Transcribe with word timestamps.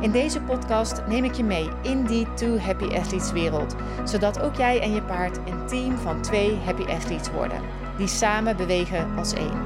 In 0.00 0.10
deze 0.10 0.40
podcast 0.40 1.02
neem 1.06 1.24
ik 1.24 1.34
je 1.34 1.44
mee 1.44 1.68
in 1.82 2.04
die 2.04 2.34
Two 2.34 2.58
Happy 2.58 2.84
Athletes 2.84 3.32
wereld, 3.32 3.74
zodat 4.04 4.40
ook 4.40 4.54
jij 4.54 4.80
en 4.80 4.92
je 4.92 5.02
paard 5.02 5.36
een 5.36 5.66
team 5.66 5.96
van 5.96 6.22
twee 6.22 6.56
Happy 6.64 6.82
Athletes 6.82 7.30
worden, 7.30 7.60
die 7.98 8.06
samen 8.06 8.56
bewegen 8.56 9.16
als 9.16 9.32
één. 9.32 9.62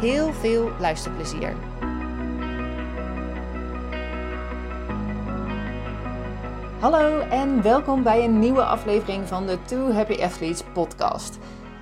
Heel 0.00 0.32
veel 0.32 0.70
luisterplezier. 0.80 1.56
Hallo 6.80 7.20
en 7.20 7.62
welkom 7.62 8.02
bij 8.02 8.24
een 8.24 8.38
nieuwe 8.38 8.64
aflevering 8.64 9.28
van 9.28 9.46
de 9.46 9.58
Two 9.64 9.92
Happy 9.92 10.22
Athletes 10.22 10.62
podcast. 10.72 11.38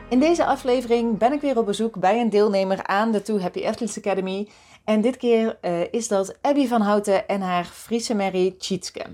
In 0.09 0.21
deze 0.21 0.45
aflevering 0.45 1.19
ben 1.19 1.33
ik 1.33 1.41
weer 1.41 1.59
op 1.59 1.67
bezoek 1.67 1.99
bij 1.99 2.21
een 2.21 2.31
deelnemer 2.31 2.87
aan 2.87 3.13
de 3.13 3.23
Two 3.23 3.39
Happy 3.39 3.67
Athletes 3.67 3.99
Academy 3.99 4.49
en 4.87 5.01
dit 5.01 5.17
keer 5.17 5.59
uh, 5.63 5.93
is 5.93 6.09
dat 6.09 6.39
Abby 6.41 6.67
van 6.67 6.81
Houten 6.81 7.29
en 7.29 7.41
haar 7.41 7.65
Friese 7.65 8.15
Mary 8.15 8.55
Tjitske. 8.59 9.05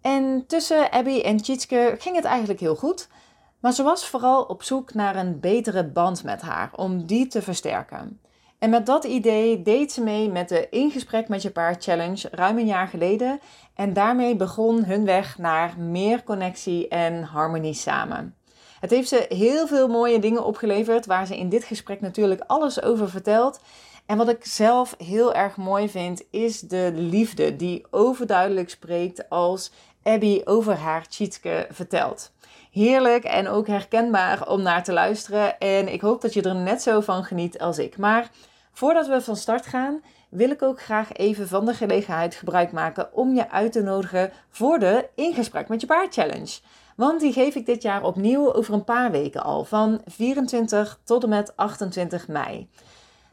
En 0.00 0.44
tussen 0.46 0.90
Abby 0.90 1.20
en 1.20 1.36
Tjitske 1.36 1.94
ging 1.98 2.16
het 2.16 2.24
eigenlijk 2.24 2.60
heel 2.60 2.76
goed. 2.76 3.08
Maar 3.60 3.72
ze 3.72 3.82
was 3.82 4.06
vooral 4.06 4.42
op 4.42 4.62
zoek 4.62 4.94
naar 4.94 5.16
een 5.16 5.40
betere 5.40 5.84
band 5.84 6.24
met 6.24 6.40
haar, 6.40 6.70
om 6.76 7.06
die 7.06 7.26
te 7.26 7.42
versterken. 7.42 8.20
En 8.58 8.70
met 8.70 8.86
dat 8.86 9.04
idee 9.04 9.62
deed 9.62 9.92
ze 9.92 10.02
mee 10.02 10.30
met 10.30 10.48
de 10.48 10.68
In 10.70 10.90
Gesprek 10.90 11.28
met 11.28 11.42
Je 11.42 11.50
Paard 11.50 11.84
Challenge 11.84 12.28
ruim 12.30 12.58
een 12.58 12.66
jaar 12.66 12.88
geleden. 12.88 13.40
En 13.74 13.92
daarmee 13.92 14.36
begon 14.36 14.84
hun 14.84 15.04
weg 15.04 15.38
naar 15.38 15.78
meer 15.78 16.22
connectie 16.22 16.88
en 16.88 17.22
harmonie 17.22 17.74
samen. 17.74 18.34
Het 18.80 18.90
heeft 18.90 19.08
ze 19.08 19.26
heel 19.28 19.66
veel 19.66 19.88
mooie 19.88 20.18
dingen 20.18 20.44
opgeleverd, 20.44 21.06
waar 21.06 21.26
ze 21.26 21.38
in 21.38 21.48
dit 21.48 21.64
gesprek 21.64 22.00
natuurlijk 22.00 22.42
alles 22.46 22.82
over 22.82 23.10
vertelt. 23.10 23.60
En 24.08 24.16
wat 24.16 24.28
ik 24.28 24.44
zelf 24.44 24.94
heel 24.98 25.34
erg 25.34 25.56
mooi 25.56 25.88
vind, 25.88 26.22
is 26.30 26.60
de 26.60 26.90
liefde 26.94 27.56
die 27.56 27.86
overduidelijk 27.90 28.70
spreekt 28.70 29.28
als 29.28 29.72
Abby 30.02 30.40
over 30.44 30.74
haar 30.74 31.08
Tjitske 31.08 31.66
vertelt. 31.70 32.32
Heerlijk 32.70 33.24
en 33.24 33.48
ook 33.48 33.66
herkenbaar 33.66 34.48
om 34.48 34.62
naar 34.62 34.84
te 34.84 34.92
luisteren. 34.92 35.58
En 35.58 35.92
ik 35.92 36.00
hoop 36.00 36.20
dat 36.20 36.34
je 36.34 36.42
er 36.42 36.54
net 36.54 36.82
zo 36.82 37.00
van 37.00 37.24
geniet 37.24 37.58
als 37.58 37.78
ik. 37.78 37.96
Maar 37.96 38.30
voordat 38.72 39.06
we 39.06 39.20
van 39.20 39.36
start 39.36 39.66
gaan, 39.66 40.02
wil 40.28 40.50
ik 40.50 40.62
ook 40.62 40.82
graag 40.82 41.12
even 41.12 41.48
van 41.48 41.64
de 41.64 41.74
gelegenheid 41.74 42.34
gebruik 42.34 42.72
maken 42.72 43.14
om 43.14 43.34
je 43.34 43.50
uit 43.50 43.72
te 43.72 43.82
nodigen 43.82 44.32
voor 44.50 44.78
de 44.78 45.08
In 45.14 45.34
Gesprek 45.34 45.68
met 45.68 45.80
je 45.80 45.86
Paard 45.86 46.14
Challenge. 46.14 46.58
Want 46.96 47.20
die 47.20 47.32
geef 47.32 47.54
ik 47.54 47.66
dit 47.66 47.82
jaar 47.82 48.02
opnieuw 48.02 48.54
over 48.54 48.74
een 48.74 48.84
paar 48.84 49.10
weken 49.10 49.42
al, 49.42 49.64
van 49.64 50.00
24 50.06 50.98
tot 51.04 51.22
en 51.22 51.28
met 51.28 51.56
28 51.56 52.28
mei. 52.28 52.68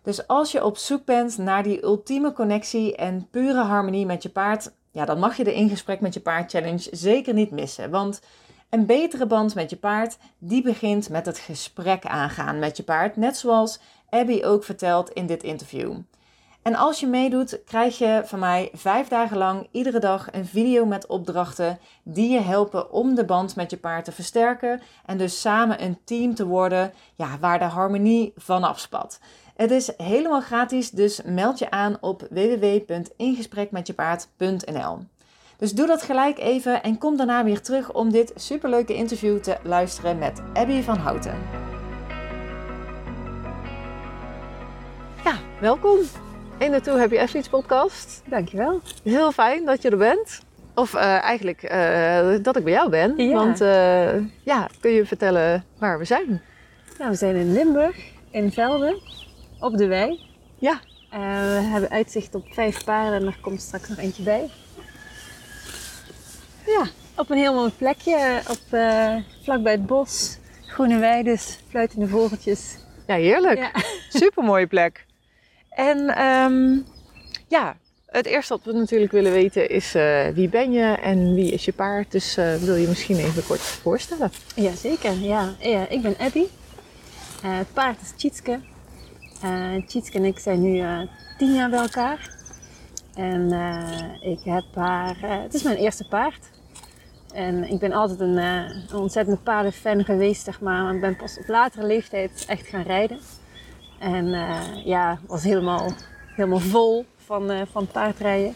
Dus 0.06 0.28
als 0.28 0.52
je 0.52 0.66
op 0.66 0.78
zoek 0.78 1.06
bent 1.06 1.38
naar 1.38 1.64
die 1.64 1.84
ultieme 1.84 2.34
connectie 2.34 2.96
en 2.96 3.28
pure 3.32 3.64
harmonie 3.64 4.06
met 4.06 4.24
je 4.24 4.30
paard, 4.30 4.72
ja, 4.92 5.06
dan 5.06 5.20
mag 5.20 5.38
je 5.38 5.44
de 5.44 5.54
In 5.54 5.70
Gesprek 5.70 6.02
met 6.02 6.14
je 6.14 6.20
Paard 6.20 6.52
Challenge 6.52 6.88
zeker 6.92 7.34
niet 7.34 7.52
missen. 7.52 7.90
Want 7.90 8.22
een 8.70 8.86
betere 8.86 9.26
band 9.26 9.56
met 9.56 9.70
je 9.70 9.76
paard, 9.76 10.18
die 10.38 10.62
begint 10.62 11.10
met 11.10 11.26
het 11.26 11.38
gesprek 11.38 12.06
aangaan 12.06 12.60
met 12.60 12.78
je 12.78 12.84
paard. 12.84 13.16
Net 13.16 13.38
zoals 13.38 13.80
Abby 14.10 14.44
ook 14.44 14.64
vertelt 14.64 15.10
in 15.10 15.26
dit 15.26 15.44
interview. 15.44 15.94
En 16.62 16.76
als 16.76 17.00
je 17.00 17.08
meedoet, 17.08 17.60
krijg 17.66 17.98
je 17.98 18.22
van 18.26 18.40
mij 18.40 18.70
vijf 18.74 19.08
dagen 19.08 19.38
lang 19.38 19.68
iedere 19.72 20.00
dag 20.00 20.28
een 20.32 20.46
video 20.46 20.86
met 20.86 21.08
opdrachten 21.08 21.80
die 22.04 22.30
je 22.30 22.40
helpen 22.40 22.92
om 22.92 23.16
de 23.16 23.26
band 23.26 23.56
met 23.56 23.72
je 23.72 23.78
paard 23.78 24.06
te 24.06 24.12
versterken 24.12 24.82
en 25.06 25.18
dus 25.18 25.42
samen 25.42 25.84
een 25.84 25.98
team 26.04 26.36
te 26.36 26.46
worden 26.46 26.94
ja, 27.16 27.38
waar 27.40 27.60
de 27.60 27.66
harmonie 27.66 28.34
vanaf 28.36 28.80
spat. 28.80 29.20
Het 29.56 29.72
is 29.72 29.92
helemaal 29.98 30.42
gratis, 30.42 30.90
dus 30.90 31.22
meld 31.26 31.60
je 31.60 31.72
aan 31.72 31.98
op 32.02 32.28
www.ingesprekmetjepaard.nl. 32.30 35.00
Dus 35.58 35.74
doe 35.74 35.88
dat 35.88 36.02
gelijk 36.02 36.40
even 36.40 36.84
en 36.84 36.98
kom 36.98 37.18
daarna 37.18 37.44
weer 37.44 37.62
terug 37.62 37.94
om 37.94 38.12
dit 38.12 38.32
superleuke 38.36 38.94
interview 38.94 39.40
te 39.40 39.58
luisteren 39.64 40.18
met 40.18 40.42
Abby 40.54 40.82
van 40.82 40.98
Houten. 40.98 41.38
Ja, 45.24 45.36
welkom 45.60 45.98
in 46.58 46.72
de 46.72 46.82
Toe 46.82 46.98
Happy 46.98 47.18
Athletes 47.18 47.50
podcast. 47.50 48.22
Dankjewel. 48.30 48.82
Heel 49.04 49.32
fijn 49.32 49.66
dat 49.66 49.82
je 49.82 49.90
er 49.90 49.98
bent. 49.98 50.42
Of 50.74 50.94
uh, 50.94 51.02
eigenlijk 51.02 51.72
uh, 51.72 52.44
dat 52.44 52.56
ik 52.56 52.64
bij 52.64 52.74
jou 52.74 52.90
ben. 52.90 53.18
Ja. 53.18 53.34
Want 53.34 53.62
uh, 53.62 54.16
ja, 54.44 54.68
kun 54.80 54.92
je 54.92 55.06
vertellen 55.06 55.66
waar 55.78 55.98
we 55.98 56.06
zijn? 56.06 56.42
Nou, 56.98 57.10
we 57.10 57.18
zijn 57.18 57.36
in 57.36 57.54
Limburg, 57.54 57.98
in 58.30 58.52
Velden, 58.52 59.02
op 59.66 59.78
de 59.78 59.88
wei. 59.88 60.20
Ja. 60.60 60.80
we 61.10 61.62
hebben 61.62 61.90
uitzicht 61.90 62.36
op 62.36 62.46
vijf 62.54 62.84
paarden 62.84 63.20
en 63.20 63.26
er 63.26 63.38
komt 63.42 63.62
straks 63.62 63.90
nog 63.90 63.98
eentje 63.98 64.24
bij. 64.24 64.50
Ja, 66.66 66.88
op 67.16 67.30
een 67.30 67.38
heel 67.38 67.54
mooi 67.54 67.72
plekje, 67.78 68.42
op, 68.50 68.80
vlakbij 69.44 69.72
het 69.72 69.86
bos. 69.86 70.38
Groene 70.66 71.00
weides, 71.00 71.58
fluitende 71.70 72.08
vogeltjes. 72.08 72.78
Ja, 73.08 73.16
heerlijk. 73.16 73.58
Ja. 73.58 73.72
Super 74.20 74.44
mooie 74.44 74.68
plek. 74.68 75.06
En 75.70 76.24
um, 76.24 76.86
ja, 77.48 77.78
het 78.06 78.26
eerste 78.26 78.54
wat 78.54 78.64
we 78.64 78.80
natuurlijk 78.80 79.12
willen 79.12 79.32
weten 79.32 79.70
is 79.70 79.96
uh, 79.96 80.28
wie 80.28 80.50
ben 80.50 80.72
je 80.72 80.98
en 81.02 81.34
wie 81.34 81.52
is 81.52 81.66
je 81.66 81.74
paard. 81.74 82.12
Dus 82.12 82.38
uh, 82.38 82.56
wil 82.56 82.76
je 82.76 82.88
misschien 82.88 83.18
even 83.18 83.46
kort 83.46 83.60
voorstellen? 83.60 84.32
Jazeker, 84.56 85.14
ja. 85.14 85.56
ja 85.60 85.90
ik 85.90 86.02
ben 86.02 86.16
Abby. 86.18 86.44
Uh, 87.46 87.58
het 87.58 87.74
paard 87.74 88.02
is 88.02 88.12
Tjitske. 88.16 88.60
Tjitske 89.88 90.18
en 90.18 90.26
ik 90.26 90.40
zijn 90.40 90.62
nu 90.62 90.84
tien 91.38 91.54
jaar 91.54 91.70
bij 91.70 91.80
elkaar. 91.80 92.30
En 93.16 93.52
ik 94.22 94.40
heb 94.44 94.64
haar... 94.76 95.16
het 95.20 95.54
is 95.54 95.64
mijn 95.64 95.78
eerste 95.78 96.08
paard. 96.08 96.50
En 97.34 97.72
ik 97.72 97.80
ben 97.80 97.92
altijd 97.92 98.20
een, 98.20 98.38
een 98.38 98.94
ontzettende 98.94 99.40
paardenfan 99.42 100.04
geweest, 100.04 100.44
zeg 100.44 100.62
maar. 100.62 100.84
Maar 100.84 100.94
ik 100.94 101.02
ben 101.02 101.16
pas 101.16 101.40
op 101.40 101.48
latere 101.48 101.86
leeftijd 101.86 102.46
echt 102.48 102.68
gaan 102.68 102.84
rijden. 102.84 103.20
En 104.00 104.26
uh, 104.26 104.86
ja, 104.86 105.20
was 105.28 105.44
helemaal, 105.44 105.92
helemaal 106.36 106.60
vol 106.60 107.06
van, 107.18 107.52
uh, 107.52 107.62
van 107.72 107.88
paardrijden. 107.88 108.54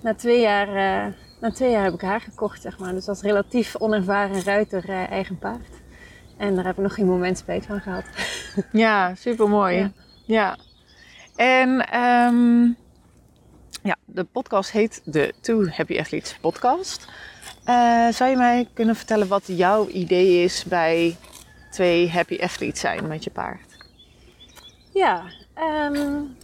Na 0.00 0.14
twee, 0.14 0.40
jaar, 0.40 0.68
uh, 0.68 1.12
na 1.40 1.50
twee 1.50 1.70
jaar 1.70 1.84
heb 1.84 1.94
ik 1.94 2.00
haar 2.00 2.20
gekocht, 2.20 2.62
zeg 2.62 2.78
maar. 2.78 2.92
Dus 2.92 3.08
als 3.08 3.22
relatief 3.22 3.76
onervaren 3.76 4.42
ruiter 4.42 4.88
eigen 4.88 5.38
paard. 5.38 5.68
En 6.36 6.54
daar 6.54 6.64
heb 6.64 6.76
ik 6.76 6.82
nog 6.82 6.94
geen 6.94 7.06
moment 7.06 7.38
spijt 7.38 7.66
van 7.66 7.80
gehad. 7.80 8.04
Ja, 8.72 9.14
super 9.14 9.48
mooi. 9.48 9.76
Ja. 9.76 9.90
Ja. 10.30 10.56
En 11.36 11.98
um, 12.00 12.76
ja, 13.82 13.96
de 14.04 14.24
podcast 14.24 14.70
heet 14.70 15.00
de 15.04 15.34
Two 15.40 15.66
Happy 15.66 15.98
Athletes 15.98 16.38
podcast. 16.40 17.06
zou 18.10 18.30
je 18.30 18.36
mij 18.36 18.68
kunnen 18.72 18.96
vertellen 18.96 19.28
wat 19.28 19.42
jouw 19.46 19.88
idee 19.88 20.44
is 20.44 20.64
bij 20.64 21.16
twee 21.70 22.10
happy 22.10 22.38
athletes 22.42 22.80
zijn 22.80 23.06
met 23.06 23.24
je 23.24 23.30
paard? 23.30 23.76
Ja, 24.92 25.22
um, 25.58 26.36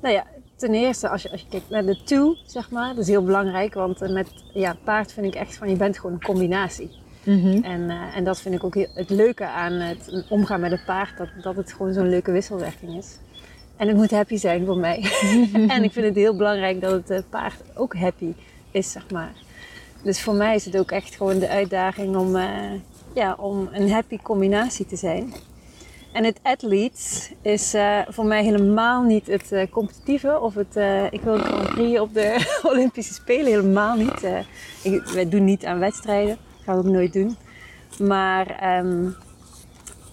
nou 0.00 0.14
ja, 0.14 0.26
ten 0.56 0.74
eerste 0.74 1.08
als 1.08 1.22
je, 1.22 1.30
als 1.30 1.40
je 1.40 1.48
kijkt 1.48 1.70
naar 1.70 1.84
de 1.84 2.02
two, 2.02 2.36
zeg 2.46 2.70
maar, 2.70 2.88
dat 2.88 2.98
is 2.98 3.08
heel 3.08 3.24
belangrijk. 3.24 3.74
Want 3.74 4.00
met 4.00 4.30
ja, 4.52 4.76
paard 4.84 5.12
vind 5.12 5.26
ik 5.26 5.34
echt 5.34 5.56
van, 5.56 5.70
je 5.70 5.76
bent 5.76 5.96
gewoon 5.98 6.12
een 6.12 6.22
combinatie. 6.22 7.02
Mm 7.24 7.40
-hmm. 7.40 7.62
en, 7.62 7.80
uh, 7.80 8.16
en 8.16 8.24
dat 8.24 8.40
vind 8.40 8.54
ik 8.54 8.64
ook 8.64 8.74
heel, 8.74 8.88
het 8.94 9.10
leuke 9.10 9.46
aan 9.46 9.72
het 9.72 10.24
omgaan 10.28 10.60
met 10.60 10.72
een 10.72 10.84
paard, 10.86 11.18
dat, 11.18 11.28
dat 11.42 11.56
het 11.56 11.72
gewoon 11.72 11.92
zo'n 11.92 12.08
leuke 12.08 12.32
wisselwerking 12.32 12.96
is. 12.96 13.18
En 13.76 13.88
het 13.88 13.96
moet 13.96 14.10
happy 14.10 14.36
zijn 14.36 14.66
voor 14.66 14.76
mij. 14.76 15.04
en 15.68 15.82
ik 15.82 15.92
vind 15.92 16.06
het 16.06 16.14
heel 16.14 16.36
belangrijk 16.36 16.80
dat 16.80 16.92
het 16.92 17.10
uh, 17.10 17.18
paard 17.30 17.62
ook 17.74 17.96
happy 17.96 18.32
is, 18.70 18.92
zeg 18.92 19.10
maar. 19.10 19.32
Dus 20.02 20.20
voor 20.20 20.34
mij 20.34 20.54
is 20.54 20.64
het 20.64 20.76
ook 20.76 20.90
echt 20.90 21.16
gewoon 21.16 21.38
de 21.38 21.48
uitdaging 21.48 22.16
om, 22.16 22.36
uh, 22.36 22.48
ja, 23.14 23.36
om 23.38 23.68
een 23.72 23.90
happy 23.90 24.18
combinatie 24.22 24.86
te 24.86 24.96
zijn. 24.96 25.32
En 26.12 26.24
het 26.24 26.40
athletes 26.42 27.30
is 27.42 27.74
uh, 27.74 27.98
voor 28.08 28.24
mij 28.24 28.44
helemaal 28.44 29.02
niet 29.02 29.26
het 29.26 29.52
uh, 29.52 29.62
competitieve 29.70 30.40
of 30.40 30.54
het 30.54 30.76
uh, 30.76 31.12
ik 31.12 31.20
wil 31.20 31.38
Grand 31.38 31.68
Prix 31.68 32.00
op 32.00 32.14
de 32.14 32.46
Olympische 32.70 33.14
Spelen, 33.14 33.46
helemaal 33.46 33.96
niet. 33.96 34.26
Ik, 34.82 35.04
wij 35.04 35.28
doen 35.28 35.44
niet 35.44 35.64
aan 35.64 35.78
wedstrijden, 35.78 36.38
dat 36.64 36.74
gaan 36.74 36.82
we 36.82 36.88
ook 36.88 36.94
nooit 36.94 37.12
doen. 37.12 37.36
Maar 37.98 38.78
um, 38.78 39.16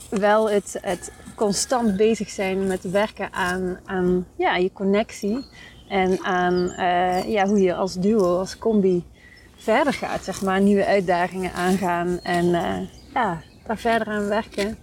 wel 0.10 0.50
het, 0.50 0.78
het 0.82 1.12
constant 1.36 1.98
bezig 1.98 2.30
zijn 2.30 2.68
met 2.68 2.92
werken 2.92 3.34
aan, 3.34 3.80
aan 3.86 4.26
ja, 4.36 4.56
je 4.56 4.74
connectie 4.74 5.46
en 5.90 6.24
aan 6.24 6.74
ja, 7.28 7.48
hoe 7.48 7.62
je 7.62 7.76
als 7.76 7.94
duo, 7.94 8.40
als 8.40 8.58
combi 8.58 9.06
verder 9.62 9.94
gaat, 9.94 10.24
zeg 10.24 10.42
maar. 10.42 10.62
Nieuwe 10.62 10.86
uitdagingen 10.86 11.54
aangaan 11.54 12.20
en 12.24 12.54
eh, 12.56 12.78
ja, 13.14 13.42
daar 13.66 13.78
verder 13.78 14.08
aan 14.08 14.28
werken. 14.28 14.78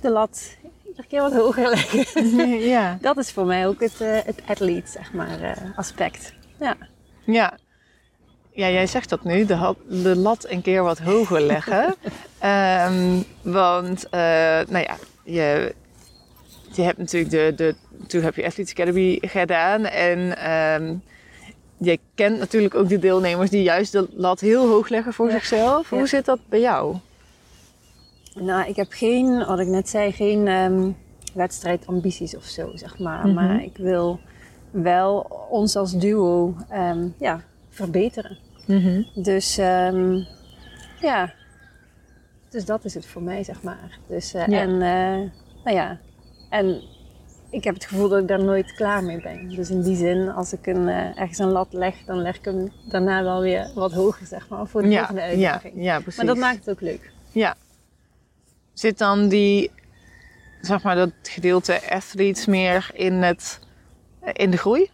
De 0.00 0.10
lat 0.10 0.56
iedere 0.86 1.06
keer 1.06 1.20
wat 1.20 1.32
hoger 1.32 1.68
leggen. 1.68 2.58
ja. 2.58 2.98
Dat 3.00 3.16
is 3.16 3.32
voor 3.32 3.46
mij 3.46 3.66
ook 3.66 3.80
het, 3.80 4.00
uh, 4.00 4.18
het 4.24 4.42
athlete, 4.46 4.90
zeg 4.90 5.12
maar, 5.12 5.58
aspect. 5.76 6.34
Ja. 6.58 6.76
Ja. 7.24 7.58
Ja, 8.60 8.70
jij 8.70 8.86
zegt 8.86 9.08
dat 9.08 9.24
nu, 9.24 9.44
de, 9.44 9.74
de 9.88 10.16
lat 10.16 10.46
een 10.48 10.62
keer 10.62 10.82
wat 10.82 10.98
hoger 10.98 11.40
leggen. 11.40 11.94
um, 12.44 13.24
want, 13.60 14.04
uh, 14.04 14.20
nou 14.68 14.84
ja, 14.84 14.96
je, 15.24 15.74
je 16.72 16.82
hebt 16.82 16.98
natuurlijk 16.98 17.30
de, 17.30 17.52
de 17.56 17.74
Toen 18.06 18.22
heb 18.22 18.34
je 18.34 18.44
Athletes 18.44 18.72
Academy 18.72 19.18
gedaan. 19.20 19.84
En 19.84 20.50
um, 20.50 21.02
je 21.76 21.98
kent 22.14 22.38
natuurlijk 22.38 22.74
ook 22.74 22.88
de 22.88 22.98
deelnemers 22.98 23.50
die 23.50 23.62
juist 23.62 23.92
de 23.92 24.08
lat 24.12 24.40
heel 24.40 24.68
hoog 24.68 24.88
leggen 24.88 25.12
voor 25.12 25.26
ja. 25.26 25.32
zichzelf. 25.32 25.88
Hoe 25.88 25.98
ja. 25.98 26.06
zit 26.06 26.24
dat 26.24 26.38
bij 26.48 26.60
jou? 26.60 26.96
Nou, 28.34 28.68
ik 28.68 28.76
heb 28.76 28.92
geen, 28.92 29.44
wat 29.46 29.58
ik 29.58 29.68
net 29.68 29.88
zei, 29.88 30.12
geen 30.12 30.48
um, 30.48 30.96
wedstrijdambities 31.34 32.36
of 32.36 32.44
zo, 32.44 32.70
zeg 32.74 32.98
maar. 32.98 33.18
Mm 33.18 33.24
-hmm. 33.24 33.34
Maar 33.34 33.62
ik 33.62 33.76
wil 33.76 34.20
wel 34.70 35.46
ons 35.50 35.76
als 35.76 35.92
duo 35.92 36.54
um, 36.72 37.14
ja, 37.18 37.40
verbeteren. 37.70 38.48
Mm 38.70 38.82
-hmm. 38.82 39.22
Dus 39.22 39.58
um, 39.58 40.26
ja, 41.00 41.32
dus 42.50 42.64
dat 42.64 42.84
is 42.84 42.94
het 42.94 43.06
voor 43.06 43.22
mij, 43.22 43.44
zeg 43.44 43.62
maar. 43.62 43.98
Dus, 44.06 44.34
uh, 44.34 44.46
ja. 44.46 44.60
En 44.60 44.70
uh, 44.70 45.30
nou 45.64 45.76
ja, 45.76 45.98
en 46.48 46.82
ik 47.50 47.64
heb 47.64 47.74
het 47.74 47.84
gevoel 47.84 48.08
dat 48.08 48.20
ik 48.20 48.28
daar 48.28 48.42
nooit 48.42 48.74
klaar 48.74 49.04
mee 49.04 49.20
ben. 49.20 49.48
Dus 49.48 49.70
in 49.70 49.82
die 49.82 49.96
zin, 49.96 50.28
als 50.28 50.52
ik 50.52 50.66
een, 50.66 50.88
uh, 50.88 51.18
ergens 51.18 51.38
een 51.38 51.50
lat 51.50 51.72
leg, 51.72 51.94
dan 52.06 52.22
leg 52.22 52.36
ik 52.36 52.44
hem 52.44 52.72
daarna 52.88 53.22
wel 53.22 53.40
weer 53.40 53.70
wat 53.74 53.92
hoger, 53.92 54.26
zeg 54.26 54.48
maar, 54.48 54.66
voor 54.66 54.82
de 54.82 54.88
ja, 54.88 54.98
volgende 54.98 55.22
uitdaging. 55.22 55.74
Ja, 55.76 55.82
ja, 55.82 56.00
precies. 56.00 56.16
Maar 56.16 56.26
dat 56.26 56.36
maakt 56.36 56.58
het 56.58 56.70
ook 56.70 56.80
leuk. 56.80 57.12
Ja. 57.32 57.56
Zit 58.72 58.98
dan 58.98 59.28
die, 59.28 59.70
zeg 60.60 60.82
maar, 60.82 60.96
dat 60.96 61.12
gedeelte 61.22 61.80
athletes 61.90 62.46
meer 62.46 62.90
in, 62.92 63.12
het, 63.12 63.60
in 64.32 64.50
de 64.50 64.56
groei? 64.56 64.90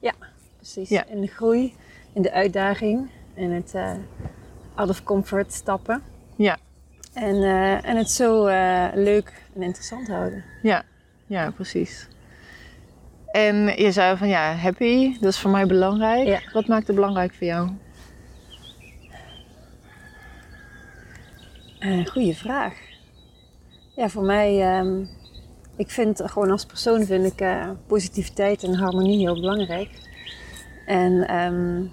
Ja, 0.00 0.12
precies. 0.56 0.88
Ja. 0.88 1.06
In 1.06 1.20
de 1.20 1.26
groei, 1.26 1.74
in 2.12 2.22
de 2.22 2.32
uitdaging, 2.32 3.10
in 3.40 3.52
het 3.52 3.72
uh, 3.74 3.90
out 4.74 4.88
of 4.88 5.02
comfort 5.02 5.52
stappen. 5.52 6.02
Ja. 6.36 6.58
En, 7.12 7.34
uh, 7.34 7.86
en 7.86 7.96
het 7.96 8.10
zo 8.10 8.46
uh, 8.46 8.86
leuk 8.94 9.32
en 9.54 9.62
interessant 9.62 10.08
houden. 10.08 10.44
Ja, 10.62 10.82
ja, 11.26 11.50
precies. 11.50 12.08
En 13.30 13.56
je 13.76 13.92
zei 13.92 14.16
van 14.16 14.28
ja, 14.28 14.54
happy, 14.54 15.18
dat 15.20 15.32
is 15.32 15.38
voor 15.38 15.50
mij 15.50 15.66
belangrijk. 15.66 16.26
Ja. 16.26 16.40
Wat 16.52 16.66
maakt 16.66 16.86
het 16.86 16.96
belangrijk 16.96 17.34
voor 17.34 17.46
jou? 17.46 17.70
Uh, 21.80 22.06
goeie 22.06 22.36
vraag. 22.36 22.74
Ja, 23.96 24.08
voor 24.08 24.24
mij, 24.24 24.78
um, 24.78 25.08
ik 25.76 25.90
vind 25.90 26.22
gewoon 26.24 26.50
als 26.50 26.66
persoon 26.66 27.04
vind 27.04 27.26
ik 27.26 27.40
uh, 27.40 27.70
positiviteit 27.86 28.62
en 28.62 28.74
harmonie 28.74 29.18
heel 29.18 29.40
belangrijk. 29.40 29.90
En 30.86 31.34
um, 31.36 31.92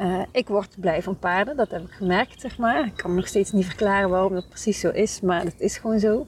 uh, 0.00 0.22
ik 0.32 0.48
word 0.48 0.80
blij 0.80 1.02
van 1.02 1.18
paarden, 1.18 1.56
dat 1.56 1.70
heb 1.70 1.82
ik 1.82 1.92
gemerkt, 1.92 2.40
zeg 2.40 2.58
maar. 2.58 2.86
Ik 2.86 2.96
kan 2.96 3.10
me 3.10 3.16
nog 3.16 3.26
steeds 3.26 3.52
niet 3.52 3.66
verklaren 3.66 4.10
waarom 4.10 4.34
dat 4.34 4.48
precies 4.48 4.80
zo 4.80 4.88
is, 4.88 5.20
maar 5.20 5.44
dat 5.44 5.54
is 5.56 5.76
gewoon 5.76 5.98
zo. 5.98 6.26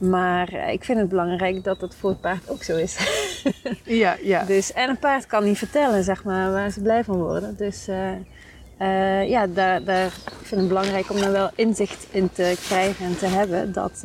Maar 0.00 0.52
uh, 0.52 0.72
ik 0.72 0.84
vind 0.84 0.98
het 0.98 1.08
belangrijk 1.08 1.64
dat 1.64 1.80
het 1.80 1.94
voor 1.94 2.10
het 2.10 2.20
paard 2.20 2.50
ook 2.50 2.62
zo 2.62 2.76
is. 2.76 2.96
ja, 3.84 4.16
ja. 4.22 4.44
Dus, 4.44 4.72
en 4.72 4.88
een 4.88 4.98
paard 4.98 5.26
kan 5.26 5.44
niet 5.44 5.58
vertellen, 5.58 6.04
zeg 6.04 6.24
maar, 6.24 6.52
waar 6.52 6.70
ze 6.70 6.80
blij 6.80 7.04
van 7.04 7.16
worden. 7.16 7.56
Dus 7.56 7.88
uh, 7.88 9.28
ja, 9.28 9.46
daar, 9.46 9.84
daar 9.84 10.06
ik 10.06 10.46
vind 10.46 10.60
het 10.60 10.68
belangrijk 10.68 11.10
om 11.10 11.20
daar 11.20 11.32
wel 11.32 11.50
inzicht 11.54 12.06
in 12.10 12.30
te 12.32 12.56
krijgen 12.66 13.06
en 13.06 13.16
te 13.16 13.26
hebben 13.26 13.72
dat 13.72 14.00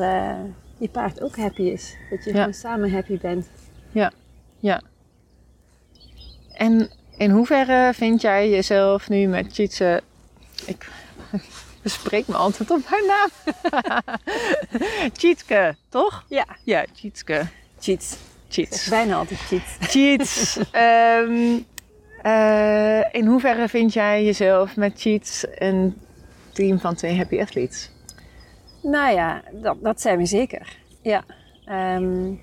je 0.78 0.90
paard 0.92 1.22
ook 1.22 1.36
happy 1.36 1.62
is. 1.62 1.96
Dat 2.10 2.24
je 2.24 2.32
ja. 2.34 2.38
gewoon 2.38 2.54
samen 2.54 2.92
happy 2.92 3.18
bent. 3.18 3.48
Ja, 3.92 4.12
ja. 4.60 4.82
En 6.52 6.90
in 7.18 7.30
hoeverre 7.30 7.94
vind 7.94 8.22
jij 8.22 8.50
jezelf 8.50 9.10
nu 9.10 9.28
met 9.28 9.54
Tjitse... 9.54 10.02
Ik 10.66 10.90
bespreek 11.82 12.28
me 12.28 12.36
altijd 12.36 12.72
op 12.72 12.86
haar 12.86 13.04
naam. 13.06 13.30
Tjitske, 15.18 15.76
toch? 15.90 16.26
Ja. 16.30 16.46
Ja, 16.64 16.86
Tjitske. 16.94 17.48
Cheats. 17.80 18.18
Cheats. 18.50 18.88
Bijna 18.90 19.16
altijd 19.16 19.40
cheats. 19.40 19.78
Cheats. 19.80 20.58
um, 20.58 21.66
uh, 22.24 23.14
in 23.14 23.26
hoeverre 23.26 23.68
vind 23.68 23.94
jij 23.94 24.24
jezelf 24.24 24.76
met 24.76 25.02
Cheats 25.02 25.46
een 25.56 25.98
team 26.54 26.80
van 26.80 26.96
twee 26.96 27.18
happy 27.18 27.40
athletes? 27.40 27.92
Nou 28.82 29.14
ja, 29.14 29.42
dat, 29.52 29.78
dat 29.82 30.02
zijn 30.02 30.18
we 30.18 30.26
zeker. 30.26 30.78
Ja. 31.02 31.24
Um, 31.96 32.42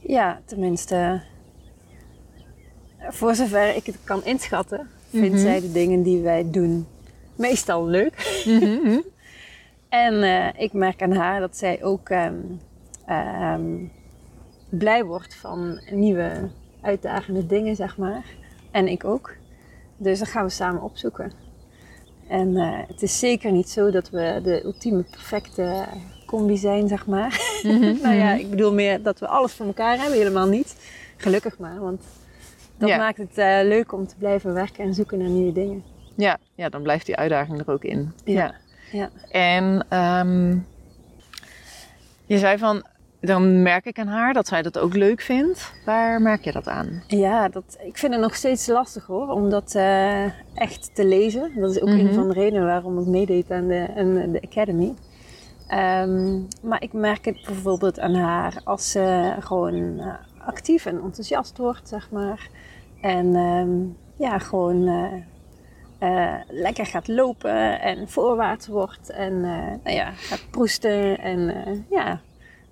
ja, 0.00 0.40
tenminste 0.44 1.22
voor 2.98 3.34
zover 3.34 3.76
ik 3.76 3.86
het 3.86 3.96
kan 4.04 4.24
inschatten, 4.24 4.88
vindt 5.10 5.26
mm-hmm. 5.26 5.42
zij 5.42 5.60
de 5.60 5.72
dingen 5.72 6.02
die 6.02 6.22
wij 6.22 6.50
doen 6.50 6.86
meestal 7.34 7.86
leuk. 7.86 8.42
Mm-hmm. 8.44 9.04
en 9.88 10.14
uh, 10.14 10.46
ik 10.56 10.72
merk 10.72 11.02
aan 11.02 11.12
haar 11.12 11.40
dat 11.40 11.56
zij 11.56 11.84
ook 11.84 12.08
um, 12.08 12.60
um, 13.10 13.92
blij 14.68 15.04
wordt 15.04 15.34
van 15.34 15.80
nieuwe 15.90 16.48
uitdagende 16.82 17.46
dingen, 17.46 17.76
zeg 17.76 17.96
maar. 17.96 18.24
En 18.70 18.88
ik 18.88 19.04
ook. 19.04 19.34
Dus 19.96 20.18
dat 20.18 20.28
gaan 20.28 20.44
we 20.44 20.50
samen 20.50 20.82
opzoeken. 20.82 21.32
En 22.28 22.48
uh, 22.48 22.78
het 22.86 23.02
is 23.02 23.18
zeker 23.18 23.52
niet 23.52 23.68
zo 23.68 23.90
dat 23.90 24.10
we 24.10 24.40
de 24.42 24.64
ultieme 24.64 25.02
perfecte 25.02 25.84
combi 26.26 26.56
zijn, 26.56 26.88
zeg 26.88 27.06
maar. 27.06 27.40
Nou 28.02 28.14
ja, 28.14 28.32
ik 28.32 28.50
bedoel 28.50 28.72
meer 28.72 29.02
dat 29.02 29.18
we 29.18 29.26
alles 29.26 29.52
voor 29.52 29.66
elkaar 29.66 29.98
hebben, 29.98 30.18
helemaal 30.18 30.46
niet. 30.46 30.76
Gelukkig 31.16 31.58
maar, 31.58 31.80
want 31.80 32.02
dat 32.78 32.88
Ja. 32.88 32.96
maakt 32.96 33.18
het 33.18 33.38
uh, 33.38 33.58
leuk 33.62 33.92
om 33.92 34.06
te 34.06 34.16
blijven 34.18 34.54
werken 34.54 34.84
en 34.84 34.94
zoeken 34.94 35.18
naar 35.18 35.28
nieuwe 35.28 35.52
dingen. 35.52 35.82
Ja, 36.14 36.38
ja, 36.54 36.68
dan 36.68 36.82
blijft 36.82 37.06
die 37.06 37.16
uitdaging 37.16 37.58
er 37.60 37.70
ook 37.72 37.84
in. 37.84 38.12
Ja. 38.24 38.54
Ja. 38.92 39.08
En 39.30 39.96
um, 39.98 40.66
je 42.26 42.38
zei 42.38 42.58
van, 42.58 42.84
dan 43.20 43.62
merk 43.62 43.84
ik 43.84 43.98
aan 43.98 44.06
haar 44.06 44.32
dat 44.34 44.46
zij 44.48 44.62
dat 44.62 44.78
ook 44.78 44.94
leuk 44.94 45.20
vindt. 45.20 45.72
Waar 45.84 46.22
merk 46.22 46.44
je 46.44 46.52
dat 46.52 46.68
aan? 46.68 47.02
Ja, 47.06 47.48
dat, 47.48 47.78
ik 47.82 47.98
vind 47.98 48.12
het 48.12 48.22
nog 48.22 48.34
steeds 48.34 48.66
lastig 48.66 49.06
hoor, 49.06 49.28
om 49.28 49.50
dat 49.50 49.74
uh, 49.76 50.24
echt 50.54 50.94
te 50.94 51.04
lezen. 51.06 51.50
Dat 51.56 51.70
is 51.70 51.80
ook 51.82 51.88
Mhm. 51.88 51.98
een 51.98 52.14
van 52.14 52.28
de 52.28 52.34
redenen 52.34 52.66
waarom 52.66 52.98
ik 53.00 53.06
meedeed 53.06 53.50
aan 53.50 53.68
de, 53.68 53.86
aan 53.96 54.14
de 54.32 54.42
Academy. 54.50 54.94
Um, 55.74 56.48
maar 56.62 56.82
ik 56.82 56.92
merk 56.92 57.24
het 57.24 57.42
bijvoorbeeld 57.46 58.00
aan 58.00 58.14
haar 58.14 58.60
als 58.64 58.90
ze 58.90 59.34
gewoon 59.40 59.74
uh, 59.74 60.06
actief 60.46 60.86
en 60.86 61.00
enthousiast 61.02 61.58
wordt, 61.58 61.88
zeg 61.88 62.10
maar. 62.10 62.48
En 63.00 63.36
um, 63.36 63.96
ja, 64.16 64.38
gewoon 64.38 64.88
uh, 64.88 65.12
uh, 66.00 66.34
lekker 66.48 66.86
gaat 66.86 67.08
lopen 67.08 67.80
en 67.80 68.08
voorwaarts 68.08 68.66
wordt 68.66 69.10
en 69.10 69.32
uh, 69.32 69.66
nou 69.84 69.90
ja, 69.90 70.10
gaat 70.10 70.44
proesten. 70.50 71.18
En 71.18 71.84
ja, 71.90 72.20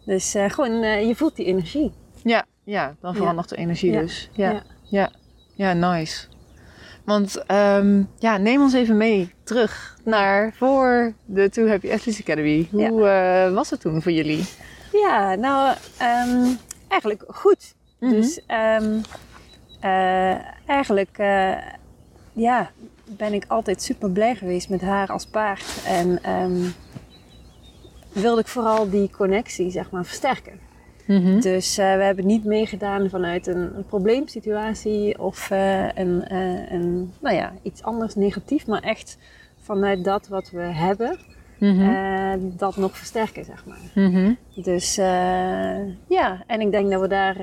dus 0.05 0.35
gewoon, 0.49 0.73
je 1.07 1.15
voelt 1.15 1.37
die 1.37 1.47
energie. 1.47 1.93
Ja, 2.23 2.45
ja 2.65 2.95
dan 3.01 3.15
verandert 3.15 3.49
de 3.49 3.57
energie 3.57 3.93
Ja. 3.93 4.01
dus. 4.01 4.31
Ja, 4.33 4.51
ja. 4.51 4.63
Ja. 4.83 5.11
ja, 5.55 5.73
nice. 5.73 6.27
Want 7.05 7.45
um, 7.51 8.09
ja, 8.19 8.37
neem 8.37 8.61
ons 8.61 8.73
even 8.73 8.97
mee 8.97 9.35
terug 9.45 9.99
naar 10.05 10.53
voor 10.55 11.13
de 11.25 11.49
Too 11.49 11.69
Happy 11.69 11.93
Athletes 11.93 12.21
Academy. 12.21 12.69
Hoe 12.71 13.51
was 13.55 13.71
het 13.71 13.81
toen 13.81 14.03
voor 14.03 14.13
jullie? 14.13 14.45
Ja, 14.93 15.35
nou, 15.35 15.77
um, 16.29 16.59
eigenlijk 16.89 17.25
goed. 17.29 17.75
Mhm. 18.01 18.13
Dus 18.13 18.41
um, 18.81 19.03
uh, 19.87 20.37
eigenlijk 20.67 21.19
uh, 21.19 21.57
ja, 22.33 22.71
ben 23.05 23.33
ik 23.33 23.45
altijd 23.49 23.83
super 23.83 24.11
blij 24.11 24.35
geweest 24.35 24.69
met 24.69 24.81
haar 24.81 25.09
als 25.09 25.27
paard. 25.27 25.83
En 25.87 26.31
um, 26.33 26.75
wilde 28.13 28.41
ik 28.41 28.47
vooral 28.47 28.91
die 28.91 29.11
connectie 29.11 29.71
zeg 29.71 29.91
maar, 29.91 30.05
versterken. 30.05 30.61
Mhm. 31.07 31.41
Dus 31.41 31.79
uh, 31.79 31.97
we 31.97 32.03
hebben 32.03 32.27
niet 32.27 32.45
meegedaan 32.45 33.09
vanuit 33.09 33.47
een, 33.47 33.77
een 33.77 33.87
probleemsituatie 33.87 35.19
of 35.19 35.51
een, 35.51 36.35
een, 36.75 37.13
nou 37.21 37.37
ja, 37.37 37.53
iets 37.63 37.83
anders 37.83 38.15
negatief, 38.15 38.67
maar 38.67 38.83
echt 38.83 39.19
vanuit 39.61 40.05
dat 40.05 40.29
wat 40.29 40.51
we 40.51 40.63
hebben, 40.63 41.19
Mhm. 41.59 42.39
dat 42.57 42.77
nog 42.77 42.97
versterken, 42.97 43.45
zeg 43.45 43.65
maar. 43.67 43.79
Mhm. 43.95 44.33
Dus 44.55 44.95
ja, 46.09 46.43
en 46.47 46.61
ik 46.61 46.71
denk 46.71 46.91
dat 46.91 47.01
we 47.01 47.09
daar, 47.09 47.37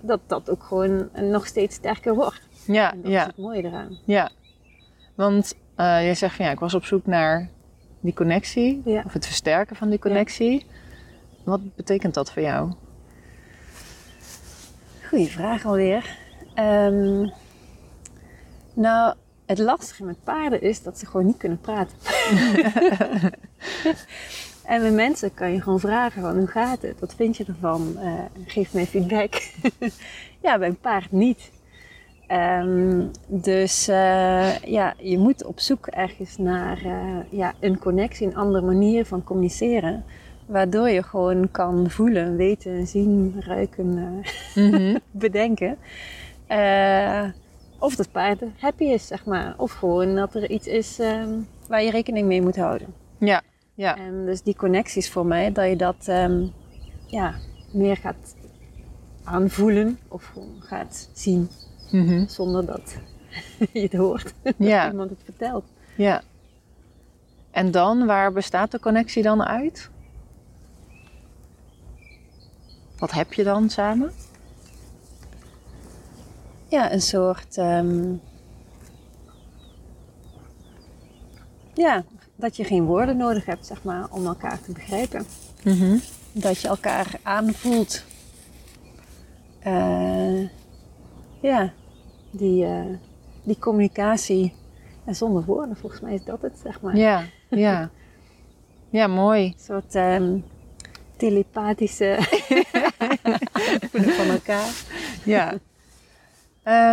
dat 0.00 0.20
dat 0.26 0.50
ook 0.50 0.62
gewoon 0.62 1.08
nog 1.30 1.46
steeds 1.46 1.74
sterker 1.74 2.14
wordt. 2.14 2.40
Ja, 2.66 2.92
En 2.92 3.02
dat 3.02 3.10
ja, 3.10 3.20
is 3.20 3.26
het 3.26 3.36
mooie 3.36 3.62
eraan. 3.64 3.98
ja. 4.04 4.30
Want 5.14 5.54
jij 5.76 6.14
zegt 6.14 6.36
van 6.36 6.44
ja, 6.44 6.50
ik 6.50 6.58
was 6.58 6.74
op 6.74 6.84
zoek 6.84 7.06
naar 7.06 7.48
die 8.00 8.14
connectie, 8.14 8.82
Ja. 8.84 9.02
of 9.06 9.12
het 9.12 9.26
versterken 9.26 9.76
van 9.76 9.88
die 9.90 9.98
connectie. 9.98 10.66
Wat 11.44 11.74
betekent 11.76 12.14
dat 12.14 12.32
voor 12.32 12.42
jou? 12.42 12.72
Goeie 15.08 15.26
vraag 15.28 15.64
alweer. 15.64 16.16
Um, 16.58 17.32
nou, 18.74 19.14
het 19.46 19.58
lastige 19.58 20.04
met 20.04 20.24
paarden 20.24 20.62
is 20.62 20.82
dat 20.82 20.98
ze 20.98 21.06
gewoon 21.06 21.26
niet 21.26 21.36
kunnen 21.36 21.60
praten. 21.60 21.96
en 24.72 24.82
met 24.82 24.92
mensen 24.92 25.34
kan 25.34 25.52
je 25.52 25.62
gewoon 25.62 25.80
vragen 25.80 26.22
van 26.22 26.38
hoe 26.38 26.46
gaat 26.46 26.82
het? 26.82 27.00
Wat 27.00 27.14
vind 27.14 27.36
je 27.36 27.44
ervan? 27.44 27.96
Uh, 28.02 28.12
geef 28.46 28.74
mij 28.74 28.86
feedback. 28.86 29.42
ja, 30.42 30.58
bij 30.58 30.68
een 30.68 30.80
paard 30.80 31.12
niet. 31.12 31.50
Um, 32.32 33.10
dus 33.26 33.88
uh, 33.88 34.58
ja, 34.58 34.94
je 34.98 35.18
moet 35.18 35.44
op 35.44 35.60
zoek 35.60 35.86
ergens 35.86 36.36
naar 36.36 36.82
uh, 36.84 37.16
ja, 37.30 37.54
een 37.60 37.78
connectie, 37.78 38.26
een 38.26 38.36
andere 38.36 38.64
manier 38.64 39.06
van 39.06 39.24
communiceren. 39.24 40.04
Waardoor 40.46 40.88
je 40.88 41.02
gewoon 41.02 41.50
kan 41.50 41.90
voelen, 41.90 42.36
weten, 42.36 42.86
zien, 42.86 43.34
ruiken, 43.38 43.86
mm 43.86 44.22
-hmm. 44.54 44.98
bedenken. 45.10 45.78
of 47.78 47.96
dat 47.96 48.12
paard 48.12 48.42
happy 48.58 48.84
is, 48.84 49.06
zeg 49.06 49.24
maar. 49.24 49.54
Of 49.56 49.72
gewoon 49.72 50.14
dat 50.14 50.34
er 50.34 50.50
iets 50.50 50.66
is 50.66 50.98
um, 50.98 51.46
waar 51.68 51.82
je 51.82 51.90
rekening 51.90 52.26
mee 52.26 52.42
moet 52.42 52.56
houden. 52.56 52.94
Ja, 53.18 53.42
ja. 53.82 53.96
En 53.96 54.26
dus 54.26 54.42
die 54.42 54.56
connecties 54.56 55.10
voor 55.10 55.26
mij, 55.26 55.52
dat 55.52 55.68
je 55.68 55.76
dat 55.76 56.06
um, 56.08 56.52
ja, 57.06 57.34
meer 57.72 57.96
gaat 57.96 58.36
aanvoelen 59.24 59.98
of 60.08 60.24
gewoon 60.24 60.62
gaat 60.62 61.10
zien. 61.12 61.50
Mm 61.90 62.06
-hmm. 62.06 62.28
Zonder 62.28 62.66
dat 62.66 62.96
je 63.72 63.80
het 63.80 63.92
hoort. 63.92 64.34
Ja. 64.56 64.82
dat 64.82 64.92
iemand 64.92 65.10
het 65.10 65.22
vertelt. 65.24 65.64
Ja. 65.96 66.22
En 67.50 67.70
dan, 67.70 68.06
waar 68.06 68.32
bestaat 68.32 68.70
de 68.70 68.80
connectie 68.80 69.22
dan 69.22 69.42
uit? 69.44 69.90
Wat 72.98 73.10
heb 73.10 73.32
je 73.32 73.44
dan 73.44 73.70
samen? 73.70 74.12
Ja, 76.68 76.92
een 76.92 77.02
soort. 77.02 77.56
Um, 77.56 78.20
ja, 81.74 82.04
dat 82.42 82.56
je 82.56 82.64
geen 82.64 82.84
woorden 82.84 83.16
nodig 83.16 83.44
hebt, 83.44 83.66
zeg 83.66 83.82
maar, 83.82 84.06
om 84.10 84.26
elkaar 84.26 84.60
te 84.60 84.72
begrijpen. 84.72 85.26
Mm 85.64 85.72
-hmm. 85.72 86.00
Dat 86.32 86.60
je 86.60 86.68
elkaar 86.68 87.14
aanvoelt. 87.22 88.04
Uh, 89.66 90.48
ja, 91.40 91.72
die, 92.30 92.64
uh, 92.64 92.84
die 93.42 93.58
communicatie. 93.58 94.54
En 95.04 95.14
zonder 95.14 95.44
woorden, 95.44 95.76
volgens 95.76 96.00
mij 96.00 96.14
is 96.14 96.24
dat 96.24 96.42
het, 96.42 96.58
zeg 96.62 96.80
maar. 96.80 96.96
Ja, 96.96 97.24
ja. 97.48 97.90
Ja, 98.90 99.06
mooi. 99.06 99.44
Een 99.44 99.54
soort 99.58 99.94
um, 99.94 100.44
telepathische 101.16 102.18
voelen 103.90 104.14
van 104.14 104.26
elkaar. 104.26 104.70
Ja. 105.24 105.52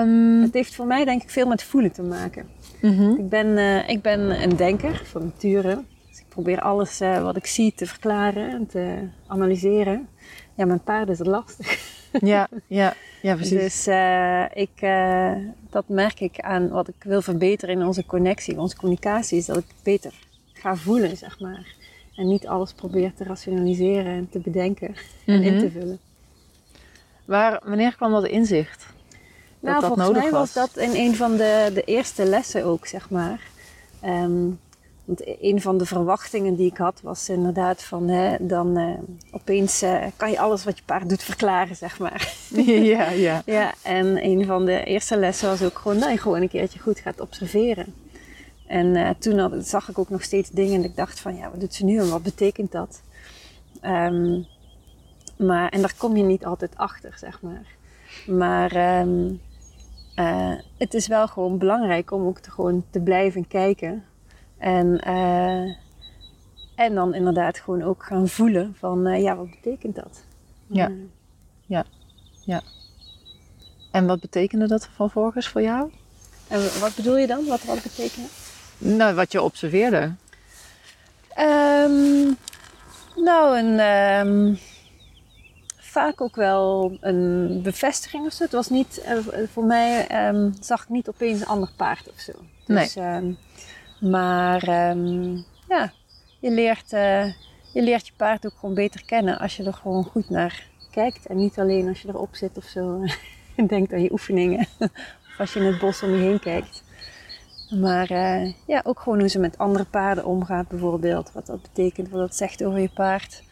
Um, 0.01 0.41
het 0.45 0.53
heeft 0.53 0.75
voor 0.75 0.85
mij 0.85 1.05
denk 1.05 1.23
ik 1.23 1.29
veel 1.29 1.47
met 1.47 1.63
voelen 1.63 1.91
te 1.91 2.03
maken. 2.03 2.49
Mm 2.81 2.97
-hmm. 2.97 3.17
ik, 3.17 3.29
ben, 3.29 3.47
uh, 3.47 3.89
ik 3.89 4.01
ben 4.01 4.41
een 4.43 4.55
denker 4.55 5.01
van 5.05 5.23
nature. 5.23 5.83
Dus 6.09 6.19
ik 6.19 6.25
probeer 6.29 6.61
alles 6.61 7.01
uh, 7.01 7.21
wat 7.21 7.35
ik 7.35 7.45
zie 7.45 7.73
te 7.75 7.85
verklaren 7.85 8.49
en 8.49 8.67
te 8.67 9.07
analyseren. 9.27 10.07
Ja, 10.55 10.65
mijn 10.65 10.83
paarden 10.83 11.13
is 11.13 11.19
het 11.19 11.27
lastig. 11.27 11.97
Ja, 12.21 12.47
ja, 12.67 12.93
ja 13.21 13.35
precies. 13.35 13.59
Dus 13.59 13.87
uh, 13.87 14.43
ik, 14.53 14.71
dat 15.69 15.87
merk 15.87 16.19
ik 16.19 16.39
aan 16.39 16.69
wat 16.69 16.87
ik 16.87 17.03
wil 17.03 17.21
verbeteren 17.21 17.75
in 17.75 17.85
onze 17.85 18.05
connectie, 18.05 18.59
onze 18.59 18.75
communicatie, 18.75 19.37
is 19.37 19.45
dat 19.45 19.57
ik 19.57 19.65
beter 19.83 20.13
ga 20.53 20.75
voelen, 20.75 21.17
zeg 21.17 21.39
maar. 21.39 21.75
En 22.15 22.27
niet 22.27 22.47
alles 22.47 22.73
probeer 22.73 23.13
te 23.13 23.23
rationaliseren 23.23 24.13
en 24.13 24.29
te 24.29 24.39
bedenken 24.39 24.87
en 25.25 25.35
mm 25.35 25.43
-hmm. 25.43 25.53
in 25.53 25.59
te 25.59 25.71
vullen. 25.71 25.99
Waar, 27.25 27.61
wanneer 27.63 27.95
kwam 27.95 28.11
dat 28.11 28.27
inzicht? 28.27 28.85
Nou, 29.59 29.79
dat 29.79 29.85
volgens 29.85 30.07
nodig 30.07 30.21
mij 30.21 30.31
was. 30.31 30.53
was 30.53 30.67
dat 30.67 30.83
in 30.83 30.95
een 30.95 31.15
van 31.15 31.37
de, 31.37 31.71
de 31.73 31.83
eerste 31.83 32.25
lessen 32.25 32.65
ook, 32.65 32.85
zeg 32.85 33.09
maar. 33.09 33.41
Um, 34.05 34.59
want 35.09 35.21
een 35.41 35.61
van 35.61 35.77
de 35.77 35.85
verwachtingen 35.85 36.55
die 36.55 36.71
ik 36.71 36.77
had 36.77 37.01
was 37.03 37.29
inderdaad 37.29 37.83
van, 37.83 38.07
hè, 38.07 38.35
dan 38.39 38.77
uh, 38.79 38.93
opeens 39.31 39.83
uh, 39.83 40.05
kan 40.15 40.31
je 40.31 40.39
alles 40.39 40.63
wat 40.63 40.77
je 40.77 40.83
paard 40.85 41.09
doet 41.09 41.23
verklaren, 41.23 41.75
zeg 41.75 41.99
maar. 41.99 42.33
ja, 42.93 43.09
ja. 43.09 43.41
ja, 43.57 43.73
en 43.81 44.25
een 44.25 44.45
van 44.45 44.65
de 44.65 44.83
eerste 44.83 45.17
lessen 45.17 45.49
was 45.49 45.63
ook 45.63 45.77
gewoon 45.77 45.99
dat 45.99 46.11
je 46.11 46.17
gewoon 46.17 46.41
een 46.41 46.49
keertje 46.49 46.79
goed 46.79 46.99
gaat 46.99 47.19
observeren. 47.19 47.93
En 48.67 48.85
uh, 48.85 49.09
toen 49.19 49.37
had, 49.37 49.67
zag 49.67 49.89
ik 49.89 49.99
ook 49.99 50.09
nog 50.09 50.23
steeds 50.23 50.49
dingen 50.49 50.73
en 50.73 50.83
ik 50.83 50.95
dacht 50.95 51.19
van, 51.19 51.35
ja, 51.35 51.49
wat 51.49 51.59
doet 51.59 51.73
ze 51.73 51.85
nu 51.85 51.99
en 51.99 52.09
wat 52.09 52.23
betekent 52.23 52.71
dat? 52.71 53.01
Um, 53.83 54.45
maar, 55.37 55.69
en 55.69 55.81
daar 55.81 55.93
kom 55.97 56.17
je 56.17 56.23
niet 56.23 56.45
altijd 56.45 56.71
achter, 56.75 57.13
zeg 57.17 57.41
maar. 57.41 57.65
Maar 58.27 58.99
um, 58.99 59.41
uh, 60.19 60.53
het 60.77 60.93
is 60.93 61.07
wel 61.07 61.27
gewoon 61.27 61.57
belangrijk 61.57 62.11
om 62.11 62.25
ook 62.25 62.39
te, 62.39 62.51
gewoon 62.51 62.85
te 62.89 62.99
blijven 62.99 63.47
kijken. 63.47 64.05
En, 64.57 65.01
uh, 65.07 65.75
en 66.75 66.95
dan 66.95 67.13
inderdaad 67.13 67.59
gewoon 67.59 67.83
ook 67.83 68.03
gaan 68.03 68.27
voelen 68.27 68.75
van, 68.77 69.07
uh, 69.07 69.21
ja, 69.21 69.35
wat 69.35 69.49
betekent 69.49 69.95
dat? 69.95 70.23
Ja, 70.67 70.91
ja, 71.65 71.85
ja. 72.45 72.61
En 73.91 74.07
wat 74.07 74.19
betekende 74.19 74.67
dat 74.67 74.89
vervolgens 74.95 75.47
voor 75.47 75.61
jou? 75.61 75.91
En 76.47 76.59
wat 76.79 76.95
bedoel 76.95 77.17
je 77.17 77.27
dan? 77.27 77.45
Wat, 77.45 77.63
wat 77.63 77.83
betekende? 77.83 78.27
Nou, 78.77 79.15
wat 79.15 79.31
je 79.31 79.41
observeerde. 79.41 80.13
Um, 81.37 82.37
nou, 83.15 83.59
een... 83.59 83.79
Um, 84.27 84.59
vaak 85.89 86.21
ook 86.21 86.35
wel 86.35 86.97
een 87.01 87.61
bevestiging 87.61 88.25
of 88.25 88.33
zo. 88.33 88.43
Het 88.43 88.51
was 88.51 88.69
niet, 88.69 89.01
uh, 89.05 89.47
voor 89.51 89.63
mij 89.63 90.07
um, 90.27 90.53
zag 90.59 90.83
ik 90.83 90.89
niet 90.89 91.09
opeens 91.09 91.39
een 91.41 91.47
ander 91.47 91.71
paard 91.77 92.09
of 92.09 92.19
zo. 92.19 92.31
Dus, 92.65 92.95
nee. 92.95 93.15
Um, 93.15 93.37
maar 93.99 94.89
um, 94.89 95.45
ja, 95.67 95.91
je 96.39 96.51
leert, 96.51 96.93
uh, 96.93 97.25
je 97.73 97.81
leert 97.81 98.07
je 98.07 98.13
paard 98.15 98.45
ook 98.45 98.57
gewoon 98.59 98.75
beter 98.75 99.05
kennen 99.05 99.39
als 99.39 99.57
je 99.57 99.63
er 99.63 99.73
gewoon 99.73 100.03
goed 100.03 100.29
naar 100.29 100.67
kijkt. 100.91 101.25
En 101.25 101.37
niet 101.37 101.59
alleen 101.59 101.87
als 101.87 102.01
je 102.01 102.07
erop 102.07 102.35
zit 102.35 102.57
of 102.57 102.63
zo 102.63 103.03
en 103.55 103.67
denkt 103.67 103.93
aan 103.93 104.01
je 104.01 104.11
oefeningen. 104.11 104.67
of 105.27 105.35
als 105.39 105.53
je 105.53 105.59
in 105.59 105.65
het 105.65 105.79
bos 105.79 106.03
om 106.03 106.11
je 106.11 106.21
heen 106.21 106.39
kijkt. 106.39 106.83
Maar 107.69 108.11
uh, 108.11 108.53
ja, 108.65 108.81
ook 108.83 108.99
gewoon 108.99 109.19
hoe 109.19 109.27
ze 109.27 109.39
met 109.39 109.57
andere 109.57 109.85
paarden 109.85 110.25
omgaat 110.25 110.67
bijvoorbeeld. 110.67 111.31
Wat 111.31 111.45
dat 111.45 111.61
betekent, 111.61 112.09
wat 112.09 112.19
dat 112.19 112.35
zegt 112.35 112.63
over 112.63 112.79
je 112.79 112.89
paard. 112.93 113.43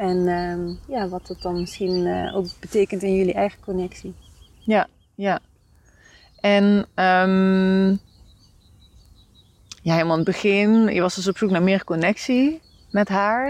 En 0.00 0.28
um, 0.28 0.78
ja, 0.88 1.08
wat 1.08 1.26
dat 1.26 1.42
dan 1.42 1.60
misschien 1.60 2.06
uh, 2.06 2.36
ook 2.36 2.46
betekent 2.60 3.02
in 3.02 3.14
jullie 3.14 3.34
eigen 3.34 3.60
connectie. 3.60 4.14
Ja, 4.58 4.88
ja. 5.14 5.40
En 6.40 6.64
um, 6.94 8.00
ja, 9.82 9.92
helemaal 9.92 10.18
in 10.18 10.24
het 10.24 10.24
begin, 10.24 10.88
je 10.88 11.00
was 11.00 11.14
dus 11.14 11.28
op 11.28 11.38
zoek 11.38 11.50
naar 11.50 11.62
meer 11.62 11.84
connectie 11.84 12.60
met 12.90 13.08
haar. 13.08 13.48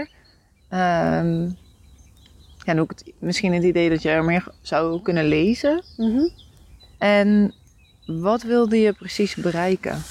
Um, 0.69 1.57
ja, 2.57 2.65
en 2.65 2.79
ook 2.79 2.89
het, 2.89 3.13
misschien 3.19 3.53
het 3.53 3.63
idee 3.63 3.89
dat 3.89 4.01
je 4.01 4.09
er 4.09 4.23
meer 4.23 4.47
zou 4.61 5.01
kunnen 5.01 5.25
lezen. 5.25 5.83
Mm 5.97 6.15
-hmm. 6.15 6.29
En 6.97 7.53
wat 8.05 8.43
wilde 8.43 8.77
je 8.77 8.93
precies 8.93 9.35
bereiken? 9.35 10.01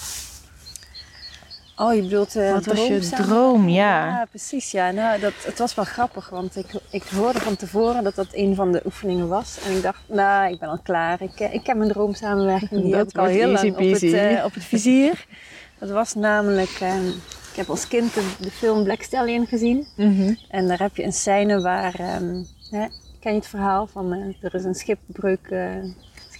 Oh, 1.80 1.94
je 1.94 2.02
bedoelt 2.02 2.36
uh, 2.36 2.52
Wat 2.52 2.66
was 2.66 2.86
je 2.86 3.08
droom, 3.08 3.68
ja. 3.68 4.06
Ja, 4.06 4.26
precies. 4.30 4.70
Ja. 4.70 4.90
Nou, 4.90 5.20
dat, 5.20 5.32
het 5.44 5.58
was 5.58 5.74
wel 5.74 5.84
grappig, 5.84 6.28
want 6.28 6.56
ik, 6.56 6.66
ik 6.90 7.02
hoorde 7.02 7.40
van 7.40 7.56
tevoren 7.56 8.04
dat 8.04 8.14
dat 8.14 8.26
een 8.32 8.54
van 8.54 8.72
de 8.72 8.82
oefeningen 8.84 9.28
was. 9.28 9.58
En 9.66 9.76
ik 9.76 9.82
dacht, 9.82 10.02
nou, 10.06 10.52
ik 10.52 10.58
ben 10.58 10.68
al 10.68 10.78
klaar. 10.82 11.22
Ik, 11.22 11.40
ik 11.40 11.66
heb 11.66 11.76
mijn 11.76 11.90
droomsamenwerking, 11.90 12.82
die 12.82 12.90
Dat 12.90 12.98
heb 12.98 13.08
ik 13.08 13.18
al 13.18 13.24
heel 13.24 13.48
lang 13.48 13.70
op 13.70 13.78
het, 13.78 14.02
uh, 14.02 14.44
op 14.44 14.54
het 14.54 14.64
vizier. 14.64 15.26
Dat 15.78 15.90
was 15.90 16.14
namelijk, 16.14 16.78
um, 16.82 17.06
ik 17.50 17.56
heb 17.56 17.68
als 17.68 17.88
kind 17.88 18.14
de, 18.14 18.30
de, 18.40 18.50
film 18.50 18.84
Black 18.84 19.02
Stallion 19.02 19.46
gezien. 19.46 19.86
Mm 19.96 20.16
-hmm. 20.16 20.38
En 20.48 20.68
daar 20.68 20.78
heb 20.78 20.96
je 20.96 21.04
een 21.04 21.12
scène 21.12 21.60
waar, 21.60 21.94
um, 22.20 22.46
hè, 22.70 22.86
ken 23.20 23.32
je 23.32 23.38
het 23.38 23.46
verhaal 23.46 23.86
van, 23.86 24.34
er 24.40 24.54
is 24.54 24.64
een 24.64 24.74
schipbreuk 24.74 25.54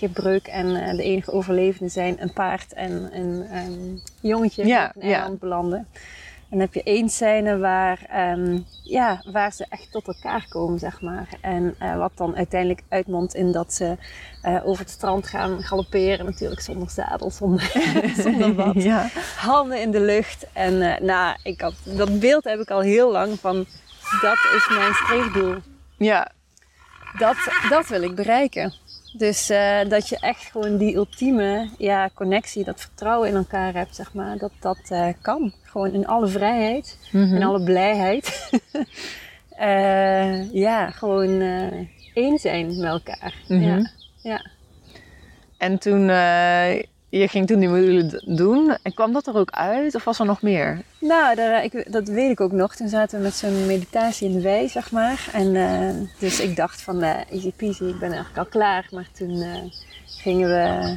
schipbreuk 0.00 0.46
en 0.46 0.66
uh, 0.66 0.90
de 0.90 1.02
enige 1.02 1.32
overlevenden 1.32 1.90
zijn 1.90 2.22
een 2.22 2.32
paard 2.32 2.72
en 2.72 3.08
een 3.12 3.56
um, 3.56 4.02
jongetje 4.20 4.66
ja, 4.66 4.86
op 4.86 5.02
een 5.02 5.08
eiland 5.08 5.32
ja. 5.32 5.38
belanden. 5.38 5.78
En 5.78 6.58
dan 6.58 6.60
heb 6.60 6.74
je 6.74 6.82
één 6.82 7.08
scène 7.08 7.58
waar, 7.58 8.30
um, 8.32 8.64
ja, 8.82 9.22
waar 9.32 9.52
ze 9.52 9.66
echt 9.68 9.92
tot 9.92 10.06
elkaar 10.06 10.46
komen, 10.48 10.78
zeg 10.78 11.00
maar. 11.00 11.28
En 11.40 11.74
uh, 11.82 11.96
wat 11.96 12.12
dan 12.14 12.36
uiteindelijk 12.36 12.82
uitmondt 12.88 13.34
in 13.34 13.52
dat 13.52 13.72
ze 13.72 13.96
uh, 14.44 14.66
over 14.66 14.82
het 14.84 14.92
strand 14.92 15.26
gaan 15.26 15.62
galopperen. 15.62 16.24
Natuurlijk 16.24 16.60
zonder 16.60 16.90
zadel, 16.90 17.30
zonder, 17.30 17.72
zonder 18.24 18.54
wat. 18.54 18.82
Ja. 18.82 19.08
Handen 19.36 19.80
in 19.80 19.90
de 19.90 20.00
lucht. 20.00 20.46
En 20.52 21.04
nou, 21.04 21.36
ik 21.42 21.60
had, 21.60 21.74
dat 21.84 22.20
beeld 22.20 22.44
heb 22.44 22.60
ik 22.60 22.70
al 22.70 22.80
heel 22.80 23.12
lang 23.12 23.38
van, 23.40 23.66
dat 24.20 24.38
is 24.56 24.68
mijn 24.68 24.94
streefdoel. 24.94 25.56
Ja. 25.96 26.30
Dat, 27.18 27.36
dat 27.68 27.88
wil 27.88 28.02
ik 28.02 28.14
bereiken. 28.14 28.74
Dus 29.12 29.50
uh, 29.50 29.78
dat 29.88 30.08
je 30.08 30.18
echt 30.18 30.44
gewoon 30.44 30.76
die 30.76 30.94
ultieme 30.94 31.68
ja, 31.78 32.10
connectie, 32.14 32.64
dat 32.64 32.80
vertrouwen 32.80 33.28
in 33.28 33.34
elkaar 33.34 33.74
hebt, 33.74 33.96
zeg 33.96 34.12
maar, 34.12 34.38
dat 34.38 34.52
dat 34.60 34.78
uh, 34.92 35.08
kan. 35.20 35.52
Gewoon 35.62 35.92
in 35.92 36.06
alle 36.06 36.28
vrijheid, 36.28 36.98
mm 37.12 37.22
-hmm. 37.22 37.36
in 37.36 37.42
alle 37.42 37.62
blijheid. 37.62 38.50
uh, 39.60 40.52
ja, 40.66 40.90
gewoon 40.90 41.40
één 42.14 42.38
zijn 42.38 42.66
met 42.66 42.90
elkaar. 42.90 43.34
Mm 43.48 43.62
-hmm. 43.62 43.68
ja. 43.68 43.90
ja. 44.22 44.50
En 45.58 45.78
toen 45.78 46.06
je 47.10 47.28
ging 47.28 47.46
toen 47.46 47.58
die 47.58 47.68
module 47.68 48.22
doen. 48.24 48.76
En 48.82 48.94
kwam 48.94 49.12
dat 49.12 49.26
er 49.26 49.36
ook 49.36 49.50
uit? 49.50 49.94
Of 49.94 50.04
was 50.04 50.18
er 50.18 50.26
nog 50.26 50.42
meer? 50.42 50.82
Nou, 51.00 51.34
daar, 51.34 51.64
ik, 51.64 51.92
dat 51.92 52.08
weet 52.08 52.30
ik 52.30 52.40
ook 52.40 52.52
nog. 52.52 52.74
Toen 52.76 52.88
zaten 52.88 53.18
we 53.18 53.24
met 53.24 53.34
zo'n 53.34 53.66
meditatie 53.66 54.28
in 54.28 54.34
de 54.34 54.40
wei, 54.40 54.68
zeg 54.68 54.90
maar. 54.90 55.28
En 55.32 55.56
eh, 55.56 55.94
dus 56.18 56.40
ik 56.40 56.56
dacht 56.56 56.82
van, 56.82 57.02
eh 57.02 57.16
easy 57.30 57.52
peasy, 57.56 57.84
ik 57.84 57.98
ben 57.98 58.12
eigenlijk 58.12 58.38
al 58.38 58.46
klaar. 58.46 58.88
Maar 58.90 59.08
toen 59.12 59.40
eh, 59.40 59.56
gingen 60.06 60.48
we 60.48 60.96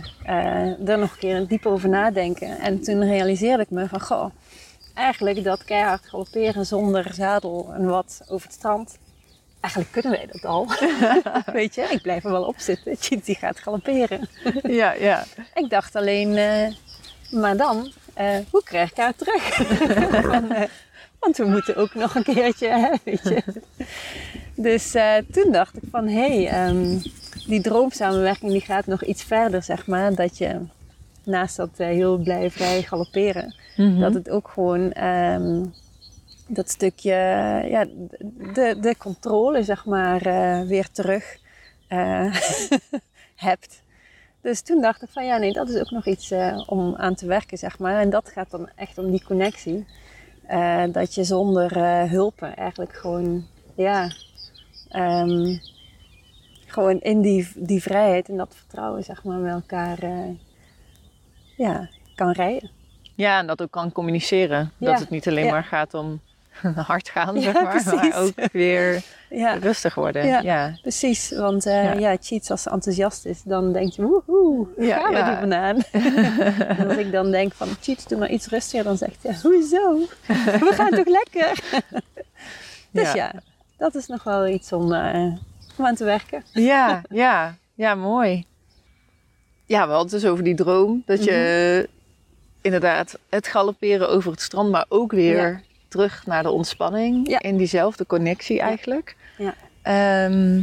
er 0.86 0.98
nog 0.98 1.12
een 1.12 1.20
keer 1.20 1.48
diep 1.48 1.66
over 1.66 1.90
nadenken. 1.90 2.60
En 2.60 2.82
toen 2.82 3.04
realiseerde 3.04 3.64
ik 3.64 3.70
me 3.70 3.88
van, 3.88 4.02
goh, 4.02 4.30
eigenlijk 4.94 5.44
dat 5.44 5.64
keihard 5.64 6.06
galopperen 6.06 6.66
zonder 6.66 7.14
zadel 7.14 7.72
en 7.74 7.86
wat 7.86 8.22
over 8.28 8.48
het 8.48 8.56
strand. 8.56 8.98
Eigenlijk 9.64 9.92
kunnen 9.92 10.12
wij 10.12 10.28
dat 10.32 10.46
al. 10.46 10.68
Weet 11.54 11.76
je, 11.76 11.82
ik 11.82 12.02
blijf 12.02 12.24
er 12.24 12.32
wel 12.32 12.44
op 12.44 12.56
zitten. 12.58 12.96
Cheat 13.00 13.26
die 13.26 13.36
gaat 13.36 13.60
galopperen. 13.60 14.28
Ja, 14.64 14.94
ja. 14.94 15.24
Ik 15.54 15.70
dacht 15.70 15.96
alleen, 15.96 16.36
eh, 16.38 16.68
maar 17.42 17.58
dan, 17.58 17.92
eh, 18.14 18.38
hoe 18.50 18.64
krijg 18.64 18.92
ik 18.92 18.98
haar 18.98 19.16
terug? 19.16 19.52
Eh, 20.54 20.64
want 21.20 21.38
we 21.38 21.46
moeten 21.46 21.76
ook 21.76 21.94
nog 21.94 22.16
een 22.16 22.24
keertje, 22.24 22.68
hè, 22.68 22.90
weet 23.04 23.24
je. 23.24 23.44
Dus 24.56 24.92
toen 25.32 25.52
dacht 25.52 25.76
ik 25.78 25.84
van, 25.92 26.08
hé, 26.08 26.44
hey, 26.44 26.48
ehm, 26.48 26.98
die 27.48 27.62
droomsamenwerking 27.62 28.52
die 28.52 28.62
gaat 28.62 28.86
nog 28.86 29.04
iets 29.04 29.24
verder, 29.24 29.64
zeg 29.64 29.88
maar. 29.88 30.16
Dat 30.16 30.38
je 30.38 30.60
naast 31.24 31.56
dat 31.56 31.70
heel 31.76 32.18
blij 32.18 32.52
vrij 32.52 32.82
galopperen, 32.82 33.56
Mhm. 33.78 34.00
dat 34.00 34.14
het 34.14 34.30
ook 34.30 34.48
gewoon 34.54 34.92
ehm, 34.92 35.64
dat 36.48 36.70
stukje, 36.70 37.14
ja, 37.70 37.86
de, 38.54 38.78
de 38.82 38.96
controle, 38.98 39.64
zeg 39.64 39.86
maar, 39.86 40.26
eh, 40.26 40.62
weer 40.62 40.92
terug 40.92 41.38
eh, 41.88 42.36
hebt. 43.36 43.82
Dus 44.42 44.62
toen 44.62 44.82
dacht 44.82 45.02
ik 45.02 45.10
van 45.10 45.26
ja, 45.26 45.38
nee, 45.38 45.54
dat 45.54 45.70
is 45.70 45.80
ook 45.80 45.92
nog 45.92 46.06
iets 46.06 46.32
eh, 46.32 46.64
om 46.66 46.96
aan 46.96 47.16
te 47.16 47.26
werken, 47.26 47.58
zeg 47.58 47.80
maar. 47.80 48.00
En 48.00 48.10
dat 48.10 48.30
gaat 48.30 48.52
dan 48.52 48.70
echt 48.76 48.98
om 48.98 49.12
die 49.12 49.24
connectie. 49.24 49.86
Dat 50.92 51.16
je 51.16 51.24
zonder 51.24 51.78
hulpen 52.10 52.56
eigenlijk 52.56 52.94
gewoon, 52.94 53.46
ja, 53.76 54.12
ehm, 54.90 55.58
gewoon 56.66 57.00
in 57.00 57.22
die, 57.22 57.52
die 57.56 57.82
vrijheid 57.82 58.30
en 58.30 58.38
dat 58.38 58.56
vertrouwen, 58.56 59.04
zeg 59.04 59.24
maar, 59.24 59.38
met 59.38 59.54
elkaar, 59.54 60.00
ja, 61.58 61.90
kan 62.16 62.32
rijden. 62.32 62.70
Ja, 63.16 63.40
en 63.40 63.48
dat 63.48 63.62
ook 63.62 63.72
kan 63.72 63.92
communiceren. 63.92 64.72
Ja, 64.78 64.92
Dat 64.92 65.00
het 65.00 65.10
niet 65.10 65.28
alleen 65.28 65.46
ja. 65.46 65.52
maar 65.52 65.64
gaat 65.64 65.94
om 65.94 66.22
hard 66.88 67.10
gaan, 67.10 67.36
Ja, 67.36 67.42
zeg 67.42 67.54
maar. 67.54 67.72
precies. 67.84 67.92
Maar 68.10 68.22
ook 68.22 68.52
weer 68.52 69.02
Ja, 69.30 69.54
rustig 69.54 69.96
worden. 69.96 70.26
Ja. 70.26 70.40
Ja. 70.42 70.78
precies. 70.82 71.30
Want 71.36 71.66
eh, 71.66 72.00
Ja. 72.00 72.18
Cheats, 72.22 72.52
als 72.52 72.62
ze 72.62 72.70
enthousiast 72.70 73.26
is, 73.26 73.42
dan 73.44 73.74
denk 73.74 73.92
je, 73.94 74.02
woehoe, 74.02 74.68
Ja, 74.78 75.00
gaan 75.00 75.14
we 75.14 75.24
die 75.24 75.40
banaan. 75.50 75.78
en 76.78 76.88
als 76.88 76.98
ik 76.98 77.12
dan 77.12 77.32
denk 77.32 77.54
van, 77.54 77.68
Cheats, 77.82 78.06
doe 78.08 78.20
maar 78.20 78.30
iets 78.30 78.48
rustiger, 78.48 78.84
dan 78.84 78.98
zegt 78.98 79.18
hij, 79.24 79.36
hoezo? 79.42 80.00
We 80.28 80.72
gaan 80.74 80.90
toch 80.90 81.08
lekker? 81.08 81.60
dus 82.92 83.14
Ja. 83.14 83.34
dat 83.78 83.96
is 83.96 84.08
nog 84.08 84.24
wel 84.24 84.48
iets 84.48 84.72
om, 84.74 84.94
eh, 84.94 85.34
om 85.78 85.86
aan 85.86 85.96
te 85.96 86.04
werken. 86.04 86.44
Ja, 86.52 87.02
ja, 87.10 87.56
ja, 87.74 87.96
mooi. 87.96 88.46
Ja, 89.66 89.86
we 89.88 89.94
hadden 89.94 90.12
het 90.12 90.22
dus 90.22 90.32
over 90.32 90.44
die 90.44 90.56
droom. 90.56 91.04
Dat 91.06 91.24
je 91.24 91.32
Mhm. 91.88 91.92
inderdaad 92.62 93.18
het 93.30 93.48
galopperen 93.48 94.10
over 94.10 94.32
het 94.32 94.42
strand, 94.42 94.72
maar 94.72 94.86
ook 94.90 95.12
weer. 95.12 95.62
Terug 95.94 96.26
naar 96.26 96.44
de 96.44 96.52
ontspanning. 96.52 97.30
Ja. 97.30 97.40
In 97.40 97.58
diezelfde 97.58 98.06
connectie 98.06 98.60
eigenlijk. 98.60 99.16
Ja. 99.38 99.54
Ehm, 99.82 100.62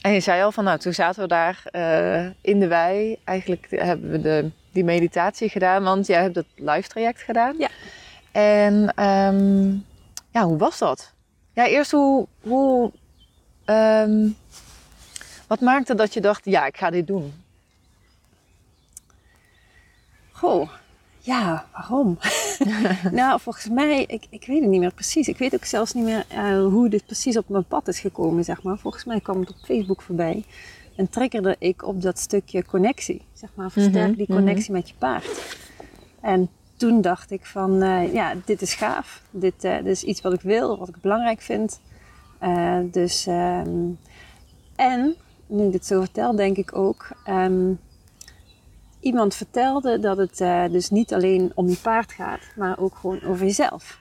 en 0.00 0.12
je 0.12 0.20
zei 0.20 0.42
al 0.42 0.52
van, 0.52 0.64
nou, 0.64 0.78
toen 0.78 0.92
zaten 0.92 1.22
we 1.22 1.28
daar 1.28 1.62
eh, 1.64 2.26
in 2.40 2.60
de 2.60 2.66
wei. 2.66 3.18
Eigenlijk 3.24 3.66
hebben 3.70 4.10
we 4.10 4.20
de, 4.20 4.50
die 4.72 4.84
meditatie 4.84 5.48
gedaan, 5.48 5.82
want 5.82 6.06
jij 6.06 6.22
hebt 6.22 6.36
het 6.36 6.46
live 6.54 6.88
traject 6.88 7.22
gedaan. 7.22 7.54
Ja. 7.58 7.68
En 8.32 8.92
ehm, 8.94 9.68
ja, 10.30 10.44
hoe 10.44 10.58
was 10.58 10.78
dat? 10.78 11.12
Ja, 11.52 11.66
eerst 11.66 11.90
hoe, 11.90 12.26
hoe 12.40 12.92
ehm, 13.64 14.28
wat 15.46 15.60
maakte 15.60 15.94
dat 15.94 16.14
je 16.14 16.20
dacht, 16.20 16.44
ja, 16.44 16.66
ik 16.66 16.76
ga 16.76 16.90
dit 16.90 17.06
doen? 17.06 17.32
Goh, 20.32 20.70
ja, 21.26 21.66
waarom? 21.72 22.18
nou, 23.20 23.40
volgens 23.40 23.68
mij, 23.68 24.04
ik, 24.04 24.26
ik 24.30 24.46
weet 24.46 24.60
het 24.60 24.70
niet 24.70 24.80
meer 24.80 24.94
precies. 24.94 25.28
Ik 25.28 25.38
weet 25.38 25.54
ook 25.54 25.64
zelfs 25.64 25.92
niet 25.92 26.04
meer 26.04 26.24
eh, 26.28 26.58
hoe 26.58 26.88
dit 26.88 27.06
precies 27.06 27.36
op 27.36 27.48
mijn 27.48 27.64
pad 27.64 27.88
is 27.88 28.00
gekomen, 28.00 28.44
zeg 28.44 28.62
maar. 28.62 28.78
Volgens 28.78 29.04
mij 29.04 29.20
kwam 29.20 29.40
het 29.40 29.50
op 29.50 29.56
Facebook 29.64 30.02
voorbij. 30.02 30.44
En 30.96 31.08
triggerde 31.08 31.56
ik 31.58 31.86
op 31.86 32.02
dat 32.02 32.18
stukje 32.18 32.64
connectie. 32.64 33.22
Zeg 33.32 33.50
maar, 33.54 33.70
versterk 33.70 34.06
Mhm, 34.08 34.16
die 34.16 34.26
mhm. 34.28 34.36
connectie 34.36 34.72
met 34.72 34.88
je 34.88 34.94
paard. 34.98 35.56
En 36.20 36.48
toen 36.76 37.00
dacht 37.00 37.30
ik 37.30 37.46
van, 37.46 37.82
eh, 37.82 38.12
ja, 38.12 38.34
dit 38.44 38.62
is 38.62 38.74
gaaf. 38.74 39.22
Dit, 39.30 39.64
eh, 39.64 39.76
dit 39.76 39.86
is 39.86 40.02
iets 40.04 40.20
wat 40.20 40.32
ik 40.32 40.40
wil, 40.40 40.78
wat 40.78 40.88
ik 40.88 41.00
belangrijk 41.00 41.40
vind. 41.40 41.80
Dus, 42.90 43.26
ehm, 43.26 43.88
en, 44.76 45.14
nu 45.46 45.64
ik 45.64 45.72
dit 45.72 45.86
zo 45.86 46.00
vertel, 46.00 46.36
denk 46.36 46.56
ik 46.56 46.76
ook... 46.76 47.08
ehm, 47.24 47.72
iemand 49.06 49.34
vertelde 49.34 49.98
dat 49.98 50.16
het 50.16 50.40
eh, 50.40 50.64
dus 50.70 50.90
niet 50.90 51.14
alleen 51.14 51.52
om 51.54 51.68
je 51.68 51.76
paard 51.76 52.12
gaat, 52.12 52.40
maar 52.56 52.78
ook 52.78 52.96
gewoon 52.96 53.22
over 53.22 53.46
jezelf. 53.46 53.98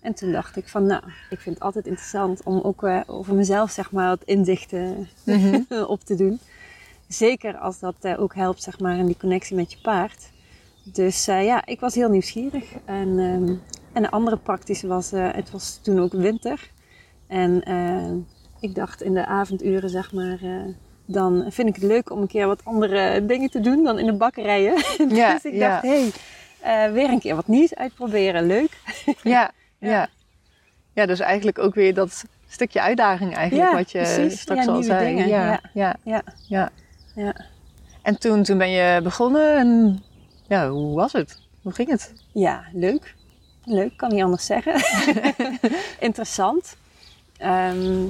En 0.00 0.14
toen 0.14 0.32
dacht 0.32 0.56
ik 0.56 0.68
van, 0.68 0.86
nou, 0.86 1.02
ik 1.30 1.40
vind 1.40 1.54
het 1.54 1.64
altijd 1.64 1.86
interessant 1.86 2.42
om 2.42 2.60
ook 2.60 2.82
eh, 2.82 3.00
over 3.06 3.34
mezelf, 3.34 3.70
zeg 3.70 3.92
maar, 3.92 4.08
wat 4.08 4.22
inzichten 4.24 5.08
op 5.86 6.00
te 6.00 6.14
doen. 6.14 6.40
Zeker 7.08 7.56
als 7.56 7.78
dat 7.78 7.94
eh, 8.00 8.20
ook 8.20 8.34
helpt, 8.34 8.62
zeg 8.62 8.80
maar, 8.80 8.96
in 8.96 9.06
die 9.06 9.16
connectie 9.16 9.56
met 9.56 9.72
je 9.72 9.78
paard. 9.82 10.30
Dus 10.84 11.24
ja, 11.24 11.66
ik 11.66 11.80
was 11.80 11.94
heel 11.94 12.10
nieuwsgierig. 12.10 12.72
En, 12.84 13.18
ehm, 13.18 13.54
en 13.92 14.02
de 14.02 14.10
andere 14.10 14.36
praktische 14.36 14.86
was, 14.86 15.10
het 15.10 15.50
was 15.50 15.78
toen 15.82 16.00
ook 16.00 16.12
winter. 16.12 16.70
En 17.26 17.62
ik 18.60 18.74
dacht 18.74 19.02
in 19.02 19.14
de 19.14 19.26
avonduren, 19.26 19.90
zeg 19.90 20.12
maar, 20.12 20.38
dan 21.06 21.44
vind 21.48 21.68
ik 21.68 21.74
het 21.74 21.84
leuk 21.84 22.10
om 22.10 22.20
een 22.20 22.26
keer 22.26 22.46
wat 22.46 22.64
andere 22.64 23.26
dingen 23.26 23.50
te 23.50 23.60
doen 23.60 23.84
dan 23.84 23.98
in 23.98 24.06
de 24.06 24.12
bakkerijen. 24.12 24.74
Ja, 25.08 25.32
dus 25.32 25.44
ik 25.44 25.58
dacht, 25.58 25.82
hé, 25.82 25.88
hey, 26.60 26.86
eh, 26.86 26.92
weer 26.92 27.08
een 27.08 27.20
keer 27.20 27.34
wat 27.34 27.46
nieuws 27.46 27.74
uitproberen, 27.74 28.46
leuk. 28.46 28.78
Ja, 29.22 29.50
ja. 29.78 30.08
Ja. 30.92 31.06
dus 31.06 31.20
eigenlijk 31.20 31.58
ook 31.58 31.74
weer 31.74 31.94
dat 31.94 32.24
stukje 32.48 32.80
uitdaging 32.80 33.34
eigenlijk, 33.34 33.72
wat 33.72 33.90
je 33.90 33.98
precies. 33.98 34.40
straks 34.40 34.66
al 34.66 34.82
zei. 34.82 35.06
dingen, 35.06 35.28
Ja, 35.28 35.46
ja. 35.46 35.60
ja, 35.72 35.96
Ja, 36.02 36.22
ja. 36.46 36.70
ja. 37.14 37.34
En 38.02 38.18
toen, 38.18 38.42
toen 38.42 38.58
ben 38.58 38.70
je 38.70 39.00
begonnen 39.02 39.56
en 39.56 40.02
ja, 40.48 40.68
hoe 40.68 40.94
was 40.94 41.12
het? 41.12 41.40
Hoe 41.62 41.72
ging 41.72 41.88
het? 41.88 42.12
Ja, 42.32 42.64
leuk. 42.72 43.14
Leuk, 43.64 43.96
kan 43.96 44.10
niet 44.10 44.22
anders 44.22 44.46
zeggen. 44.46 44.74
Interessant. 45.98 46.76
Ehm, 47.36 48.06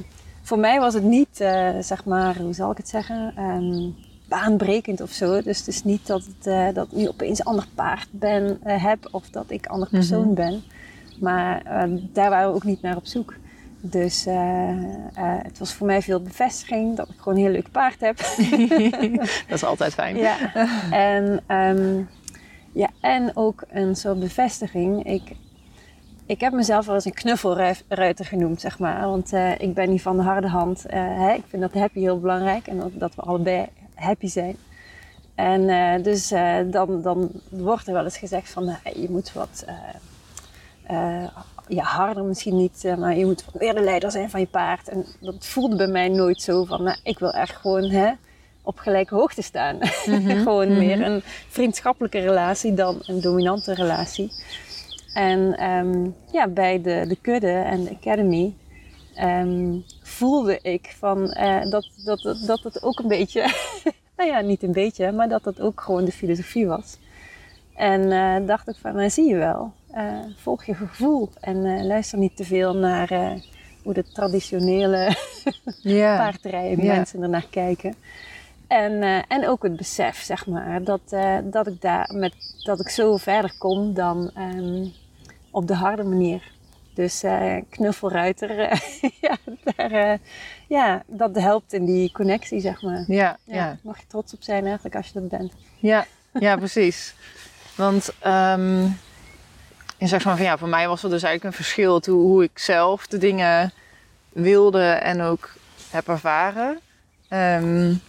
voor 0.47 0.59
mij 0.59 0.79
was 0.79 0.93
het 0.93 1.03
niet, 1.03 1.39
eh, 1.39 1.69
zeg 1.79 2.05
maar, 2.05 2.37
hoe 2.37 2.53
zal 2.53 2.71
ik 2.71 2.77
het 2.77 2.89
zeggen, 2.89 3.33
Ehm, 3.35 3.89
baanbrekend 4.27 5.01
of 5.01 5.09
zo. 5.11 5.41
Dus 5.41 5.57
het 5.57 5.67
is 5.67 5.83
niet 5.83 6.07
dat, 6.07 6.23
het, 6.25 6.47
eh, 6.47 6.67
dat 6.73 6.85
ik 6.85 6.91
nu 6.91 7.07
opeens 7.07 7.39
een 7.39 7.45
ander 7.45 7.67
paard 7.75 8.07
ben, 8.11 8.59
eh, 8.63 8.83
heb 8.83 9.07
of 9.11 9.29
dat 9.29 9.45
ik 9.47 9.65
een 9.65 9.71
ander 9.71 9.89
persoon 9.89 10.25
Mhm. 10.25 10.33
ben. 10.33 10.61
Maar 11.19 11.61
ehm, 11.65 11.97
daar 12.13 12.29
waren 12.29 12.49
we 12.49 12.55
ook 12.55 12.63
niet 12.63 12.81
naar 12.81 12.95
op 12.95 13.05
zoek. 13.05 13.33
Dus 13.81 14.25
het 15.13 15.59
was 15.59 15.73
voor 15.73 15.87
mij 15.87 16.01
veel 16.01 16.21
bevestiging 16.21 16.95
dat 16.95 17.09
ik 17.09 17.15
gewoon 17.17 17.37
een 17.37 17.43
heel 17.43 17.51
leuk 17.51 17.71
paard 17.71 17.99
heb. 17.99 18.17
Dat 19.47 19.57
is 19.57 19.63
altijd 19.63 19.93
fijn. 19.93 20.17
Ja, 20.17 20.53
en, 20.91 21.43
ehm, 21.47 22.01
ja, 22.71 22.89
en 23.01 23.31
ook 23.35 23.63
een 23.69 23.95
soort 23.95 24.19
bevestiging. 24.19 25.03
Ik, 25.05 25.21
ik 26.27 26.39
heb 26.39 26.53
mezelf 26.53 26.85
wel 26.85 26.95
eens 26.95 27.05
een 27.05 27.13
knuffelruiter 27.13 28.25
genoemd, 28.25 28.61
zeg 28.61 28.79
maar. 28.79 29.07
Want 29.07 29.33
eh, 29.33 29.59
ik 29.59 29.73
ben 29.73 29.89
niet 29.89 30.01
van 30.01 30.17
de 30.17 30.23
harde 30.23 30.47
hand. 30.47 30.85
Eh, 30.85 30.99
hè? 31.01 31.33
Ik 31.33 31.43
vind 31.47 31.61
dat 31.61 31.73
happy 31.73 31.99
heel 31.99 32.19
belangrijk 32.19 32.67
en 32.67 32.77
dat, 32.77 32.91
dat 32.93 33.15
we 33.15 33.21
allebei 33.21 33.65
happy 33.93 34.27
zijn. 34.27 34.55
En 35.35 35.69
eh, 35.69 36.03
dus 36.03 36.27
dan, 36.71 37.01
dan 37.01 37.31
wordt 37.49 37.87
er 37.87 37.93
wel 37.93 38.03
eens 38.03 38.17
gezegd 38.17 38.49
van 38.49 38.75
je 38.95 39.07
moet 39.09 39.33
wat 39.33 39.65
ja, 41.67 41.83
harder 41.83 42.23
misschien 42.23 42.57
niet, 42.57 42.95
maar 42.97 43.17
je 43.17 43.25
moet 43.25 43.45
wat 43.45 43.61
meer 43.61 43.73
de 43.73 43.81
leider 43.81 44.11
zijn 44.11 44.29
van 44.29 44.39
je 44.39 44.45
paard. 44.45 44.89
En 44.89 45.05
dat 45.19 45.45
voelde 45.45 45.75
bij 45.75 45.87
mij 45.87 46.07
nooit 46.07 46.41
zo 46.41 46.63
van 46.63 46.83
nou, 46.83 46.97
ik 47.03 47.19
wil 47.19 47.31
echt 47.31 47.55
gewoon 47.55 47.83
hè, 47.83 48.11
op 48.61 48.77
gelijke 48.77 49.15
hoogte 49.15 49.41
staan. 49.41 49.77
gewoon 50.43 50.67
mhm. 50.67 50.77
meer 50.77 51.01
een 51.01 51.21
vriendschappelijke 51.49 52.19
relatie 52.19 52.73
dan 52.73 52.99
een 53.05 53.21
dominante 53.21 53.73
relatie. 53.73 54.31
En 55.17 55.57
ehm, 55.57 56.09
ja, 56.31 56.47
bij 56.47 56.81
de, 56.81 57.05
de 57.07 57.17
kudde 57.21 57.51
en 57.51 57.83
de 57.83 57.89
academy 57.89 58.53
ehm, 59.15 59.75
voelde 60.01 60.59
ik 60.61 60.95
van, 60.97 61.31
eh, 61.31 61.69
dat, 61.69 61.89
dat, 62.05 62.37
dat, 62.45 62.63
het 62.63 62.83
ook 62.83 62.99
een 62.99 63.07
beetje, 63.07 63.41
nou 64.17 64.29
ja, 64.29 64.41
niet 64.41 64.63
een 64.63 64.71
beetje, 64.71 65.11
maar 65.11 65.29
dat 65.29 65.43
dat 65.43 65.61
ook 65.61 65.81
gewoon 65.81 66.05
de 66.05 66.11
filosofie 66.11 66.67
was. 66.67 66.97
En 67.75 68.11
eh, 68.11 68.47
dacht 68.47 68.67
ik 68.67 68.75
van, 68.75 68.95
nou 68.95 69.09
zie 69.09 69.29
je 69.29 69.35
wel, 69.35 69.71
eh, 69.91 70.19
volg 70.35 70.65
je 70.65 70.73
gevoel 70.73 71.29
en 71.39 71.87
luister 71.87 72.17
niet 72.17 72.35
te 72.35 72.43
veel 72.43 72.75
naar 72.75 73.39
hoe 73.83 73.93
de 73.93 74.03
traditionele 74.03 75.15
Ja. 75.81 76.17
paardrijden 76.23 76.85
mensen 76.85 77.21
ernaar 77.21 77.47
kijken. 77.49 77.95
En, 78.67 79.01
en 79.27 79.47
ook 79.47 79.63
het 79.63 79.75
besef, 79.75 80.17
zeg 80.17 80.47
maar, 80.47 80.83
dat, 80.83 81.01
dat, 81.43 81.67
ik 81.67 81.81
daar 81.81 82.13
met, 82.13 82.33
dat 82.63 82.79
ik 82.79 82.89
zo 82.89 83.17
verder 83.17 83.55
kom 83.57 83.93
dan 83.93 84.31
ehm, 84.35 84.85
op 85.57 85.67
de 85.67 85.75
harde 85.75 86.03
manier. 86.03 86.51
Dus 86.93 87.23
uh, 87.23 87.55
knuffelruiter, 87.69 88.81
ja, 89.27 89.37
daar, 89.63 90.17
ja, 90.67 91.03
dat 91.07 91.35
helpt 91.35 91.73
in 91.73 91.85
die 91.85 92.11
connectie, 92.11 92.59
zeg 92.59 92.81
maar. 92.81 93.03
Ja, 93.07 93.37
ja. 93.43 93.77
Mag 93.83 93.99
je 93.99 94.07
trots 94.07 94.33
op 94.33 94.43
zijn 94.43 94.65
eigenlijk 94.65 94.95
als 94.95 95.07
je 95.07 95.13
dat 95.13 95.29
bent. 95.29 95.53
Ja, 95.77 96.05
ja 96.39 96.57
precies. 96.57 97.15
Want 97.75 98.13
um, 98.25 98.97
je 99.97 100.07
zegt 100.07 100.25
maar 100.25 100.35
van 100.35 100.45
ja, 100.45 100.57
voor 100.57 100.69
mij 100.69 100.87
was 100.87 101.03
er 101.03 101.09
dus 101.09 101.23
eigenlijk 101.23 101.55
een 101.55 101.63
verschil 101.63 101.99
toe 101.99 102.21
hoe 102.21 102.43
ik 102.43 102.59
zelf 102.59 103.07
de 103.07 103.17
dingen 103.17 103.71
wilde 104.29 104.83
en 104.83 105.21
ook 105.21 105.53
heb 105.89 106.07
ervaren. 106.07 106.79
Um, 107.29 108.01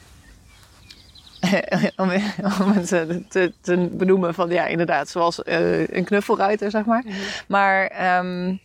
om, 1.96 2.10
om 2.62 2.72
het 2.72 2.88
te, 2.88 3.52
te, 3.60 3.88
benoemen 3.92 4.34
van 4.34 4.50
ja, 4.50 4.66
inderdaad, 4.66 5.08
zoals 5.08 5.40
uh, 5.44 5.86
een 5.86 6.04
knuffelruiter, 6.04 6.70
zeg 6.70 6.84
maar. 6.84 7.02
Mhm. 7.06 7.16
Maar, 7.48 7.82
um, 8.18 8.60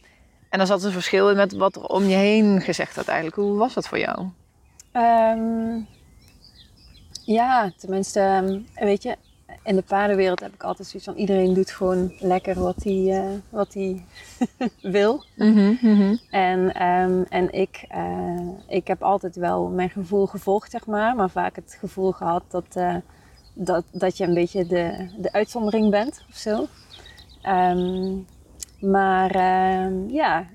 en 0.49 0.57
dan 0.57 0.67
zat 0.67 0.83
een 0.83 0.91
verschil 0.91 1.29
in 1.29 1.35
met 1.35 1.53
wat 1.53 1.75
er 1.75 1.85
om 1.85 2.03
je 2.03 2.15
heen 2.15 2.61
gezegd 2.61 2.95
had 2.95 3.07
eigenlijk. 3.07 3.37
Hoe 3.37 3.57
was 3.57 3.73
dat 3.73 3.87
voor 3.87 3.99
jou? 3.99 4.27
Um, 4.93 5.87
ja, 7.25 7.71
tenminste, 7.77 8.61
weet 8.75 9.03
je, 9.03 9.15
in 9.63 9.75
de 9.75 9.81
paardenwereld 9.81 10.39
heb 10.39 10.53
ik 10.53 10.63
altijd 10.63 10.87
zoiets 10.87 11.07
van 11.07 11.17
iedereen 11.17 11.53
doet 11.53 11.71
gewoon 11.71 12.13
lekker 12.19 12.59
wat 12.59 12.83
hij, 12.83 12.93
uh, 12.93 13.25
wat 13.49 13.73
hij 13.73 14.03
wil. 14.97 15.23
Mm 15.35 15.77
-hmm, 15.81 16.19
En, 16.29 16.87
um, 16.87 17.25
en 17.29 17.53
ik, 17.53 17.85
uh, 17.95 18.49
ik 18.67 18.87
heb 18.87 19.03
altijd 19.03 19.35
wel 19.35 19.67
mijn 19.67 19.89
gevoel 19.89 20.25
gevolgd, 20.25 20.71
zeg 20.71 20.85
maar. 20.85 21.15
Maar 21.15 21.29
vaak 21.29 21.55
het 21.55 21.77
gevoel 21.79 22.11
gehad 22.11 22.43
dat, 22.47 22.65
uh, 22.77 22.95
dat, 23.53 23.83
dat 23.91 24.17
je 24.17 24.23
een 24.23 24.33
beetje 24.33 24.65
de, 24.65 25.09
de 25.17 25.31
uitzondering 25.31 25.91
bent 25.91 26.25
of 26.29 26.35
zo. 26.35 26.67
Um, 27.47 28.25
maar 28.79 29.35
uh, 29.35 30.09
ja, 30.09 30.47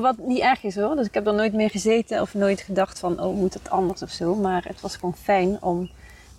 wat 0.00 0.18
niet 0.18 0.40
erg 0.40 0.62
is 0.62 0.76
hoor. 0.76 0.96
Dus 0.96 1.06
ik 1.06 1.14
heb 1.14 1.26
er 1.26 1.34
nooit 1.34 1.52
meer 1.52 1.70
gezeten 1.70 2.20
of 2.20 2.34
nooit 2.34 2.60
gedacht 2.60 2.98
van, 2.98 3.20
oh 3.20 3.36
moet 3.36 3.54
het 3.54 3.70
anders 3.70 4.02
of 4.02 4.10
zo. 4.10 4.34
Maar 4.34 4.64
het 4.66 4.80
was 4.80 4.96
gewoon 4.96 5.16
fijn 5.16 5.62
om 5.62 5.90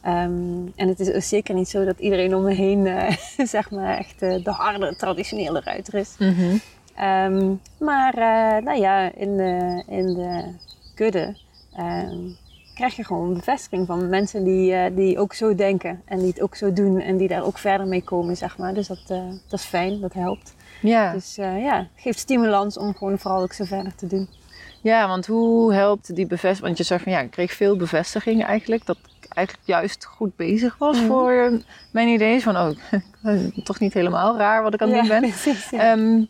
Um, 0.08 0.72
en 0.76 0.88
het 0.88 1.00
is 1.00 1.30
zeker 1.30 1.56
niet 1.56 1.70
zo 1.70 1.86
dat 1.86 2.00
iedereen 2.00 2.36
om 2.36 2.44
me 2.44 2.54
heen, 2.54 2.86
uh, 2.86 3.10
zeg 3.56 3.72
maar, 3.72 3.98
echt 3.98 4.22
uh, 4.22 4.44
de 4.44 4.52
harde, 4.52 4.96
traditionele 4.96 5.62
ruiter 5.64 5.94
is. 5.94 6.16
Mm 6.20 6.36
-hmm. 6.36 6.62
um, 7.06 7.62
maar, 7.80 8.18
uh, 8.18 8.64
nou 8.66 8.80
ja, 8.80 9.12
in 9.16 9.38
de, 9.38 9.84
in 9.88 10.14
de 10.14 10.44
kudde 10.96 11.36
um, 11.80 12.36
krijg 12.74 12.96
je 12.96 13.04
gewoon 13.04 13.34
bevestiging 13.34 13.88
van 13.88 14.10
mensen 14.10 14.44
die, 14.44 14.94
die 14.94 15.20
ook 15.20 15.34
zo 15.34 15.56
denken 15.56 16.02
en 16.06 16.18
die 16.18 16.28
het 16.28 16.42
ook 16.42 16.56
zo 16.56 16.74
doen 16.74 17.00
en 17.00 17.18
die 17.18 17.28
daar 17.28 17.46
ook 17.46 17.58
verder 17.58 17.88
mee 17.88 18.04
komen, 18.04 18.38
zeg 18.38 18.58
maar. 18.58 18.74
Dus 18.74 18.88
dat, 18.88 19.08
dat 19.48 19.60
is 19.60 19.64
fijn, 19.64 20.00
dat 20.00 20.14
helpt. 20.14 20.56
Ja. 20.82 21.12
Dus 21.12 21.36
ja, 21.36 21.88
geeft 21.96 22.20
stimulans 22.20 22.78
om 22.78 22.96
gewoon 22.96 23.20
vooral 23.20 23.42
ook 23.42 23.54
zo 23.54 23.64
verder 23.64 23.96
te 23.96 24.08
doen. 24.08 24.28
Ja, 24.82 25.08
want 25.08 25.26
hoe 25.26 25.74
helpt 25.74 26.16
die 26.16 26.28
bevestiging? 26.28 26.66
Want 26.66 26.78
je 26.78 26.84
zegt 26.84 27.04
van 27.04 27.12
ja, 27.12 27.20
ik 27.20 27.32
kreeg 27.32 27.54
veel 27.54 27.76
bevestiging 27.76 28.44
eigenlijk. 28.44 28.86
Dat 28.86 28.98
eigenlijk 29.36 29.68
juist 29.68 30.06
goed 30.06 30.36
bezig 30.36 30.78
was 30.78 30.98
mhm. 30.98 31.08
voor 31.08 31.32
eh, 31.32 31.52
mijn 31.92 32.08
idee. 32.08 32.42
Van, 32.42 32.58
oh, 32.58 32.70
toch 33.64 33.80
niet 33.80 33.94
helemaal 33.94 34.38
raar 34.38 34.64
wat 34.64 34.74
ik 34.74 34.82
aan 34.82 34.90
het 34.90 35.00
doen 35.00 35.08
ben. 35.08 35.22
Precies, 35.30 35.72
ehm, 35.72 36.24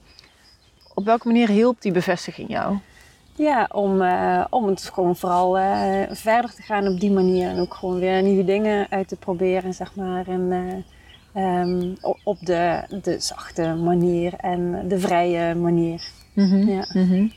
op 0.94 1.06
welke 1.06 1.28
manier 1.28 1.48
hielp 1.48 1.82
die 1.82 1.92
bevestiging 1.92 2.50
jou? 2.50 2.78
Ja, 3.38 3.70
om, 3.72 4.02
uh, 4.02 4.46
om 4.50 4.68
het 4.68 4.90
gewoon 4.94 5.16
vooral 5.16 5.60
uh, 5.60 6.02
verder 6.10 6.54
te 6.54 6.62
gaan 6.62 6.88
op 6.88 7.00
die 7.00 7.12
manier. 7.12 7.50
En 7.50 7.60
ook 7.60 7.74
gewoon 7.74 8.00
weer 8.00 8.22
nieuwe 8.22 8.46
dingen 8.46 8.88
uit 8.90 9.08
te 9.08 9.16
proberen, 9.16 9.74
zeg 9.74 9.96
maar. 9.96 10.28
En 10.28 10.84
um, 11.36 11.96
op 12.24 12.38
de, 12.40 12.84
de 13.02 13.20
zachte 13.20 13.74
manier 13.74 14.34
en 14.34 14.88
de 14.88 15.00
vrije 15.00 15.56
manier. 15.56 16.10
Mm 16.34 16.50
-hmm. 16.50 16.70
ja. 16.70 16.86
Mm 16.94 17.10
-hmm. 17.10 17.32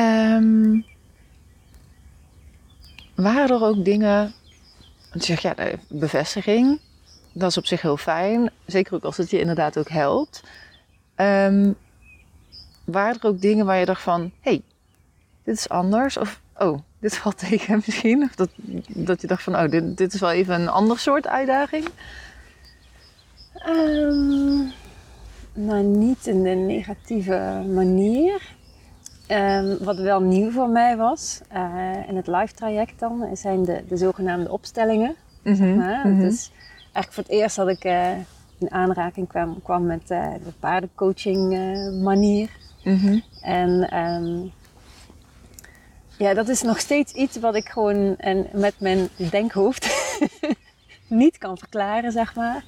um, 0.00 0.84
waren 3.22 3.48
er 3.48 3.64
ook 3.64 3.84
dingen. 3.84 4.32
Want 5.10 5.26
je 5.26 5.36
ja, 5.40 5.54
bevestiging, 5.88 6.80
dat 7.32 7.50
is 7.50 7.56
op 7.56 7.66
zich 7.66 7.82
heel 7.82 7.96
fijn. 7.96 8.50
Zeker 8.66 8.94
ook 8.94 9.04
als 9.04 9.16
het 9.16 9.30
je 9.30 9.40
inderdaad 9.40 9.78
ook 9.78 9.88
helpt. 9.88 10.42
Um, 11.16 11.76
waren 12.84 13.20
er 13.20 13.28
ook 13.28 13.40
dingen 13.40 13.66
waar 13.66 13.78
je 13.78 13.84
dacht 13.84 14.02
van: 14.02 14.20
hé, 14.20 14.50
hey, 14.50 14.62
dit 15.44 15.56
is 15.56 15.68
anders? 15.68 16.16
Of 16.16 16.40
oh, 16.56 16.78
dit 17.00 17.16
valt 17.16 17.38
tegen 17.48 17.82
misschien? 17.86 18.22
Of 18.22 18.34
dat, 18.34 18.50
dat 18.86 19.20
je 19.20 19.26
dacht 19.26 19.42
van: 19.42 19.56
oh, 19.56 19.68
dit, 19.68 19.96
dit 19.96 20.14
is 20.14 20.20
wel 20.20 20.30
even 20.30 20.60
een 20.60 20.68
ander 20.68 20.98
soort 20.98 21.26
uitdaging? 21.26 21.88
Um, 23.66 24.72
nou, 25.52 25.82
niet 25.82 26.26
in 26.26 26.42
de 26.42 26.50
negatieve 26.50 27.64
manier. 27.74 28.56
Um, 29.30 29.78
wat 29.80 29.98
wel 29.98 30.20
nieuw 30.20 30.50
voor 30.50 30.68
mij 30.68 30.96
was, 30.96 31.40
uh, 31.54 32.08
in 32.08 32.16
het 32.16 32.26
live 32.26 32.54
traject 32.54 32.98
dan, 32.98 33.28
zijn 33.32 33.64
de, 33.64 33.84
de 33.88 33.96
zogenaamde 33.96 34.50
opstellingen. 34.50 35.14
Mm 35.42 35.54
-hmm. 35.54 35.56
zeg 35.56 35.74
maar. 35.74 36.06
mm 36.06 36.12
-hmm. 36.12 36.20
Dus 36.20 36.52
eigenlijk 36.82 37.12
voor 37.12 37.22
het 37.22 37.32
eerst 37.32 37.56
dat 37.56 37.68
ik 37.68 37.84
uh, 37.84 38.10
in 38.58 38.70
aanraking 38.70 39.28
kwam, 39.28 39.62
kwam 39.62 39.86
met 39.86 40.10
uh, 40.10 40.32
de 40.44 40.52
paardencoaching 40.60 41.48
manier. 42.02 42.50
Mm 42.84 42.96
-hmm. 42.96 43.22
En 43.40 43.98
um, 43.98 44.52
ja, 46.18 46.34
dat 46.34 46.48
is 46.48 46.62
nog 46.62 46.78
steeds 46.78 47.12
iets 47.12 47.38
wat 47.38 47.54
ik 47.54 47.68
gewoon 47.68 48.16
en 48.16 48.46
met 48.52 48.74
mijn 48.80 49.08
denkhoofd 49.30 50.16
niet 51.08 51.38
kan 51.38 51.58
verklaren, 51.58 52.12
zeg 52.12 52.34
maar. 52.34 52.64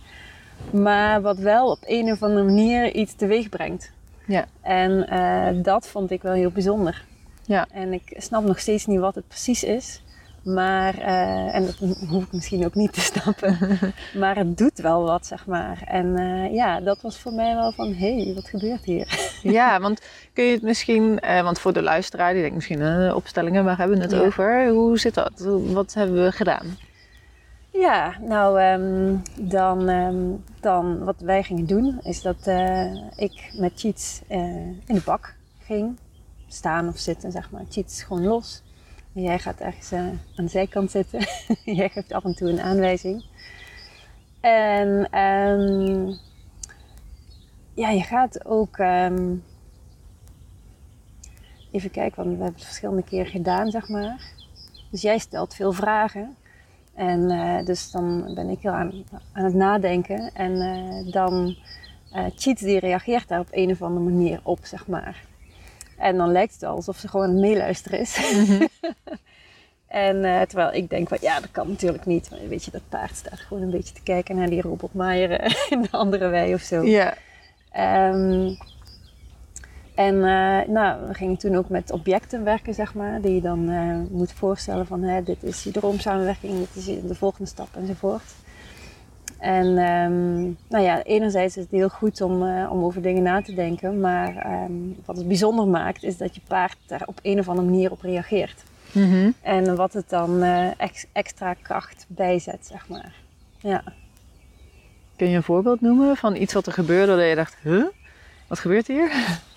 Maar 0.72 1.22
wat 1.22 1.38
wel 1.38 1.70
op 1.70 1.78
een 1.82 2.12
of 2.12 2.22
andere 2.22 2.44
manier 2.44 2.94
iets 2.94 3.14
teweeg 3.14 3.48
brengt. 3.48 3.92
Ja. 4.30 4.46
En 4.62 5.06
uh, 5.12 5.62
dat 5.62 5.88
vond 5.88 6.10
ik 6.10 6.22
wel 6.22 6.32
heel 6.32 6.50
bijzonder. 6.50 7.04
Ja. 7.44 7.66
En 7.72 7.92
ik 7.92 8.14
snap 8.16 8.44
nog 8.44 8.58
steeds 8.58 8.86
niet 8.86 8.98
wat 8.98 9.14
het 9.14 9.28
precies 9.28 9.64
is. 9.64 10.02
Maar, 10.44 10.98
uh, 10.98 11.54
en 11.54 11.66
dat 11.66 11.76
hoef 12.10 12.22
ik 12.22 12.32
misschien 12.32 12.64
ook 12.64 12.74
niet 12.74 12.92
te 12.92 13.00
snappen. 13.00 13.58
maar 14.20 14.36
het 14.36 14.58
doet 14.58 14.78
wel 14.78 15.02
wat, 15.02 15.26
zeg 15.26 15.46
maar. 15.46 15.82
En 15.86 16.06
uh, 16.06 16.54
ja, 16.54 16.80
dat 16.80 17.00
was 17.00 17.18
voor 17.18 17.32
mij 17.32 17.54
wel 17.54 17.72
van, 17.72 17.94
hé, 17.94 18.22
hey, 18.22 18.34
wat 18.34 18.48
gebeurt 18.48 18.84
hier? 18.84 19.30
ja, 19.42 19.80
want 19.80 20.00
kun 20.32 20.44
je 20.44 20.52
het 20.52 20.62
misschien, 20.62 21.18
uh, 21.24 21.42
want 21.42 21.58
voor 21.58 21.72
de 21.72 21.82
luisteraar, 21.82 22.32
die 22.32 22.40
denkt 22.40 22.56
misschien, 22.56 23.14
opstellingen, 23.14 23.64
waar 23.64 23.78
hebben 23.78 23.96
we 23.96 24.02
het 24.02 24.12
ja. 24.12 24.20
over? 24.20 24.68
Hoe 24.68 24.98
zit 24.98 25.14
dat? 25.14 25.32
Wat 25.64 25.94
hebben 25.94 26.24
we 26.24 26.32
gedaan? 26.32 26.76
Ja, 27.80 28.16
nou, 28.20 28.62
um, 28.62 29.22
dan, 29.48 29.88
um, 29.88 30.44
dan 30.60 31.04
wat 31.04 31.20
wij 31.20 31.42
gingen 31.42 31.66
doen 31.66 32.00
is 32.02 32.22
dat 32.22 32.46
uh, 32.46 32.94
ik 33.16 33.52
met 33.58 33.72
Cheats 33.74 34.22
uh, 34.30 34.36
in 34.66 34.94
de 34.94 35.02
bak 35.04 35.34
ging. 35.58 35.98
Staan 36.46 36.88
of 36.88 36.98
zitten, 36.98 37.32
zeg 37.32 37.50
maar. 37.50 37.64
Cheats 37.68 38.02
gewoon 38.02 38.24
los. 38.24 38.62
En 39.14 39.22
jij 39.22 39.38
gaat 39.38 39.60
ergens 39.60 39.92
uh, 39.92 40.00
aan 40.00 40.18
de 40.34 40.48
zijkant 40.48 40.90
zitten. 40.90 41.20
jij 41.80 41.88
geeft 41.88 42.12
af 42.12 42.24
en 42.24 42.34
toe 42.34 42.48
een 42.48 42.60
aanwijzing. 42.60 43.24
En 44.40 45.18
um, 45.18 46.18
ja, 47.74 47.90
je 47.90 48.02
gaat 48.02 48.44
ook. 48.46 48.78
even 51.70 51.90
kijken, 51.90 52.16
want 52.16 52.28
we 52.28 52.42
hebben 52.42 52.54
het 52.54 52.64
verschillende 52.64 53.02
keren 53.02 53.30
gedaan, 53.30 53.70
zeg 53.70 53.88
maar. 53.88 54.32
Dus 54.90 55.02
jij 55.02 55.18
stelt 55.18 55.54
veel 55.54 55.72
vragen. 55.72 56.36
En 57.00 57.30
uh, 57.30 57.64
dus 57.64 57.90
dan 57.90 58.34
ben 58.34 58.48
ik 58.48 58.58
heel 58.60 58.72
aan, 58.72 59.04
aan 59.32 59.44
het 59.44 59.54
nadenken. 59.54 60.30
En 60.34 60.52
uh, 60.52 61.12
dan 61.12 61.56
uh, 62.14 62.24
Cheat 62.36 62.58
die 62.58 62.78
reageert 62.78 63.28
daar 63.28 63.40
op 63.40 63.48
een 63.50 63.70
of 63.70 63.82
andere 63.82 64.04
manier 64.04 64.40
op, 64.42 64.58
zeg 64.62 64.86
maar. 64.86 65.24
En 65.98 66.16
dan 66.16 66.32
lijkt 66.32 66.52
het 66.52 66.62
alsof 66.62 66.96
ze 66.96 67.08
gewoon 67.08 67.26
aan 67.26 67.32
het 67.32 67.40
meeluisteren 67.40 68.00
is. 68.00 68.32
Mm 68.34 68.44
-hmm. 68.44 68.68
en 70.06 70.46
terwijl 70.48 70.72
ik 70.72 70.90
denk, 70.90 71.08
van, 71.08 71.18
ja, 71.20 71.40
dat 71.40 71.50
kan 71.50 71.68
natuurlijk 71.68 72.06
niet. 72.06 72.30
Maar 72.30 72.48
weet 72.48 72.64
je, 72.64 72.70
dat 72.70 72.88
paard 72.88 73.16
staat 73.16 73.40
gewoon 73.40 73.62
een 73.62 73.70
beetje 73.70 73.94
te 73.94 74.02
kijken 74.02 74.36
naar 74.36 74.50
die 74.50 74.60
robotmaaier 74.60 75.30
in 75.70 75.82
de 75.82 75.90
andere 75.90 76.28
wei 76.28 76.54
of 76.54 76.60
zo. 76.60 76.82
Ja. 76.82 77.14
Um, 78.12 78.56
en 80.00 80.14
uh, 80.14 80.74
nou, 80.74 81.08
we 81.08 81.14
gingen 81.14 81.36
toen 81.36 81.56
ook 81.56 81.68
met 81.68 81.92
objecten 81.92 82.44
werken, 82.44 82.74
zeg 82.74 82.94
maar, 82.94 83.20
die 83.20 83.34
je 83.34 83.40
dan 83.40 83.70
uh, 83.70 83.96
moet 84.10 84.32
voorstellen 84.32 84.86
van 84.86 85.02
hè, 85.02 85.22
dit 85.22 85.42
is 85.42 85.62
je 85.62 85.70
droomsamenwerking, 85.70 86.58
dit 86.58 86.76
is 86.76 86.84
de 86.84 87.14
volgende 87.14 87.48
stap 87.48 87.68
enzovoort. 87.76 88.34
En 89.38 89.66
um, 89.66 90.56
nou 90.68 90.84
ja, 90.84 91.02
enerzijds 91.02 91.56
is 91.56 91.62
het 91.62 91.72
heel 91.72 91.88
goed 91.88 92.20
om, 92.20 92.42
uh, 92.42 92.70
om 92.72 92.84
over 92.84 93.02
dingen 93.02 93.22
na 93.22 93.42
te 93.42 93.54
denken, 93.54 94.00
maar 94.00 94.62
um, 94.64 94.96
wat 95.04 95.16
het 95.16 95.28
bijzonder 95.28 95.66
maakt 95.66 96.02
is 96.02 96.16
dat 96.16 96.34
je 96.34 96.40
paard 96.46 96.76
daar 96.86 97.02
op 97.06 97.18
een 97.22 97.38
of 97.38 97.48
andere 97.48 97.68
manier 97.68 97.90
op 97.90 98.00
reageert. 98.00 98.62
Mm 98.92 99.10
-hmm. 99.10 99.34
En 99.42 99.76
wat 99.76 99.92
het 99.92 100.08
dan 100.08 100.42
ex 100.76 101.06
extra 101.12 101.54
kracht 101.54 102.06
bijzet, 102.08 102.66
zeg 102.66 102.88
maar. 102.88 103.12
Ja. 103.58 103.82
Kun 105.16 105.28
je 105.28 105.36
een 105.36 105.42
voorbeeld 105.42 105.80
noemen 105.80 106.16
van 106.16 106.36
iets 106.36 106.52
wat 106.52 106.66
er 106.66 106.72
gebeurde 106.72 107.16
dat 107.16 107.28
je 107.28 107.34
dacht, 107.34 107.56
huh? 107.62 107.84
Wat 108.46 108.58
gebeurt 108.58 108.86
hier? 108.86 109.10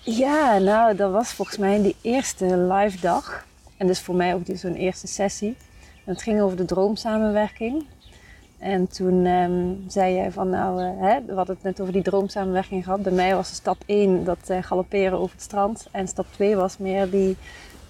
Ja, 0.06 0.58
nou, 0.58 0.96
dat 0.96 1.12
was 1.12 1.32
volgens 1.32 1.56
mij 1.56 1.82
die 1.82 1.96
eerste 2.00 2.56
live 2.56 3.00
dag. 3.00 3.46
En 3.76 3.86
dus 3.86 4.00
voor 4.00 4.14
mij 4.14 4.34
ook 4.34 4.42
zo'n 4.54 4.74
eerste 4.74 5.06
sessie. 5.06 5.56
het 6.04 6.22
ging 6.22 6.40
over 6.40 6.56
de 6.56 6.64
droomsamenwerking. 6.64 7.86
En 8.58 8.88
toen 8.88 9.26
ehm, 9.26 9.74
zei 9.88 10.14
jij 10.14 10.32
van 10.32 10.48
nou, 10.48 10.82
eh, 10.82 11.00
hè, 11.00 11.24
we 11.24 11.34
hadden 11.34 11.54
het 11.54 11.64
net 11.64 11.80
over 11.80 11.92
die 11.92 12.02
droomsamenwerking 12.02 12.84
gehad. 12.84 13.02
Bij 13.02 13.12
mij 13.12 13.34
was 13.34 13.54
stap 13.54 13.82
1 13.86 14.24
dat 14.24 14.50
uh, 14.50 14.62
galopperen 14.62 15.18
over 15.18 15.34
het 15.34 15.44
strand. 15.44 15.88
En 15.90 16.08
stap 16.08 16.26
2 16.30 16.56
was 16.56 16.78
meer 16.78 17.10
die, 17.10 17.36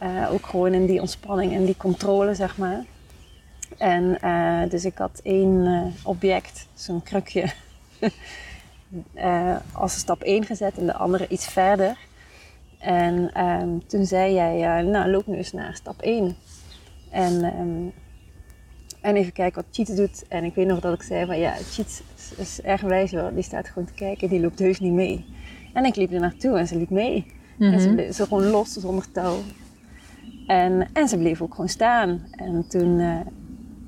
uh, 0.02 0.32
ook 0.32 0.46
gewoon 0.46 0.74
in 0.74 0.86
die 0.86 1.00
ontspanning 1.00 1.52
en 1.52 1.64
die 1.64 1.76
controle, 1.76 2.34
zeg 2.34 2.56
maar. 2.56 2.84
En 3.78 4.18
dus 4.68 4.84
ik 4.84 4.98
had 4.98 5.20
één 5.22 5.92
object, 6.02 6.66
zo'n 6.74 7.02
krukje, 7.02 7.52
als 9.72 9.98
stap 9.98 10.22
1 10.22 10.44
gezet 10.44 10.78
en 10.78 10.86
de 10.86 10.94
andere 10.94 11.28
iets 11.28 11.46
verder. 11.46 11.98
En 12.78 13.44
um, 13.44 13.86
toen 13.86 14.06
zei 14.06 14.34
jij, 14.34 14.82
nou 14.82 15.10
loop 15.10 15.26
nu 15.26 15.36
eens 15.36 15.52
naar 15.52 15.74
stap 15.74 16.00
1. 16.00 16.36
En 17.10 17.44
um, 17.44 17.92
en 19.04 19.16
even 19.16 19.32
kijken 19.32 19.62
wat 19.62 19.74
Cheat 19.74 19.96
doet. 19.96 20.24
En 20.28 20.44
ik 20.44 20.54
weet 20.54 20.66
nog 20.66 20.80
dat 20.80 20.94
ik 20.94 21.02
zei 21.02 21.26
van 21.26 21.38
ja, 21.38 21.52
Cheat 21.52 22.02
is 22.36 22.60
erg 22.60 22.80
wijs 22.80 23.12
hoor. 23.12 23.34
Die 23.34 23.42
staat 23.42 23.68
gewoon 23.68 23.84
te 23.84 23.92
kijken. 23.92 24.28
Die 24.28 24.40
loopt 24.40 24.58
heus 24.58 24.80
niet 24.80 24.92
mee. 24.92 25.24
En 25.72 25.84
ik 25.84 25.96
liep 25.96 26.12
er 26.12 26.20
naartoe 26.20 26.58
en 26.58 26.66
ze 26.66 26.76
liep 26.76 26.90
mee. 26.90 27.26
En 27.58 27.80
ze, 27.80 27.86
mhm. 27.86 27.94
bleef, 27.94 28.14
ze 28.14 28.22
gewoon 28.24 28.46
los 28.46 28.72
zonder 28.72 29.10
touw. 29.10 29.36
En, 30.46 30.88
en 30.92 31.08
ze 31.08 31.18
bleef 31.18 31.42
ook 31.42 31.50
gewoon 31.50 31.68
staan. 31.68 32.20
En 32.30 32.64
toen, 32.68 32.98
uh, 32.98 33.20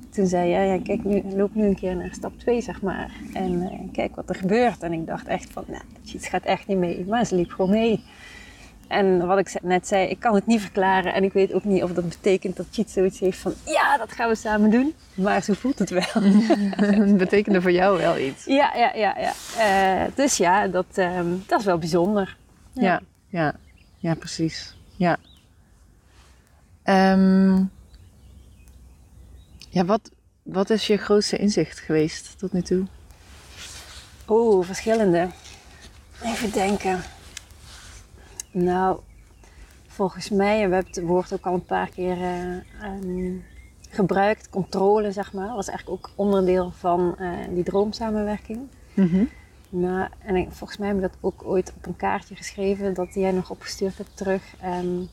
toen 0.09 0.27
zei 0.27 0.49
jij, 0.49 0.67
ja, 0.67 0.79
kijk, 0.83 1.03
nu, 1.03 1.23
loop 1.35 1.55
nu 1.55 1.65
een 1.65 1.75
keer 1.75 1.95
naar 1.95 2.09
stap 2.11 2.39
2, 2.39 2.61
zeg 2.61 2.81
maar. 2.81 3.11
En 3.33 3.51
uh, 3.51 3.91
kijk 3.91 4.15
wat 4.15 4.29
er 4.29 4.35
gebeurt. 4.35 4.83
En 4.83 4.93
ik 4.93 5.07
dacht 5.07 5.27
echt 5.27 5.51
van, 5.51 5.63
nou, 5.67 5.83
Cheat 6.05 6.25
gaat 6.25 6.43
echt 6.43 6.67
niet 6.67 6.77
mee. 6.77 7.05
Maar 7.07 7.25
ze 7.25 7.35
liep 7.35 7.49
gewoon 7.49 7.69
mee. 7.71 8.03
En 8.87 9.27
wat 9.27 9.39
ik 9.39 9.61
net 9.61 9.87
zei, 9.87 10.07
ik 10.07 10.19
kan 10.19 10.35
het 10.35 10.45
niet 10.45 10.61
verklaren. 10.61 11.13
En 11.13 11.23
ik 11.23 11.33
weet 11.33 11.53
ook 11.53 11.63
niet 11.63 11.83
of 11.83 11.93
dat 11.93 12.09
betekent 12.09 12.55
dat 12.55 12.65
Cheat 12.71 12.89
zoiets 12.89 13.19
heeft 13.19 13.37
van... 13.37 13.53
Ja, 13.65 13.97
dat 13.97 14.11
gaan 14.11 14.29
we 14.29 14.35
samen 14.35 14.69
doen. 14.69 14.93
Maar 15.13 15.43
zo 15.43 15.53
voelt 15.53 15.79
het 15.79 15.89
wel. 15.89 16.03
het 17.05 17.17
betekende 17.17 17.61
voor 17.61 17.71
jou 17.71 17.97
wel 17.97 18.17
iets. 18.17 18.45
Ja, 18.45 18.73
ja, 18.75 18.91
ja. 18.95 19.17
ja. 19.17 19.33
Uh, 20.05 20.11
dus 20.15 20.37
ja, 20.37 20.67
dat, 20.67 20.85
uh, 20.95 21.19
dat 21.45 21.59
is 21.59 21.65
wel 21.65 21.77
bijzonder. 21.77 22.37
Ja, 22.73 22.83
ja, 22.83 23.01
ja, 23.27 23.55
ja 23.97 24.15
precies. 24.15 24.77
Ja. 24.95 25.17
Um, 26.83 27.71
ja, 29.69 29.85
wat, 29.85 30.11
wat 30.43 30.69
is 30.69 30.87
je 30.87 30.97
grootste 30.97 31.37
inzicht 31.37 31.79
geweest 31.79 32.39
tot 32.39 32.53
nu 32.53 32.61
toe? 32.61 32.85
Oeh, 34.27 34.65
verschillende. 34.65 35.29
Even 36.23 36.51
denken. 36.51 37.03
Nou, 38.51 38.99
volgens 39.87 40.29
mij, 40.29 40.61
en 40.61 40.69
we 40.69 40.75
hebben 40.75 40.93
het 40.93 41.03
woord 41.03 41.33
ook 41.33 41.45
al 41.45 41.53
een 41.53 41.65
paar 41.65 41.89
keer 41.89 42.17
uh, 42.17 43.33
gebruikt, 43.89 44.49
controle 44.49 45.11
zeg 45.11 45.33
maar, 45.33 45.55
was 45.55 45.67
eigenlijk 45.67 45.99
ook 45.99 46.11
onderdeel 46.15 46.71
van 46.71 47.15
uh, 47.19 47.37
die 47.49 47.63
droomsamenwerking. 47.63 48.59
Mm 48.93 49.29
Maar, 49.69 50.11
en 50.19 50.35
ik, 50.35 50.51
volgens 50.51 50.79
mij 50.79 50.87
heb 50.87 50.97
ik 50.97 51.03
dat 51.03 51.17
ook 51.21 51.43
ooit 51.43 51.73
op 51.75 51.85
een 51.85 51.95
kaartje 51.95 52.35
geschreven, 52.35 52.93
dat 52.93 53.13
jij 53.13 53.31
nog 53.31 53.49
opgestuurd 53.49 53.97
hebt 53.97 54.17
terug. 54.17 54.43
Um, 54.65 55.09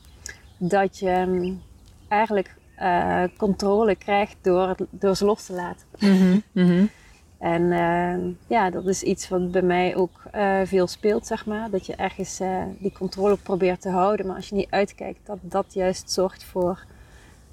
dat 0.57 0.99
je 0.99 1.09
um, 1.09 1.61
eigenlijk 2.07 2.55
uh, 2.81 3.23
controle 3.37 3.95
krijgt 3.95 4.35
door, 4.41 4.75
door 4.89 5.15
ze 5.15 5.25
los 5.25 5.45
te 5.45 5.53
laten. 5.53 5.87
Mm 5.99 6.43
-hmm. 6.53 6.89
En 7.37 7.61
uh, 7.61 8.33
ja, 8.47 8.69
dat 8.69 8.85
is 8.85 9.03
iets 9.03 9.29
wat 9.29 9.51
bij 9.51 9.61
mij 9.61 9.95
ook 9.95 10.23
uh, 10.35 10.59
veel 10.63 10.87
speelt, 10.87 11.27
zeg 11.27 11.45
maar. 11.45 11.69
Dat 11.69 11.85
je 11.85 11.95
ergens 11.95 12.41
die 12.79 12.91
controle 12.91 13.37
probeert 13.37 13.81
te 13.81 13.89
houden, 13.89 14.27
maar 14.27 14.35
als 14.35 14.49
je 14.49 14.55
niet 14.55 14.69
uitkijkt, 14.69 15.19
dat 15.25 15.37
dat 15.41 15.65
juist 15.73 16.11
zorgt 16.11 16.43
voor 16.43 16.85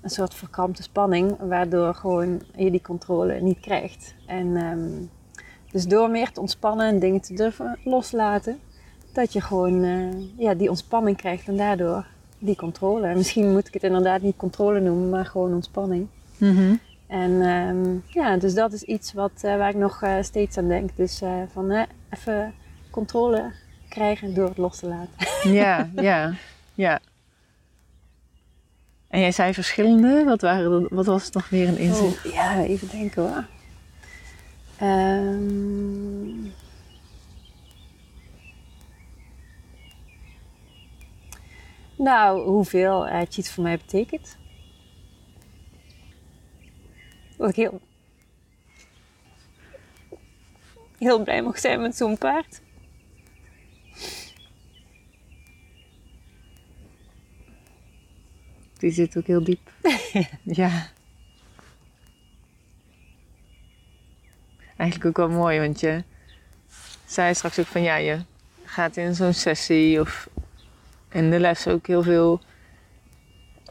een 0.01 0.11
soort 0.11 0.35
verkrampte 0.35 0.83
spanning, 0.83 1.37
waardoor 1.39 1.95
gewoon 1.95 2.43
je 2.57 2.71
die 2.71 2.83
controle 2.83 3.41
niet 3.41 3.61
krijgt. 3.61 4.15
En 4.27 4.47
um, 4.47 5.11
dus 5.71 5.87
door 5.87 6.11
meer 6.11 6.33
te 6.33 6.41
ontspannen 6.41 6.87
en 6.87 6.99
dingen 6.99 7.21
te 7.21 7.35
durven 7.35 7.79
loslaten, 7.85 8.59
dat 9.13 9.33
je 9.33 9.41
gewoon 9.41 9.85
ja, 10.37 10.55
die 10.55 10.69
ontspanning 10.69 11.17
krijgt 11.17 11.49
en 11.49 11.57
daardoor 11.57 12.07
die 12.43 12.57
controle. 12.57 13.07
En 13.07 13.17
misschien 13.17 13.53
moet 13.53 13.67
ik 13.67 13.75
het 13.75 13.83
inderdaad 13.83 14.23
niet 14.23 14.37
controle 14.37 14.81
noemen, 14.81 15.11
maar 15.11 15.27
gewoon 15.27 15.55
ontspanning. 15.55 16.07
Mm 16.39 16.57
-hmm. 16.57 16.81
En 17.07 17.31
um, 17.31 18.03
ja, 18.07 18.37
dus 18.37 18.55
dat 18.55 18.73
is 18.73 18.83
iets 18.83 19.13
wat, 19.13 19.33
uh, 19.45 19.57
waar 19.57 19.69
ik 19.69 19.77
nog 19.77 20.03
uh, 20.03 20.15
steeds 20.21 20.59
aan 20.59 20.69
denk. 20.69 20.91
Dus 20.97 21.23
uh, 21.23 21.43
van 21.53 21.87
even 22.11 22.55
controle 22.91 23.53
krijgen 23.89 24.35
door 24.35 24.49
het 24.49 24.57
los 24.57 24.79
te 24.79 24.87
laten. 24.87 25.11
Ja, 25.53 25.91
ja, 25.95 26.35
ja. 26.75 27.01
En 29.09 29.21
jij 29.21 29.33
zei 29.33 29.55
verschillende. 29.55 30.25
Wat, 30.25 30.41
waren, 30.41 30.87
wat 30.91 31.07
was 31.07 31.31
nog 31.31 31.49
weer 31.49 31.69
een 31.69 31.79
inzicht? 31.79 32.27
Oh, 32.27 32.33
ja, 32.33 32.63
even 32.63 32.89
denken 32.89 33.23
hoor. 33.23 33.45
Um, 34.89 36.53
nou, 42.03 42.41
hoeveel 42.49 43.07
uh, 43.07 43.21
cheat 43.29 43.49
voor 43.49 43.63
mij 43.63 43.77
betekent. 43.77 44.37
Dat 47.37 47.49
ik 47.49 47.57
heel, 47.57 47.81
heel 50.99 51.23
blij 51.23 51.43
mag 51.43 51.59
zijn 51.59 51.81
met 51.81 51.97
zo'n 51.97 52.19
paard. 52.19 52.61
Die 58.79 58.91
zit 58.91 59.17
ook 59.17 59.27
heel 59.27 59.45
diep. 59.45 59.71
ja. 60.43 60.87
Eigenlijk 64.77 65.05
ook 65.05 65.17
wel 65.17 65.39
mooi, 65.39 65.61
want 65.61 65.81
je 65.81 66.05
zei 67.07 67.35
straks 67.35 67.59
ook 67.59 67.67
van 67.67 67.83
ja, 67.83 67.97
je 67.97 68.19
gaat 68.65 68.97
in 68.97 69.15
zo'n 69.15 69.33
sessie 69.33 70.01
of 70.01 70.29
in 71.13 71.31
de 71.31 71.41
les 71.41 71.67
ook 71.67 71.87
heel 71.87 72.03
veel 72.03 72.41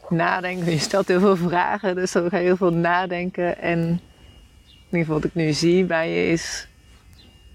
nadenken. 0.08 0.72
Je 0.72 0.78
stelt 0.78 1.08
heel 1.08 1.20
veel 1.20 1.36
vragen, 1.36 1.94
dus 1.94 2.12
dan 2.12 2.28
ga 2.28 2.36
je 2.36 2.44
heel 2.44 2.56
veel 2.56 2.72
nadenken. 2.72 3.58
En 3.58 3.78
in 3.78 4.00
ieder 4.84 4.98
geval 4.98 5.14
wat 5.14 5.24
ik 5.24 5.34
nu 5.34 5.52
zie 5.52 5.84
bij 5.84 6.10
je 6.10 6.32
is, 6.32 6.68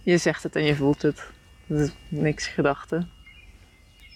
je 0.03 0.17
zegt 0.17 0.43
het 0.43 0.55
en 0.55 0.63
je 0.63 0.75
voelt 0.75 1.01
het. 1.01 1.23
Dat 1.65 1.79
is 1.79 1.91
niks 2.07 2.47
gedachten. 2.47 3.09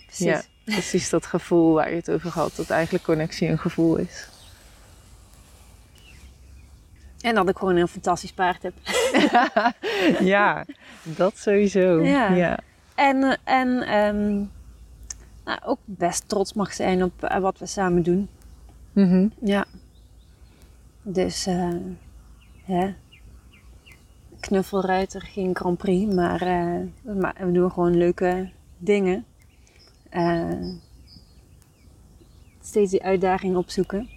Precies. 0.06 0.26
Ja, 0.26 0.42
precies 0.64 1.10
dat 1.10 1.26
gevoel 1.26 1.74
waar 1.74 1.90
je 1.90 1.96
het 1.96 2.12
over 2.12 2.30
had, 2.30 2.56
dat 2.56 2.70
eigenlijk 2.70 3.04
connectie 3.04 3.48
een 3.48 3.60
gevoel 3.60 3.96
is. 3.96 4.30
En 7.22 7.36
dat 7.36 7.50
ik 7.50 7.58
gewoon 7.58 7.76
een 7.76 7.88
fantastisch 7.88 8.32
paard 8.32 8.64
heb. 8.64 8.74
ja, 10.34 10.66
dat 11.04 11.38
sowieso. 11.38 12.04
Ja. 12.04 12.60
En, 12.96 13.38
en 13.44 13.98
um, 13.98 14.52
nou, 15.52 15.72
ook 15.72 15.80
best 15.86 16.28
trots 16.28 16.54
mag 16.54 16.74
zijn 16.74 17.04
op 17.04 17.24
uh, 17.24 17.38
wat 17.38 17.58
we 17.60 17.66
samen 17.66 18.04
doen. 18.04 18.30
Mm 18.94 19.10
-hmm. 19.10 19.32
Ja. 19.42 19.66
Dus, 21.02 21.48
uh, 21.48 21.76
hè. 22.64 22.94
Knuffelruiter, 24.40 25.22
geen 25.22 25.56
Grand 25.56 25.78
Prix, 25.78 26.14
maar, 26.14 26.42
uh, 26.42 27.16
maar 27.16 27.36
we 27.40 27.52
doen 27.52 27.72
gewoon 27.72 27.98
leuke 27.98 28.50
dingen. 28.78 29.26
steeds 32.62 32.92
die 32.92 33.04
uitdaging 33.04 33.56
opzoeken. 33.56 34.10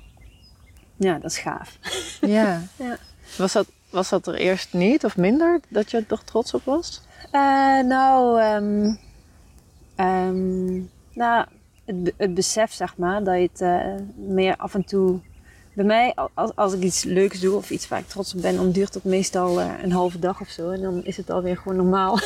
Ja, 0.96 1.18
dat 1.18 1.30
is 1.30 1.38
gaaf. 1.38 1.78
Ja. 2.20 2.62
ja. 2.76 2.96
Was, 3.38 3.52
dat, 3.52 3.66
was 3.90 4.08
dat 4.08 4.26
er 4.26 4.34
eerst 4.34 4.72
niet 4.72 5.04
of 5.04 5.16
minder 5.16 5.60
dat 5.68 5.90
je 5.90 5.96
er 5.96 6.06
toch 6.06 6.22
trots 6.22 6.54
op 6.54 6.64
was? 6.64 7.02
nou, 7.82 8.42
um, 8.42 8.98
um, 9.96 10.90
nou, 11.14 11.46
het, 11.84 12.12
het 12.16 12.34
besef, 12.34 12.72
zeg 12.72 12.96
maar, 12.96 13.24
dat 13.24 13.34
je 13.34 13.48
het 13.52 13.60
uh, 13.60 14.26
meer 14.34 14.56
af 14.56 14.74
en 14.74 14.84
toe. 14.84 15.18
Bij 15.72 15.84
mij, 15.84 16.14
als, 16.34 16.56
als 16.56 16.72
ik 16.72 16.82
iets 16.82 17.04
leuks 17.04 17.40
doe 17.40 17.56
of 17.56 17.70
iets 17.70 17.88
waar 17.88 17.98
ik 17.98 18.08
trots 18.08 18.34
op 18.34 18.42
ben, 18.42 18.56
dan 18.56 18.70
duurt 18.70 18.94
het 18.94 19.04
meestal 19.04 19.60
uh, 19.60 19.72
een 19.82 19.92
halve 19.92 20.18
dag 20.18 20.40
of 20.40 20.48
zo. 20.48 20.70
En 20.70 20.80
dan 20.80 21.04
is 21.04 21.16
het 21.16 21.30
alweer 21.30 21.56
gewoon 21.56 21.76
normaal. 21.76 22.18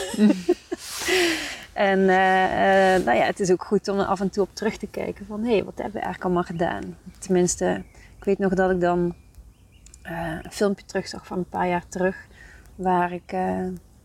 en 1.72 1.98
uh, 1.98 3.04
nou 3.04 3.16
ja, 3.16 3.24
het 3.24 3.40
is 3.40 3.50
ook 3.50 3.64
goed 3.64 3.88
om 3.88 3.98
er 3.98 4.04
af 4.04 4.20
en 4.20 4.30
toe 4.30 4.42
op 4.42 4.54
terug 4.54 4.76
te 4.76 4.86
kijken 4.86 5.26
van 5.26 5.44
hé, 5.44 5.52
hey, 5.52 5.64
wat 5.64 5.76
hebben 5.76 5.92
we 5.92 6.00
eigenlijk 6.00 6.24
allemaal 6.24 6.42
gedaan? 6.42 6.96
Tenminste, 7.18 7.82
ik 8.18 8.24
weet 8.24 8.38
nog 8.38 8.54
dat 8.54 8.70
ik 8.70 8.80
dan 8.80 9.14
een 10.02 10.52
filmpje 10.52 10.84
terug 10.84 11.08
zag 11.08 11.26
van 11.26 11.38
een 11.38 11.48
paar 11.48 11.68
jaar 11.68 11.88
terug, 11.88 12.26
waar 12.74 13.12
ik 13.12 13.32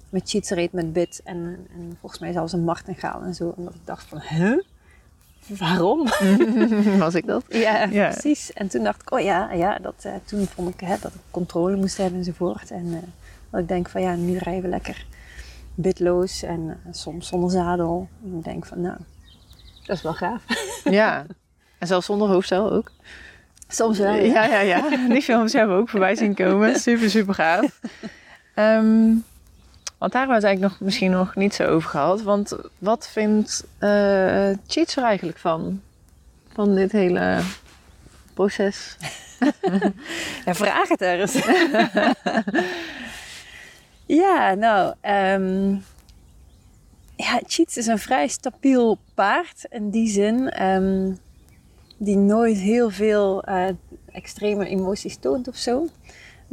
met 0.10 0.30
cheats 0.30 0.50
reed 0.50 0.72
met 0.72 0.94
bit 0.94 1.22
en, 1.24 1.68
en 1.76 1.98
volgens 2.00 2.22
mij 2.22 2.32
zelfs 2.32 2.54
een 2.54 2.64
martengaal 2.64 3.22
en 3.22 3.34
zo. 3.34 3.54
En 3.58 3.64
dat 3.64 3.74
ik 3.74 3.86
dacht 3.86 4.06
van, 4.06 4.22
huh? 4.22 4.60
Waarom? 5.48 6.08
Was 6.98 7.16
ik 7.16 7.26
dat? 7.26 7.44
Ja, 7.50 7.88
precies. 7.88 8.54
En 8.54 8.68
toen 8.68 8.84
dacht 8.84 9.02
ik, 9.02 9.12
oh 9.12 9.20
ja, 9.20 9.52
ja 9.52 9.78
dat, 9.82 10.04
uh, 10.06 10.14
toen 10.26 10.48
vond 10.48 10.74
ik 10.74 10.80
hè, 10.80 10.96
dat 11.02 11.14
ik 11.14 11.20
controle 11.32 11.76
moest 11.76 11.98
hebben 11.98 12.20
enzovoort. 12.20 12.72
En 12.72 12.86
uh, 12.86 12.98
dat 13.50 13.62
ik 13.62 13.68
denk 13.68 13.90
van 13.90 14.02
ja, 14.02 14.16
nu 14.16 14.38
rijden 14.38 14.62
we 14.62 14.68
lekker 14.68 15.06
bitloos 15.76 16.44
en 16.44 16.62
uh, 16.62 16.94
soms 16.94 17.28
zonder 17.28 17.52
zadel. 17.52 18.08
En 18.24 18.38
ik 18.38 18.44
denk 18.44 18.66
van 18.66 18.82
nou, 18.82 18.98
dat 19.86 19.96
is 19.96 20.02
wel 20.02 20.14
gaaf. 20.14 20.44
ja, 20.84 21.26
en 21.80 21.88
zelfs 21.88 22.06
zonder 22.06 22.28
hoofdstel 22.28 22.72
ook? 22.72 22.92
Soms 23.68 23.98
wel, 23.98 24.14
ja. 24.14 24.44
Ja, 24.44 24.46
ja, 24.46 24.60
ja. 24.60 25.08
Die 25.08 25.22
films 25.22 25.54
hebben 25.54 25.76
we 25.76 25.82
ook 25.82 25.90
voorbij 25.90 26.16
zien 26.16 26.34
komen. 26.34 26.80
Super, 26.80 27.10
super 27.10 27.34
gaaf. 27.34 27.80
Ehm, 28.54 29.16
want 30.04 30.16
daar 30.16 30.26
hebben 30.26 30.42
we 30.42 30.48
het 30.48 30.58
eigenlijk 30.58 30.80
nog, 30.80 30.88
misschien 30.88 31.12
nog 31.12 31.36
niet 31.36 31.54
zo 31.54 31.66
over 31.66 31.90
gehad. 31.90 32.22
Want 32.22 32.56
wat 32.78 33.08
vindt 33.08 33.66
eh 33.80 34.50
Cheats 34.68 34.96
er 34.96 35.04
eigenlijk 35.04 35.38
van? 35.38 35.82
Van 36.54 36.76
dit 36.76 36.92
hele 36.92 37.40
proces? 38.34 38.98
Ja, 40.46 40.56
vraag 40.56 40.90
het 40.90 41.02
er 41.02 41.20
eens. 41.20 41.34
ja, 44.24 44.54
nou, 44.54 44.94
ehm 45.02 45.72
ja, 47.16 47.42
Cheats 47.46 47.78
is 47.78 47.88
een 47.88 48.00
vrij 48.00 48.28
stabiel 48.28 48.98
paard 49.14 49.66
in 49.70 49.90
die 49.90 50.10
zin. 50.10 50.50
ehm, 50.50 51.12
die 51.98 52.18
nooit 52.18 52.58
heel 52.58 52.90
veel 52.90 53.44
eh, 53.44 53.68
extreme 54.12 54.68
emoties 54.68 55.18
toont 55.18 55.48
of 55.48 55.56
zo. 55.56 55.88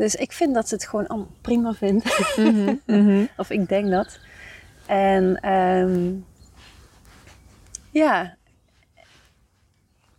Dus 0.00 0.14
ik 0.14 0.32
vind 0.32 0.54
dat 0.54 0.68
ze 0.68 0.74
het 0.74 0.86
gewoon 0.86 1.06
allemaal 1.06 1.36
prima 1.40 1.72
vindt. 1.72 2.04
Of 3.36 3.50
ik 3.50 3.68
denk 3.68 3.90
dat. 3.90 4.20
En 4.86 5.36
ehm, 5.40 6.12
ja, 7.90 8.36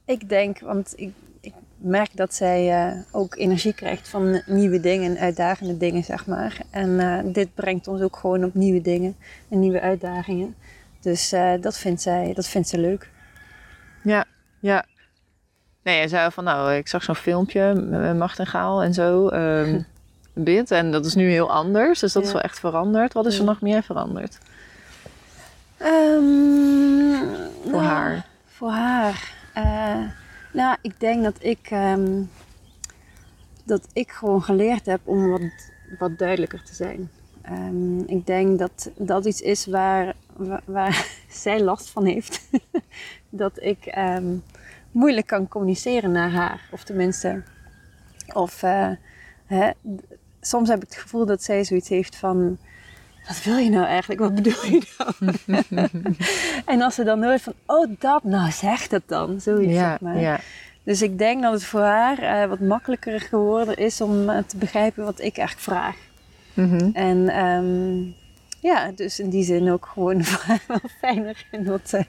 ik 0.05 0.29
denk, 0.29 0.59
want 0.59 0.93
ik, 0.95 1.13
ik 1.41 1.53
merk 1.77 2.09
dat 2.15 2.33
zij 2.33 2.71
eh, 2.71 2.99
ook 3.11 3.35
energie 3.35 3.73
krijgt 3.73 4.07
van 4.07 4.41
nieuwe 4.45 4.79
dingen 4.79 5.11
en 5.15 5.21
uitdagende 5.21 5.77
dingen, 5.77 6.03
zeg 6.03 6.25
maar. 6.25 6.61
En 6.69 6.99
eh, 6.99 7.33
dit 7.33 7.53
brengt 7.53 7.87
ons 7.87 8.01
ook 8.01 8.15
gewoon 8.15 8.43
op 8.43 8.53
nieuwe 8.53 8.81
dingen 8.81 9.15
en 9.49 9.59
nieuwe 9.59 9.81
uitdagingen. 9.81 10.55
Dus 10.99 11.31
eh, 11.31 11.53
dat, 11.61 11.77
vindt 11.77 12.01
zij, 12.01 12.33
dat 12.33 12.47
vindt 12.47 12.67
ze 12.67 12.77
leuk. 12.77 13.09
Ja, 14.03 14.25
ja. 14.59 14.85
Nee, 15.83 15.97
hij 15.97 16.07
zei 16.07 16.31
van 16.31 16.43
nou, 16.43 16.73
ik 16.73 16.87
zag 16.87 17.03
zo'n 17.03 17.15
filmpje 17.15 17.73
met 17.73 18.17
Martin 18.17 18.45
Gaal 18.47 18.83
en 18.83 18.93
zo. 18.93 19.29
bid. 20.33 20.71
En 20.71 20.91
dat 20.91 21.05
is 21.05 21.15
nu 21.15 21.29
heel 21.29 21.51
anders. 21.51 21.99
Dus 21.99 22.13
dat 22.13 22.23
is 22.23 22.31
wel 22.31 22.41
echt 22.41 22.59
veranderd. 22.59 23.13
Wat 23.13 23.25
is 23.25 23.33
er 23.33 23.39
Ja. 23.39 23.45
nog 23.45 23.61
meer 23.61 23.83
veranderd 23.83 24.37
Ehm, 25.77 27.17
voor 27.63 27.71
nou, 27.71 27.83
haar? 27.83 28.25
Voor 28.45 28.69
haar. 28.71 29.33
Eh, 29.53 29.97
nou, 30.53 30.77
ik 30.81 30.99
denk 30.99 31.23
dat 31.23 31.35
ik, 31.39 31.67
ehm, 31.69 32.21
dat 33.63 33.87
ik 33.93 34.11
gewoon 34.11 34.43
geleerd 34.43 34.85
heb 34.85 34.99
om 35.03 35.29
wat, 35.29 35.41
wat 35.99 36.17
duidelijker 36.17 36.63
te 36.63 36.75
zijn. 36.75 37.09
Ik 38.07 38.25
denk 38.25 38.59
dat 38.59 38.91
dat 38.97 39.25
iets 39.25 39.41
is 39.41 39.65
waar, 39.65 40.13
waar, 40.35 40.61
waar 40.65 41.05
zij 41.43 41.61
last 41.61 41.89
van 41.89 42.05
heeft. 42.05 42.41
dat 43.29 43.51
ik 43.55 43.85
moeilijk 44.91 45.27
kan 45.27 45.47
communiceren 45.47 46.11
naar 46.11 46.31
haar. 46.31 46.61
Of 46.71 46.83
tenminste, 46.83 47.43
of 48.33 48.63
eh, 48.63 48.89
hè, 49.45 49.69
soms 50.41 50.69
heb 50.69 50.83
ik 50.83 50.89
het 50.89 50.99
gevoel 50.99 51.25
dat 51.25 51.43
zij 51.43 51.63
zoiets 51.63 51.89
heeft 51.89 52.15
van... 52.15 52.57
Wat 53.27 53.43
wil 53.43 53.57
je 53.57 53.69
nou 53.69 53.85
eigenlijk? 53.85 54.21
Wat 54.21 54.35
bedoel 54.35 54.65
je 54.65 54.81
nou? 54.97 55.93
en 56.65 56.81
als 56.81 56.95
ze 56.95 57.03
dan 57.03 57.19
nooit 57.19 57.41
van, 57.41 57.53
oh 57.65 57.89
dat, 57.99 58.23
nou 58.23 58.51
zeg 58.51 58.87
dat 58.87 59.03
dan. 59.05 59.41
Zoiets, 59.41 59.73
Ja, 59.73 59.89
zeg 59.89 59.99
maar. 59.99 60.19
ja. 60.19 60.39
Dus 60.83 61.01
ik 61.01 61.17
denk 61.17 61.41
dat 61.41 61.53
het 61.53 61.63
voor 61.63 61.81
haar 61.81 62.19
eh, 62.19 62.49
wat 62.49 62.59
makkelijker 62.59 63.19
geworden 63.19 63.77
is 63.77 64.01
om 64.01 64.29
eh, 64.29 64.37
te 64.45 64.57
begrijpen 64.57 65.03
wat 65.03 65.19
ik 65.21 65.37
echt 65.37 65.61
vraag. 65.61 65.95
Mhm. 66.53 66.89
En 66.93 67.29
ehm, 67.29 68.01
ja, 68.61 68.91
dus 68.95 69.19
in 69.19 69.29
die 69.29 69.43
zin 69.43 69.71
ook 69.71 69.89
gewoon 69.93 70.23
wel 70.67 70.79
fijner 70.99 71.45
en 71.51 71.65
wat 71.65 71.93
eh, 71.93 72.03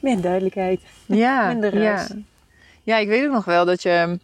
meer 0.00 0.20
duidelijkheid. 0.20 0.80
Ja, 1.06 1.46
Minder 1.52 1.82
ja. 1.82 2.06
ja, 2.82 2.96
ik 2.96 3.08
weet 3.08 3.24
ook 3.24 3.32
nog 3.32 3.44
wel 3.44 3.64
dat 3.64 3.82
je 3.82 4.18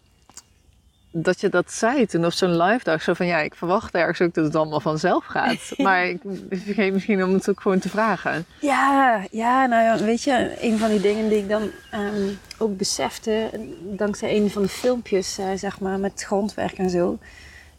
dat, 1.10 1.40
je 1.40 1.48
dat 1.48 1.72
zei 1.72 2.06
toen 2.06 2.24
op 2.24 2.32
zo'n 2.32 2.62
live 2.62 2.84
dag. 2.84 3.02
Zo 3.02 3.14
van 3.14 3.26
ja, 3.26 3.38
ik 3.38 3.54
verwacht 3.54 3.94
ergens 3.94 4.20
ook 4.20 4.34
dat 4.34 4.44
het 4.44 4.54
allemaal 4.54 4.80
vanzelf 4.80 5.24
gaat. 5.24 5.72
Maar 5.76 6.06
ik 6.06 6.20
vergeet 6.50 6.92
misschien 6.92 7.24
om 7.24 7.32
het 7.32 7.50
ook 7.50 7.60
gewoon 7.60 7.78
te 7.78 7.88
vragen. 7.88 8.44
Ja, 8.60 9.24
ja, 9.30 9.66
nou 9.66 9.82
ja, 9.82 10.04
weet 10.04 10.22
je, 10.22 10.56
een 10.60 10.78
van 10.78 10.90
die 10.90 11.00
dingen 11.00 11.28
die 11.28 11.38
ik 11.38 11.48
dan 11.48 11.70
ehm, 11.90 12.28
ook 12.58 12.76
besefte, 12.76 13.50
dankzij 13.80 14.36
een 14.36 14.50
van 14.50 14.62
de 14.62 14.68
filmpjes, 14.68 15.38
eh, 15.38 15.46
zeg 15.56 15.80
maar, 15.80 15.98
met 15.98 16.22
grondwerk 16.26 16.78
en 16.78 16.90
zo, 16.90 17.18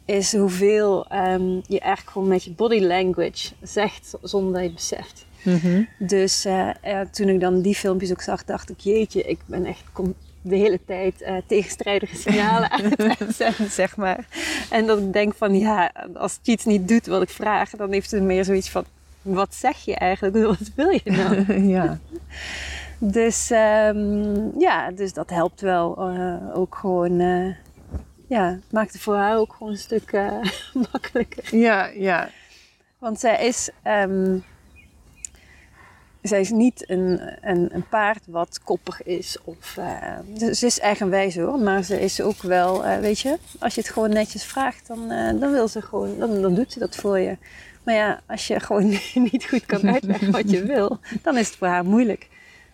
is 0.09 0.35
hoeveel 0.35 1.05
ehm, 1.07 1.55
je 1.67 1.79
eigenlijk 1.79 2.11
gewoon 2.11 2.27
met 2.27 2.43
je 2.43 2.51
body 2.51 2.79
language 2.79 3.49
zegt 3.61 4.15
zonder 4.21 4.51
dat 4.53 4.61
je 4.61 4.67
het 4.67 4.75
beseft. 4.75 5.25
Dus 5.97 6.45
eh, 6.45 7.01
toen 7.11 7.29
ik 7.29 7.39
dan 7.39 7.61
die 7.61 7.75
filmpjes 7.75 8.11
ook 8.11 8.21
zag, 8.21 8.45
dacht 8.45 8.69
ik, 8.69 8.79
jeetje, 8.79 9.21
ik 9.21 9.39
ben 9.45 9.65
echt 9.65 9.83
de 10.41 10.55
hele 10.55 10.79
tijd 10.85 11.21
eh, 11.21 11.35
tegenstrijdige 11.47 12.15
signalen 12.15 12.71
aan 12.71 12.83
het 12.83 13.01
uitzenden, 13.19 13.71
zeg 13.71 13.97
maar. 13.97 14.25
En 14.69 14.85
dat 14.85 14.99
ik 14.99 15.13
denk 15.13 15.33
van, 15.33 15.59
ja, 15.59 15.91
als 16.13 16.39
Cheats 16.43 16.65
niet 16.65 16.87
doet 16.87 17.05
wat 17.05 17.21
ik 17.21 17.29
vraag, 17.29 17.69
dan 17.69 17.91
heeft 17.91 18.09
ze 18.09 18.21
meer 18.21 18.45
zoiets 18.45 18.69
van, 18.69 18.83
wat 19.21 19.55
zeg 19.55 19.77
je 19.77 19.95
eigenlijk? 19.95 20.45
Wat 20.59 20.71
wil 20.75 20.89
je 20.89 21.11
nou? 21.11 21.61
ja. 21.77 21.99
Dus 22.97 23.51
ehm, 23.51 24.59
ja, 24.59 24.91
dus 24.91 25.13
dat 25.13 25.29
helpt 25.29 25.61
wel 25.61 25.97
eh, 25.97 26.57
ook 26.57 26.75
gewoon. 26.75 27.21
Ja, 28.29 28.45
het 28.49 28.71
maakt 28.71 28.93
het 28.93 29.01
voor 29.01 29.15
haar 29.15 29.37
ook 29.37 29.53
gewoon 29.53 29.71
een 29.71 29.77
stuk 29.77 30.11
eh, 30.11 30.41
makkelijker. 30.91 31.55
ja, 31.57 31.85
ja. 31.85 32.29
Want 32.97 33.19
zij 33.19 33.45
is, 33.47 33.69
ehm, 33.83 34.37
zij 36.21 36.39
is 36.39 36.49
niet 36.49 36.89
een, 36.89 37.21
een, 37.41 37.69
een 37.75 37.87
paard 37.89 38.23
wat 38.27 38.59
koppig 38.63 39.03
is. 39.03 39.37
Of, 39.43 39.77
eh, 39.77 40.17
ze- 40.53 40.65
is 40.65 40.79
eigenwijs 40.79 41.35
hoor, 41.35 41.59
maar 41.59 41.83
ze 41.83 41.99
is 42.01 42.21
ook 42.21 42.41
wel, 42.41 42.85
eh, 42.85 42.99
weet 42.99 43.19
je, 43.19 43.37
als 43.59 43.75
je 43.75 43.81
het 43.81 43.89
gewoon 43.89 44.09
netjes 44.09 44.43
vraagt, 44.43 44.87
dan, 44.87 45.07
dan 45.39 45.51
wil 45.51 45.67
ze 45.67 45.81
gewoon, 45.81 46.17
dan, 46.19 46.41
dan 46.41 46.53
doet 46.55 46.71
ze 46.71 46.79
dat 46.79 46.95
voor 46.95 47.19
je. 47.19 47.37
Maar 47.83 47.95
ja, 47.95 48.21
als 48.27 48.47
je 48.47 48.59
gewoon 48.59 48.87
niet 49.31 49.45
goed 49.49 49.65
kan 49.65 49.89
uitleggen 49.93 50.31
wat 50.31 50.49
je 50.51 50.63
wil, 50.63 50.99
dan 51.21 51.37
is 51.37 51.47
het 51.47 51.55
voor 51.57 51.67
haar 51.67 51.85
moeilijk. 51.85 52.27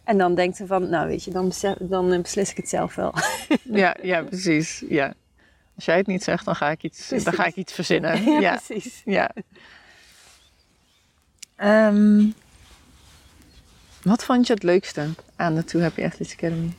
En 0.03 0.17
dan 0.17 0.35
denkt 0.35 0.57
ze 0.57 0.65
van, 0.67 0.89
nou 0.89 1.07
weet 1.07 1.23
je, 1.23 1.31
dan, 1.31 1.51
dan 1.79 2.21
beslis 2.21 2.49
ik 2.51 2.57
het 2.57 2.69
zelf 2.69 2.95
wel. 2.95 3.13
Ja, 3.63 3.95
ja, 4.01 4.23
precies. 4.23 4.83
Ja. 4.89 5.13
Als 5.75 5.85
jij 5.85 5.97
het 5.97 6.07
niet 6.07 6.23
zegt, 6.23 6.45
dan 6.45 6.55
ga 6.55 6.69
ik 6.71 6.83
iets, 6.83 7.07
dan 7.09 7.33
ga 7.33 7.45
ik 7.45 7.55
iets 7.55 7.73
verzinnen. 7.73 8.23
ja, 8.31 8.39
Ja, 8.39 8.61
precies. 8.65 9.01
ja. 9.05 9.31
Ehm, 11.55 12.25
wat 14.03 14.23
vond 14.23 14.47
je 14.47 14.53
het 14.53 14.63
leukste 14.63 15.09
aan 15.35 15.55
de 15.55 15.63
Too 15.63 15.81
Happy 15.81 16.03
Athletes 16.03 16.33
Academy? 16.33 16.73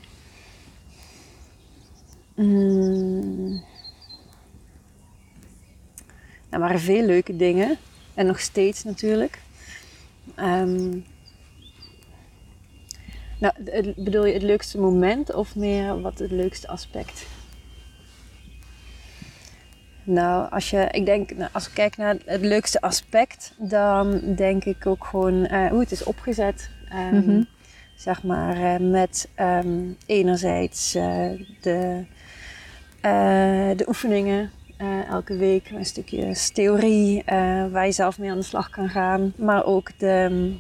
Mm. 2.35 3.65
Er 6.49 6.59
waren 6.59 6.81
veel 6.81 7.03
leuke 7.07 7.37
dingen. 7.37 7.77
En 8.15 8.27
nog 8.27 8.41
steeds 8.41 8.85
natuurlijk. 8.85 9.39
Ehm, 10.35 10.89
nou, 13.39 13.55
het- 13.65 13.95
bedoel 13.95 14.25
je 14.25 14.33
het 14.33 14.43
leukste 14.43 14.79
moment 14.79 15.35
of 15.35 15.57
meer 15.57 16.01
wat 16.01 16.19
het 16.19 16.31
leukste 16.31 16.69
aspect? 16.69 17.27
Nou, 20.07 20.51
als 20.51 20.71
je, 20.71 20.88
ik 20.90 21.05
denk, 21.07 21.37
nou, 21.37 21.51
als 21.53 21.66
ik 21.66 21.75
kijk 21.75 21.97
naar 21.97 22.16
het 22.25 22.40
leukste 22.40 22.81
aspect, 22.81 23.53
dan 23.59 24.21
denk 24.35 24.64
ik 24.64 24.87
ook 24.87 25.05
gewoon 25.05 25.47
eh, 25.47 25.66
hoe 25.66 25.81
het 25.81 25.90
is 25.90 26.05
opgezet. 26.05 26.71
Ehm, 26.88 27.14
Mhm. 27.14 27.42
Zeg 27.97 28.23
maar 28.23 28.57
eh, 28.57 28.81
met 28.81 29.29
ehm, 29.35 29.79
enerzijds 30.07 30.95
eh, 30.95 31.31
de, 31.61 32.05
de 33.77 33.85
oefeningen 33.88 34.51
elke 35.11 35.37
week, 35.37 35.71
een 35.71 35.85
stukje 35.87 36.35
theorie 36.53 37.23
waar 37.71 37.87
je 37.87 37.92
zelf 37.92 38.19
mee 38.19 38.31
aan 38.31 38.37
de 38.38 38.42
slag 38.45 38.71
kan 38.71 38.88
gaan, 38.88 39.33
maar 39.37 39.64
ook 39.64 39.99
de, 39.99 40.53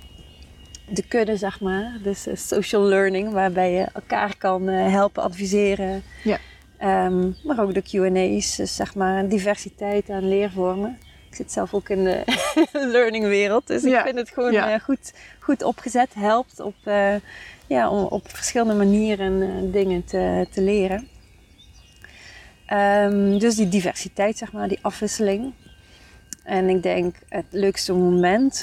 de 0.88 1.02
kudde, 1.08 1.36
zeg 1.36 1.60
maar. 1.60 1.98
Dus 2.02 2.26
social 2.34 2.82
learning, 2.82 3.32
waarbij 3.32 3.72
je 3.72 3.86
elkaar 3.92 4.36
kan 4.38 4.66
helpen 4.66 5.22
adviseren. 5.22 6.02
Ja. 6.24 6.38
Ehm, 6.78 7.30
maar 7.44 7.60
ook 7.60 7.74
de 7.74 7.82
Q&A's, 7.82 8.56
dus 8.56 8.76
zeg 8.76 8.94
maar 8.94 9.18
een 9.18 9.28
diversiteit 9.28 10.10
aan 10.10 10.28
leervormen. 10.28 10.98
Ik 11.30 11.34
zit 11.36 11.52
zelf 11.52 11.74
ook 11.74 11.88
in 11.88 12.04
de 12.04 12.22
learningwereld, 12.92 13.66
dus 13.66 13.82
Ja. 13.82 13.98
ik 13.98 14.04
vind 14.04 14.18
het 14.18 14.30
gewoon 14.30 14.52
Ja. 14.52 14.72
eh, 14.72 14.80
goed, 14.80 15.12
goed 15.40 15.62
opgezet. 15.62 16.14
Helpt 16.14 16.60
op, 16.60 16.74
eh, 16.84 17.14
ja, 17.66 17.90
om 17.90 18.04
op 18.04 18.28
verschillende 18.28 18.74
manieren 18.74 19.42
eh, 19.42 19.72
dingen 19.72 20.04
te, 20.04 20.46
te 20.50 20.62
leren. 20.62 21.08
Ehm, 22.66 23.38
dus 23.38 23.54
die 23.54 23.68
diversiteit, 23.68 24.38
zeg 24.38 24.52
maar, 24.52 24.68
die 24.68 24.78
afwisseling. 24.82 25.52
En 26.44 26.68
ik 26.68 26.82
denk 26.82 27.16
het 27.28 27.44
leukste 27.50 27.92
moment, 27.92 28.62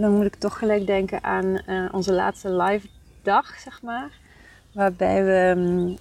dan 0.00 0.16
moet 0.16 0.26
ik 0.26 0.34
toch 0.34 0.58
gelijk 0.58 0.86
denken 0.86 1.22
aan 1.24 1.60
onze 1.92 2.12
laatste 2.12 2.50
live 2.52 2.86
dag, 3.22 3.58
zeg 3.58 3.82
maar. 3.82 4.10
Waarbij 4.72 5.24
we 5.24 5.54
mm, 5.56 5.96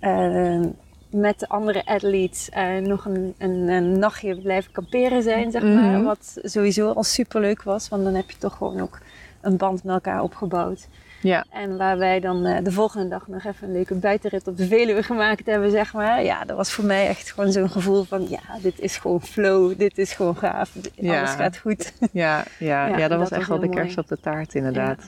eh, 0.00 0.54
eh, 0.54 0.64
met 1.10 1.38
de 1.38 1.48
andere 1.48 1.86
athletes 1.86 2.48
eh, 2.50 2.76
nog 2.76 3.04
een, 3.04 3.34
een, 3.38 3.68
een 3.68 3.98
nachtje 3.98 4.36
blijven 4.40 4.72
kamperen 4.72 5.22
zijn, 5.22 5.50
zeg 5.50 5.62
maar. 5.62 5.70
Mhm. 5.98 6.02
Wat 6.02 6.38
sowieso 6.42 6.92
al 6.92 7.02
super 7.04 7.40
leuk 7.40 7.62
was, 7.62 7.88
want 7.88 8.04
dan 8.04 8.14
heb 8.14 8.30
je 8.30 8.38
toch 8.38 8.56
gewoon 8.56 8.80
ook 8.80 8.98
een 9.40 9.56
band 9.56 9.84
met 9.84 9.94
elkaar 9.94 10.22
opgebouwd. 10.22 10.88
Ja. 11.22 11.44
En 11.50 11.76
waar 11.76 11.98
wij 11.98 12.20
dan 12.20 12.44
eh, 12.44 12.64
de 12.64 12.72
volgende 12.72 13.08
dag 13.08 13.28
nog 13.28 13.44
even 13.44 13.66
een 13.66 13.72
leuke 13.72 13.94
buitenrit 13.94 14.46
op 14.46 14.56
de 14.56 14.66
Veluwe 14.66 15.02
gemaakt 15.02 15.46
hebben, 15.46 15.70
zeg 15.70 15.92
maar. 15.92 16.22
Ja, 16.24 16.44
dat 16.44 16.56
was 16.56 16.72
voor 16.72 16.84
mij 16.84 17.06
echt 17.08 17.32
gewoon 17.32 17.52
zo'n 17.52 17.70
gevoel 17.70 18.04
van, 18.04 18.28
ja, 18.28 18.40
dit 18.62 18.80
is 18.80 18.96
gewoon 18.96 19.20
flow, 19.22 19.78
dit 19.78 19.98
is 19.98 20.12
gewoon 20.12 20.36
gaaf, 20.36 20.74
Ja. 20.94 21.18
alles 21.18 21.30
gaat 21.30 21.58
goed. 21.58 21.92
Ja, 22.12 22.44
ja, 22.58 22.86
ja, 22.88 22.98
Ja, 22.98 23.08
dat 23.08 23.18
was 23.18 23.30
echt 23.30 23.48
wel 23.48 23.58
de 23.58 23.68
kerst 23.68 23.98
op 23.98 24.08
de 24.08 24.20
taart, 24.20 24.54
inderdaad. 24.54 24.98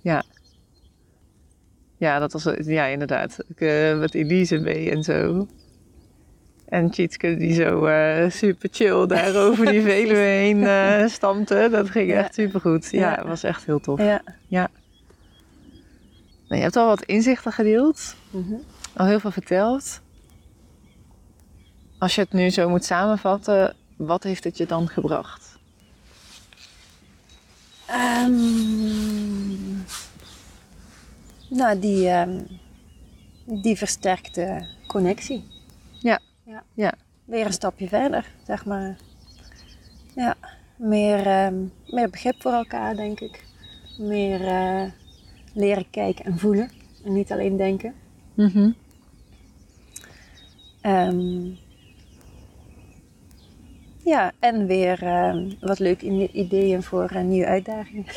Ja. 0.00 0.12
Ja, 0.12 0.22
dat 2.18 2.32
was, 2.32 2.48
ja, 2.60 2.84
inderdaad. 2.86 3.38
Ik, 3.48 3.60
eh, 3.60 3.98
met 3.98 4.14
Elise 4.14 4.58
mee 4.58 4.90
en 4.90 5.02
zo. 5.02 5.46
En 6.68 6.90
Tjitske 6.90 7.36
die 7.36 7.54
zo 7.54 7.84
eh, 7.84 8.30
super 8.30 8.68
chill 8.72 9.06
daar 9.16 9.36
over 9.36 9.66
die 9.66 9.82
Veluwe 9.82 10.18
heen 10.18 10.64
eh 10.66 11.06
stampte. 11.06 11.68
Dat 11.70 11.90
ging 11.90 12.10
Ja. 12.10 12.16
echt 12.18 12.34
super 12.34 12.60
goed. 12.60 12.90
Ja, 12.90 13.00
Ja. 13.10 13.16
het 13.16 13.26
was 13.26 13.42
echt 13.42 13.64
heel 13.66 13.80
tof. 13.80 13.98
Ja. 14.00 14.22
Nou, 14.48 14.70
je 16.48 16.56
hebt 16.56 16.76
al 16.76 16.86
wat 16.86 17.02
inzichten 17.02 17.52
gedeeld. 17.52 18.14
Mhm. 18.30 18.54
Al 18.96 19.06
heel 19.06 19.20
veel 19.20 19.30
verteld. 19.30 20.00
Als 21.98 22.14
je 22.14 22.20
het 22.20 22.32
nu 22.32 22.50
zo 22.50 22.68
moet 22.68 22.84
samenvatten, 22.84 23.74
wat 23.96 24.22
heeft 24.22 24.44
het 24.44 24.56
je 24.56 24.66
dan 24.66 24.88
gebracht? 24.88 25.58
Ehm, 27.86 29.80
nou, 31.52 31.78
die, 31.78 32.08
ehm, 32.08 32.40
die 33.44 33.76
versterkte 33.76 34.66
connectie. 34.86 35.44
Ja. 36.00 36.20
ja. 36.44 36.62
Ja. 36.74 36.94
Weer 37.24 37.46
een 37.46 37.52
stapje 37.52 37.88
verder, 37.88 38.30
zeg 38.46 38.64
maar. 38.64 38.96
Ja, 40.14 40.36
meer, 40.76 41.26
ehm, 41.26 41.54
meer 41.86 42.10
begrip 42.10 42.42
voor 42.42 42.52
elkaar, 42.52 42.96
denk 42.96 43.20
ik. 43.20 43.44
Meer 43.98 44.46
eh, 44.46 44.90
leren 45.52 45.90
kijken 45.90 46.24
en 46.24 46.38
voelen. 46.38 46.70
En 47.04 47.12
niet 47.12 47.32
alleen 47.32 47.56
denken. 47.56 47.94
Ehm, 50.80 51.50
ja, 54.04 54.32
en 54.38 54.66
weer 54.66 54.98
wat 55.60 55.78
leuke 55.78 56.30
ideeën 56.32 56.82
voor 56.82 57.10
een 57.10 57.28
nieuwe 57.28 57.46
uitdagingen. 57.46 58.06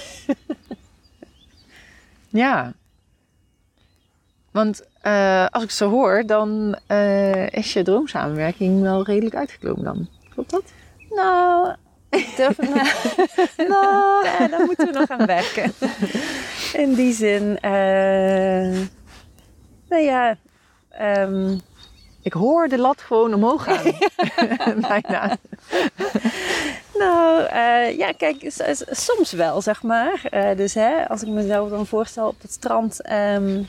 Ja. 2.29 2.73
Want 4.55 4.81
eh, 5.01 5.45
als 5.49 5.63
ik 5.63 5.71
zo 5.71 5.89
hoor, 5.89 6.23
dan 6.25 6.79
eh, 6.87 7.47
is 7.47 7.73
je 7.73 7.83
droomsamenwerking 7.83 8.81
wel 8.81 9.03
redelijk 9.03 9.35
uitgekomen 9.35 9.83
dan. 9.83 10.07
Klopt 10.29 10.49
dat? 10.49 10.63
Nou, 11.09 11.75
ik 12.09 12.33
durf 12.35 12.57
het 12.57 12.69
nou, 13.69 14.25
ja, 14.25 14.47
daar 14.47 14.65
moeten 14.65 14.87
we 14.87 14.99
nog 14.99 15.09
aan 15.09 15.25
werken. 15.25 15.73
In 16.73 16.93
die 16.93 17.13
zin, 17.13 17.59
eh, 17.59 18.79
nou 19.89 20.03
ja, 20.03 20.37
ehm, 20.89 21.57
Ik 22.21 22.33
hoor 22.33 22.67
de 22.67 22.77
lat 22.77 23.01
gewoon 23.01 23.33
omhoog 23.33 23.63
gaan. 23.63 23.93
Bijna. 24.87 25.37
nou 26.93 27.43
eh, 27.43 27.97
ja, 27.97 28.11
kijk, 28.11 28.51
soms 28.89 29.31
wel, 29.31 29.61
zeg 29.61 29.83
maar. 29.83 30.21
Dus 30.55 30.73
hè, 30.73 31.09
als 31.09 31.21
ik 31.21 31.29
mezelf 31.29 31.69
dan 31.69 31.85
voorstel 31.85 32.27
op 32.27 32.41
het 32.41 32.51
strand 32.51 33.01
ehm, 33.01 33.63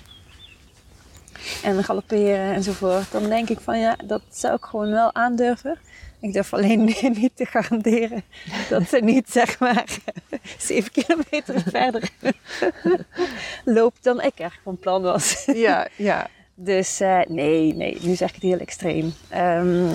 en 1.62 1.84
galopperen 1.84 2.54
enzovoort, 2.54 3.12
dan 3.12 3.28
denk 3.28 3.48
ik 3.48 3.60
van 3.60 3.78
ja, 3.78 3.96
dat 4.04 4.22
zou 4.30 4.54
ik 4.54 4.64
gewoon 4.64 4.90
wel 4.90 5.14
aandurven. 5.14 5.78
Ik 6.20 6.32
durf 6.32 6.54
alleen 6.54 6.84
niet 7.20 7.36
te 7.36 7.46
garanderen 7.46 8.24
dat 8.68 8.88
ze 8.88 8.98
niet 8.98 9.30
zeg 9.30 9.58
maar 9.58 9.84
zeven 10.58 10.92
kilometer 10.92 11.62
verder 11.70 12.10
loopt 13.64 14.04
dan 14.04 14.22
ik 14.22 14.38
echt 14.38 14.58
van 14.62 14.78
plan 14.78 15.02
was. 15.02 15.44
Ja, 15.54 15.88
ja. 15.96 16.26
Dus 16.58 17.00
eh, 17.00 17.20
nee, 17.28 17.74
nee, 17.74 17.98
nu 18.00 18.14
zeg 18.14 18.28
ik 18.28 18.34
het 18.34 18.42
heel 18.42 18.58
extreem. 18.58 19.12
Ehm, 19.28 19.86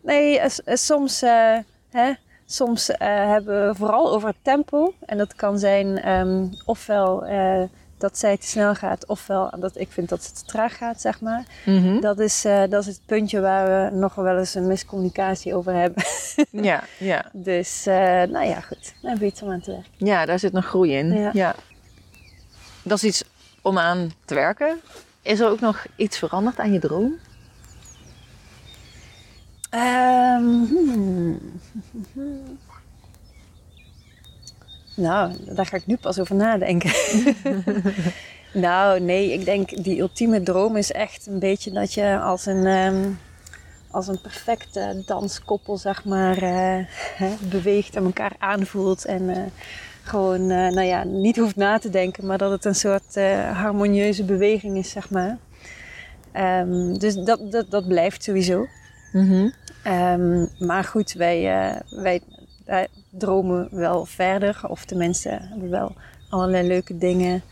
nee, 0.00 0.38
eh, 0.38 0.76
soms, 0.76 1.22
eh, 1.22 1.58
hè, 1.90 2.12
soms 2.46 2.90
hebben 2.98 3.68
we 3.68 3.74
vooral 3.74 4.12
over 4.12 4.28
het 4.28 4.36
tempo. 4.42 4.94
En 5.06 5.18
dat 5.18 5.34
kan 5.34 5.58
zijn 5.58 5.98
ehm, 5.98 6.46
ofwel 6.64 7.24
dat 8.02 8.18
zij 8.18 8.36
te 8.36 8.46
snel 8.46 8.74
gaat, 8.74 9.06
ofwel 9.06 9.50
dat 9.58 9.78
ik 9.78 9.92
vind 9.92 10.08
dat 10.08 10.24
ze 10.24 10.32
te 10.32 10.44
traag 10.44 10.76
gaat, 10.76 11.00
zeg 11.00 11.20
maar. 11.20 11.44
Mhm. 11.66 12.00
Dat 12.00 12.18
is, 12.18 12.44
eh, 12.44 12.62
dat 12.68 12.80
is 12.80 12.86
het 12.86 13.00
puntje 13.06 13.40
waar 13.40 13.66
we 13.66 13.96
nog 13.96 14.14
wel 14.14 14.38
eens 14.38 14.54
een 14.54 14.66
miscommunicatie 14.66 15.54
over 15.54 15.74
hebben. 15.74 16.04
Ja, 16.50 16.84
ja. 16.98 17.24
Dus, 17.32 17.86
eh, 17.86 17.94
nou 18.22 18.46
ja, 18.46 18.60
goed. 18.60 18.94
Daar 19.02 19.18
je 19.18 19.26
iets 19.26 19.42
om 19.42 19.50
aan 19.50 19.60
te 19.60 19.70
werken. 19.70 19.90
Ja, 19.96 20.26
daar 20.26 20.38
zit 20.38 20.52
nog 20.52 20.66
groei 20.66 20.96
in. 20.96 21.12
Ja. 21.12 21.30
Ja. 21.32 21.54
Dat 22.82 22.96
is 22.96 23.04
iets 23.04 23.24
om 23.62 23.78
aan 23.78 24.12
te 24.24 24.34
werken. 24.34 24.80
Is 25.22 25.40
er 25.40 25.48
ook 25.48 25.60
nog 25.60 25.86
iets 25.96 26.18
veranderd 26.18 26.58
aan 26.58 26.72
je 26.72 26.78
droom? 26.78 27.18
Hmm. 29.70 31.60
Nou, 34.94 35.32
daar 35.54 35.66
ga 35.66 35.76
ik 35.76 35.86
nu 35.86 35.96
pas 35.96 36.20
over 36.20 36.34
nadenken. 36.34 36.92
nou, 38.52 39.00
nee, 39.00 39.32
ik 39.32 39.44
denk 39.44 39.84
die 39.84 40.00
ultieme 40.00 40.42
droom 40.42 40.76
is 40.76 40.92
echt 40.92 41.26
een 41.26 41.38
beetje 41.38 41.70
dat 41.70 41.94
je 41.94 42.18
als 42.18 42.46
een, 42.46 42.66
ehm, 42.66 43.10
als 43.90 44.08
een 44.08 44.20
perfecte 44.20 45.02
danskoppel, 45.06 45.76
zeg 45.76 46.04
maar, 46.04 46.36
eh, 46.36 46.84
hè, 47.16 47.34
beweegt 47.50 47.96
en 47.96 48.04
elkaar 48.04 48.32
aanvoelt. 48.38 49.04
En 49.04 49.30
eh, 49.30 49.42
gewoon, 50.02 50.40
eh, 50.40 50.70
nou 50.70 50.82
ja, 50.82 51.04
niet 51.04 51.36
hoeft 51.36 51.56
na 51.56 51.78
te 51.78 51.90
denken, 51.90 52.26
maar 52.26 52.38
dat 52.38 52.50
het 52.50 52.64
een 52.64 52.74
soort 52.74 53.14
harmonieuze 53.52 54.24
beweging 54.24 54.76
is, 54.76 54.90
zeg 54.90 55.10
maar. 55.10 55.38
Ehm, 56.32 56.94
dus 56.94 57.14
dat, 57.14 57.52
dat, 57.52 57.70
dat 57.70 57.88
blijft 57.88 58.22
sowieso. 58.22 58.66
Mhm. 59.12 59.50
Ehm, 59.82 60.46
maar 60.58 60.84
goed, 60.84 61.12
wij, 61.12 61.42
wij 61.90 62.20
dromen 63.12 63.68
wel 63.70 64.04
verder. 64.04 64.60
Of 64.68 64.84
tenminste, 64.84 65.28
hebben 65.28 65.70
wel 65.70 65.94
allerlei 66.28 66.68
leuke 66.68 66.98
dingen 66.98 67.42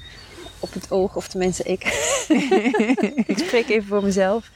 op 0.60 0.72
het 0.72 0.90
oog. 0.90 1.16
Of 1.16 1.28
tenminste, 1.28 1.62
ik. 1.62 1.84
ik 3.32 3.38
spreek 3.38 3.68
even 3.68 3.88
voor 3.88 4.02
mezelf. 4.02 4.50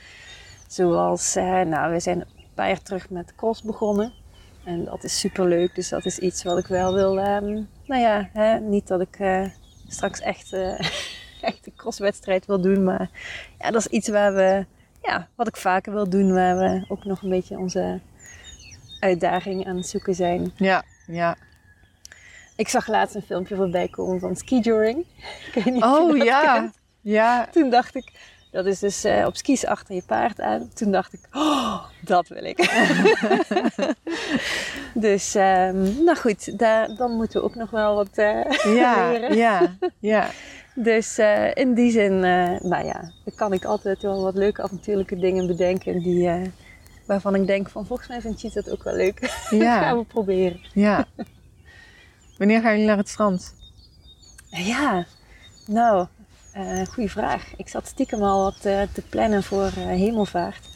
Zoals, 0.69 1.37
eh, 1.37 1.61
nou, 1.61 1.93
we 1.93 2.01
zijn 2.01 2.21
een 2.21 2.27
paar 2.55 2.69
jaar 2.69 2.83
terug 2.83 3.11
met 3.11 3.35
cross 3.35 3.63
begonnen. 3.63 4.13
En 4.65 4.85
dat 4.85 5.05
is 5.05 5.19
super 5.19 5.49
leuk. 5.49 5.75
Dus 5.75 5.89
dat 5.89 6.05
is 6.05 6.19
iets 6.19 6.43
wat 6.43 6.59
ik 6.59 6.67
wel 6.67 6.95
wil. 6.95 7.19
ehm, 7.19 7.63
nou 7.87 8.01
ja, 8.01 8.29
hè, 8.33 8.61
niet 8.61 8.87
dat 8.87 9.01
ik 9.01 9.17
eh, 9.19 9.47
straks 9.89 10.21
echt, 10.21 10.53
eh, 10.53 10.81
echt 11.49 11.67
een 11.67 11.77
crosswedstrijd 11.77 12.47
wil 12.47 12.61
doen. 12.61 12.85
Maar 12.85 13.11
ja, 13.59 13.71
dat 13.71 13.81
is 13.81 13.87
iets 13.87 14.09
waar 14.09 14.35
we 14.35 14.67
ja, 15.03 15.29
wat 15.35 15.49
ik 15.49 15.57
vaker 15.57 15.93
wil 15.93 16.09
doen, 16.09 16.33
waar 16.33 16.59
we 16.59 16.85
ook 16.89 17.05
nog 17.05 17.23
een 17.23 17.31
beetje 17.31 17.59
onze 17.59 18.01
uitdaging 19.01 19.67
aan 19.67 19.77
het 19.77 19.89
zoeken 19.89 20.15
zijn. 20.15 20.53
Ja, 20.57 20.85
ja. 21.07 21.37
Ik 22.57 22.69
zag 22.69 22.87
laatst 22.89 23.15
een 23.15 23.23
filmpje 23.23 23.57
voorbij 23.57 23.89
komen 23.89 24.21
van 24.21 24.37
skijoring. 24.37 25.05
Ik 25.47 25.65
weet 25.65 25.75
niet 25.75 25.83
of 25.83 25.97
je 25.97 26.21
Oh 26.21 26.25
ja. 26.25 26.55
kent. 26.55 26.79
Ja. 27.01 27.49
Toen 27.53 27.71
dacht 27.71 27.95
ik, 27.95 28.13
dat 28.51 28.67
is 28.67 28.79
dus 28.79 29.05
eh, 29.05 29.27
op 29.27 29.37
skis 29.37 29.67
achter 29.67 29.95
je 29.95 30.03
paard 30.07 30.41
aan. 30.41 30.71
Toen 30.75 30.91
dacht 30.93 31.13
ik, 31.13 31.21
oh, 31.33 31.85
dat 32.01 32.29
wil 32.29 32.45
ik. 32.45 32.57
dus, 35.07 35.35
ehm, 35.35 36.05
nou 36.05 36.17
goed, 36.17 36.59
daar, 36.59 36.95
dan 36.97 37.13
moeten 37.17 37.41
we 37.41 37.47
ook 37.47 37.55
nog 37.55 37.71
wel 37.71 37.95
wat 37.95 38.19
eh, 38.19 38.75
Ja, 38.75 39.09
leren. 39.11 39.37
ja, 39.37 39.77
ja. 39.99 40.31
Dus 40.75 41.19
eh, 41.19 41.55
in 41.55 41.75
die 41.75 41.91
zin, 41.91 42.21
nou 42.21 42.85
ja, 42.85 43.01
dan 43.25 43.35
kan 43.35 43.53
ik 43.53 43.65
altijd 43.65 44.03
wel 44.03 44.23
wat 44.23 44.35
leuke 44.35 44.63
avontuurlijke 44.63 45.17
dingen 45.17 45.47
bedenken 45.47 45.99
die, 46.03 46.31
waarvan 47.07 47.35
ik 47.35 47.47
denk 47.47 47.69
van 47.69 47.87
volgens 47.87 48.09
mij 48.09 48.21
vindt 48.21 48.41
Cheat 48.41 48.55
dat 48.55 48.71
ook 48.71 48.83
wel 48.83 48.95
leuk. 48.95 49.19
gaan 49.29 49.59
Ja, 49.59 49.97
we 49.97 50.05
proberen. 50.05 50.61
ja. 50.73 51.07
Wanneer 52.39 52.61
gaan 52.61 52.71
jullie 52.73 52.87
naar 52.87 52.97
het 52.97 53.09
strand? 53.09 53.55
Ja, 54.51 55.07
nou, 55.67 56.07
eh 56.53 56.87
goede 56.87 57.09
vraag. 57.11 57.57
Ik 57.57 57.69
zat 57.69 57.87
stiekem 57.87 58.23
al 58.23 58.43
wat 58.43 58.65
eh, 58.65 58.83
te 58.93 59.03
plannen 59.09 59.43
voor 59.43 59.65
eh, 59.67 59.75
hemelvaart. 59.87 60.69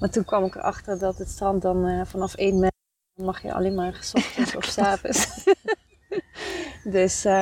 Maar 0.00 0.10
toen 0.10 0.24
kwam 0.24 0.44
ik 0.44 0.54
erachter 0.54 0.98
dat 0.98 1.18
het 1.18 1.28
strand 1.28 1.62
dan 1.62 1.86
eh, 1.86 2.00
vanaf 2.04 2.34
1 2.34 2.58
mei 2.58 2.70
mag 3.14 3.42
je 3.42 3.52
alleen 3.54 3.74
maar 3.74 3.96
's 4.00 4.14
ochtends 4.14 4.56
of 4.56 4.64
's 4.72 4.78
avonds. 4.78 5.44
dus 6.84 7.24
eh, 7.24 7.32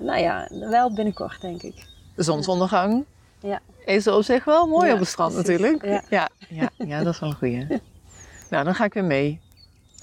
nou 0.00 0.18
ja, 0.18 0.48
wel 0.50 0.94
binnenkort 0.94 1.40
denk 1.40 1.62
ik. 1.62 1.86
De 2.16 2.22
zonsondergang. 2.22 3.04
Ja. 3.40 3.60
Is 3.84 4.06
op 4.06 4.22
zich 4.22 4.44
wel 4.44 4.66
mooi 4.66 4.86
Ja, 4.86 4.92
op 4.92 4.98
het 4.98 5.08
strand 5.08 5.32
precies. 5.34 5.50
natuurlijk. 5.60 5.84
Ja. 5.84 6.02
Ja, 6.08 6.28
ja, 6.48 6.68
ja, 6.86 7.02
dat 7.02 7.14
is 7.14 7.20
wel 7.20 7.28
een 7.30 7.36
goeie. 7.36 7.66
nou, 8.50 8.64
dan 8.64 8.74
ga 8.74 8.84
ik 8.84 8.94
weer 8.94 9.04
mee. 9.04 9.40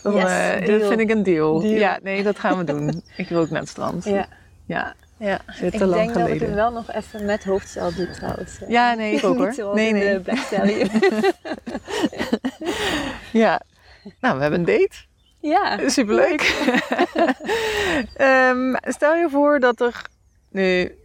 Dan, 0.01 0.13
Yes, 0.15 0.23
eh, 0.23 0.65
deal. 0.65 0.79
dat 0.79 0.87
vind 0.87 0.99
ik 0.99 1.09
een 1.09 1.23
deal. 1.23 1.59
Deal. 1.59 1.73
Ja, 1.73 1.99
nee, 2.03 2.23
dat 2.23 2.39
gaan 2.39 2.57
we 2.57 2.63
doen. 2.63 3.01
ik 3.17 3.29
wil 3.29 3.39
ook 3.39 3.49
naar 3.49 3.59
het 3.59 3.69
strand. 3.69 4.03
Ja, 4.03 4.27
Ja, 4.65 4.95
ja. 5.17 5.39
Ik 5.61 5.71
te 5.71 5.85
lang 5.85 6.01
denk 6.01 6.13
dat 6.13 6.27
ik 6.35 6.39
het 6.41 6.53
wel 6.53 6.71
nog 6.71 6.91
even 6.91 7.25
met 7.25 7.43
hoofdstel 7.43 7.93
doe 7.93 8.09
trouwens. 8.11 8.61
eh. 8.61 8.69
Ja, 8.69 8.93
nee, 8.93 9.15
ik 9.15 9.23
ook 9.25 9.37
hoor. 9.55 9.75
Nee, 9.75 9.87
in 9.87 9.93
nee. 9.95 10.13
de 10.13 10.19
Black 10.19 10.37
Stallion. 10.37 10.89
Ja. 13.31 13.61
Nou, 14.21 14.35
we 14.35 14.41
hebben 14.41 14.59
een 14.59 14.65
date. 14.65 14.95
ja. 15.39 15.89
Superleuk. 15.89 16.41
Ehm, 18.15 18.75
stel 18.81 19.15
je 19.15 19.27
voor 19.31 19.59
dat 19.59 19.81
er 19.81 20.01
nu 20.49 20.95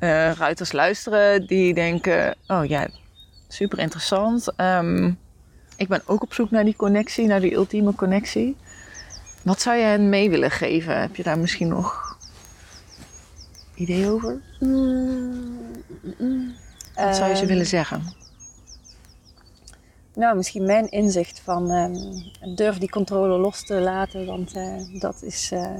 uh, 0.00 0.32
ruiters 0.32 0.72
luisteren 0.72 1.46
die 1.46 1.74
denken: 1.74 2.34
oh 2.46 2.64
ja, 2.64 2.86
super 3.48 3.78
interessant. 3.78 4.52
Ehm, 4.56 5.10
ik 5.76 5.88
ben 5.88 6.02
ook 6.06 6.22
op 6.22 6.34
zoek 6.34 6.50
naar 6.50 6.64
die 6.64 6.76
connectie, 6.76 7.26
naar 7.26 7.40
die 7.40 7.54
ultieme 7.54 7.94
connectie. 7.94 8.56
Wat 9.42 9.60
zou 9.60 9.76
je 9.76 9.84
hen 9.84 10.08
mee 10.08 10.30
willen 10.30 10.50
geven? 10.50 11.00
Heb 11.00 11.16
je 11.16 11.22
daar 11.22 11.38
misschien 11.38 11.68
nog 11.68 12.16
idee 13.74 14.10
over? 14.10 14.40
Mm, 14.60 15.56
Wat 16.94 17.16
zou 17.16 17.28
je 17.30 17.36
ze 17.36 17.46
willen 17.46 17.66
zeggen? 17.66 18.02
Nou, 20.18 20.36
misschien 20.36 20.64
mijn 20.64 20.88
inzicht 20.90 21.40
van 21.40 21.70
um, 21.70 21.94
durf 22.54 22.78
die 22.78 22.88
controle 22.88 23.38
los 23.38 23.66
te 23.66 23.80
laten, 23.80 24.26
want 24.26 24.56
uh, 24.56 25.00
dat 25.00 25.22
is, 25.22 25.52
uh, 25.52 25.78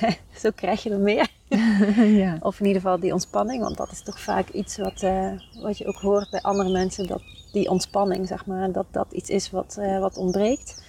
zo 0.42 0.50
krijg 0.54 0.82
je 0.82 0.90
er 0.90 0.98
meer. 0.98 1.28
ja. 2.22 2.36
Of 2.40 2.60
in 2.60 2.66
ieder 2.66 2.82
geval 2.82 3.00
die 3.00 3.12
ontspanning, 3.12 3.62
want 3.62 3.76
dat 3.76 3.90
is 3.90 4.02
toch 4.02 4.20
vaak 4.20 4.48
iets 4.48 4.76
wat, 4.76 5.02
uh, 5.02 5.32
wat 5.62 5.78
je 5.78 5.86
ook 5.86 5.96
hoort 5.96 6.30
bij 6.30 6.40
andere 6.40 6.70
mensen, 6.70 7.06
dat 7.06 7.22
die 7.52 7.70
ontspanning, 7.70 8.26
zeg 8.26 8.46
maar, 8.46 8.72
dat 8.72 8.86
dat 8.90 9.06
iets 9.12 9.30
is 9.30 9.50
wat, 9.50 9.80
wat 10.00 10.16
ontbreekt. 10.16 10.82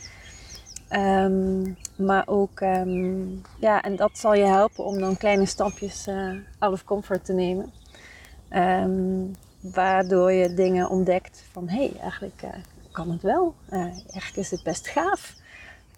Um, 0.91 1.77
maar 1.95 2.23
ook, 2.27 2.59
um, 2.59 3.41
ja, 3.59 3.81
en 3.81 3.95
dat 3.95 4.17
zal 4.17 4.33
je 4.33 4.45
helpen 4.45 4.85
om 4.85 4.99
dan 4.99 5.17
kleine 5.17 5.45
stapjes 5.45 6.07
out 6.57 6.73
of 6.73 6.83
comfort 6.83 7.25
te 7.25 7.33
nemen. 7.33 7.71
waardoor 9.59 10.31
je 10.31 10.53
dingen 10.53 10.89
ontdekt 10.89 11.43
van, 11.51 11.69
hé, 11.69 11.77
hey, 11.77 11.99
eigenlijk 12.01 12.41
kan 12.99 13.11
het 13.11 13.21
wel. 13.21 13.55
Uh, 13.69 13.79
eigenlijk 13.81 14.35
is 14.35 14.51
het 14.51 14.63
best 14.63 14.87
gaaf. 14.87 15.35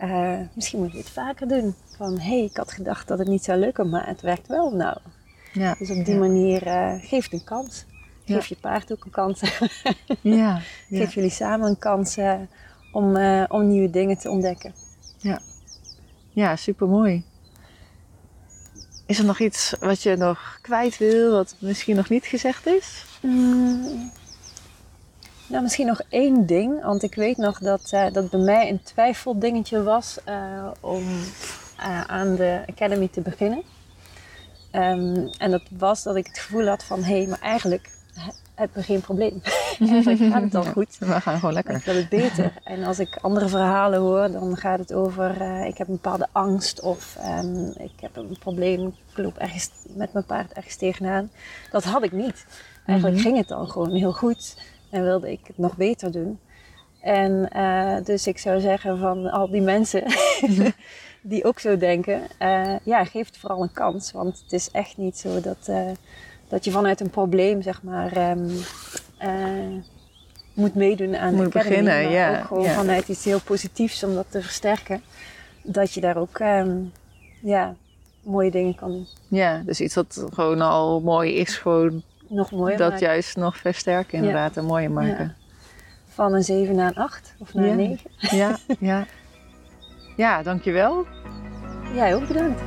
Uh, 0.04 0.40
misschien 0.54 0.80
moet 0.80 0.92
je 0.92 0.98
het 0.98 1.10
vaker 1.10 1.48
doen. 1.48 1.76
Van 1.98 2.20
hé, 2.20 2.38
hey, 2.38 2.44
ik 2.44 2.58
had 2.58 2.72
gedacht 2.72 3.08
dat 3.08 3.20
het 3.20 3.28
niet 3.28 3.44
zou 3.44 3.60
lukken, 3.60 3.90
maar 3.90 4.08
het 4.08 4.22
werkt 4.22 4.48
wel. 4.48 4.72
Nou, 4.72 4.98
ja, 5.54 5.76
dus 5.80 5.90
op 5.90 6.06
die 6.06 6.16
manier 6.16 6.68
uh, 6.68 6.94
geef 7.00 7.24
het 7.24 7.34
een 7.34 7.44
kans. 7.44 7.86
Geef 8.26 8.46
je 8.46 8.56
paard 8.56 8.92
ook 8.92 9.06
een 9.06 9.12
kans. 9.12 9.42
ja, 10.22 10.62
Geef 10.90 11.14
jullie 11.14 11.30
samen 11.30 11.70
een 11.70 11.80
kans 11.80 12.18
om, 12.92 13.18
om 13.48 13.68
nieuwe 13.68 13.90
dingen 13.90 14.18
te 14.18 14.30
ontdekken. 14.30 14.74
Ja, 15.18 15.40
ja 16.30 16.56
super 16.56 16.88
mooi. 16.88 17.24
Is 19.06 19.20
er 19.20 19.26
nog 19.26 19.40
iets 19.40 19.76
wat 19.80 20.02
je 20.02 20.16
nog 20.16 20.60
kwijt 20.62 20.98
wil, 20.98 21.32
wat 21.32 21.56
misschien 21.60 21.96
nog 21.96 22.10
niet 22.10 22.26
gezegd 22.26 22.66
is? 22.66 23.06
Mm. 23.22 24.12
Nou, 25.52 25.64
misschien 25.64 25.88
nog 25.88 26.02
één 26.10 26.46
ding. 26.46 26.84
Want 26.84 27.04
ik 27.04 27.16
weet 27.16 27.38
nog 27.38 27.60
dat 27.60 27.92
uh, 27.94 28.06
dat 28.12 28.30
bij 28.30 28.40
mij 28.40 28.70
een 28.70 28.84
twijfeldingetje 28.84 29.84
was 29.84 30.18
uh, 30.30 30.68
om 30.80 31.04
uh, 31.80 32.02
aan 32.02 32.36
de 32.36 32.64
Academy 32.70 33.08
te 33.08 33.22
beginnen. 33.22 33.64
Um, 34.72 35.30
en 35.38 35.52
dat 35.52 35.62
was 35.78 36.04
dat 36.04 36.16
ik 36.16 36.28
het 36.28 36.40
gevoel 36.40 36.68
had 36.68 36.84
van... 36.84 37.04
hé, 37.04 37.18
hey, 37.18 37.28
maar 37.28 37.40
eigenlijk 37.42 37.90
heb 38.56 38.78
ik 38.78 38.86
geen 38.86 39.02
probleem. 39.02 39.42
eigenlijk 39.80 40.34
gaat 40.34 40.42
het 40.42 40.56
al 40.56 40.64
goed. 40.78 40.98
We 41.00 41.22
gaan 41.22 41.40
gewoon 41.40 41.54
lekker. 41.54 41.76
Ik 41.76 41.84
wil 41.84 41.96
het 41.96 42.10
beter. 42.10 42.54
En 42.64 42.84
als 42.84 43.00
ik 43.00 43.18
andere 43.22 43.48
verhalen 43.48 44.00
hoor, 44.00 44.32
dan 44.32 44.58
gaat 44.58 44.80
het 44.80 44.94
over... 44.94 45.42
ik 45.66 45.78
heb 45.78 45.88
een 45.88 45.94
bepaalde 45.94 46.28
angst 46.32 46.82
of 46.82 47.18
um, 47.26 47.74
ik 47.78 47.94
heb 48.02 48.16
een 48.16 48.38
probleem. 48.40 48.88
Ik 48.88 49.18
loop 49.18 49.38
ergens 49.38 49.70
met 49.96 50.14
mijn 50.14 50.26
paard 50.26 50.54
ergens 50.54 50.76
tegenaan. 50.76 51.32
Dat 51.72 51.84
had 51.84 52.04
ik 52.04 52.12
niet. 52.12 52.46
Eigenlijk 52.86 53.18
mm 53.18 53.24
-hmm. 53.24 53.32
ging 53.32 53.38
het 53.38 53.48
dan 53.48 53.70
gewoon 53.70 53.92
heel 53.92 54.14
goed 54.14 54.56
en 54.92 55.04
wilde 55.04 55.32
ik 55.32 55.40
het 55.44 55.58
nog 55.58 55.78
beter 55.78 56.12
doen. 56.12 56.40
En 57.02 57.50
uh, 57.56 57.96
dus 58.04 58.28
ik 58.28 58.38
zou 58.38 58.60
zeggen 58.60 58.98
van 58.98 59.32
al 59.32 59.50
die 59.50 59.62
mensen 59.62 60.04
die 61.22 61.44
ook 61.44 61.60
zo 61.60 61.78
denken, 61.78 62.22
uh, 62.42 62.76
ja, 62.84 63.06
geef 63.06 63.26
het 63.26 63.38
vooral 63.38 63.62
een 63.62 63.72
kans. 63.72 64.12
Want 64.12 64.42
het 64.44 64.52
is 64.52 64.72
echt 64.72 64.98
niet 64.98 65.18
zo 65.18 65.42
dat, 65.42 65.68
uh, 65.70 65.90
dat 66.48 66.66
je 66.66 66.72
vanuit 66.72 67.00
een 67.00 67.10
probleem, 67.10 67.62
zeg 67.62 67.84
maar, 67.84 68.32
um, 68.32 68.52
moet 70.54 70.76
meedoen 70.76 71.16
aan 71.16 71.34
moet 71.34 71.52
de 71.52 71.60
academy, 71.60 71.84
beginnen, 71.84 72.04
maar 72.04 72.12
ja. 72.12 72.40
ook 72.40 72.46
gewoon 72.46 72.64
ja. 72.64 72.74
vanuit 72.74 73.08
iets 73.08 73.26
heel 73.26 73.42
positiefs 73.42 74.04
om 74.04 74.14
dat 74.14 74.26
te 74.30 74.42
versterken. 74.42 75.02
Dat 75.64 75.94
je 75.94 76.02
daar 76.02 76.18
ook, 76.18 76.40
um, 76.40 76.92
ja, 77.42 77.76
mooie 78.24 78.52
dingen 78.52 78.76
kan 78.76 78.92
doen. 78.92 79.08
Ja, 79.28 79.62
dus 79.66 79.82
iets 79.82 79.96
wat 79.96 80.26
gewoon 80.34 80.62
al 80.62 81.00
mooi 81.02 81.34
is, 81.34 81.58
gewoon 81.58 82.04
nog 82.32 82.52
mooier 82.52 82.78
Dat 82.78 82.90
maken. 82.90 83.06
juist 83.06 83.36
nog 83.36 83.58
versterken 83.58 84.18
inderdaad 84.18 84.58
en 84.58 84.66
mooier 84.66 84.92
maken. 84.92 85.26
Ja. 85.26 85.36
Van 86.08 86.34
een 86.34 86.44
7 86.44 86.76
naar 86.76 86.88
een 86.88 87.04
8 87.04 87.36
of 87.40 87.54
naar 87.54 87.66
ja. 87.66 87.72
een 87.72 87.78
9. 87.78 88.12
Ja, 88.18 88.58
ja. 88.80 89.06
ja, 90.16 90.44
dankjewel. 90.44 91.06
Jij 91.94 92.16
ook 92.16 92.28
bedankt. 92.28 92.62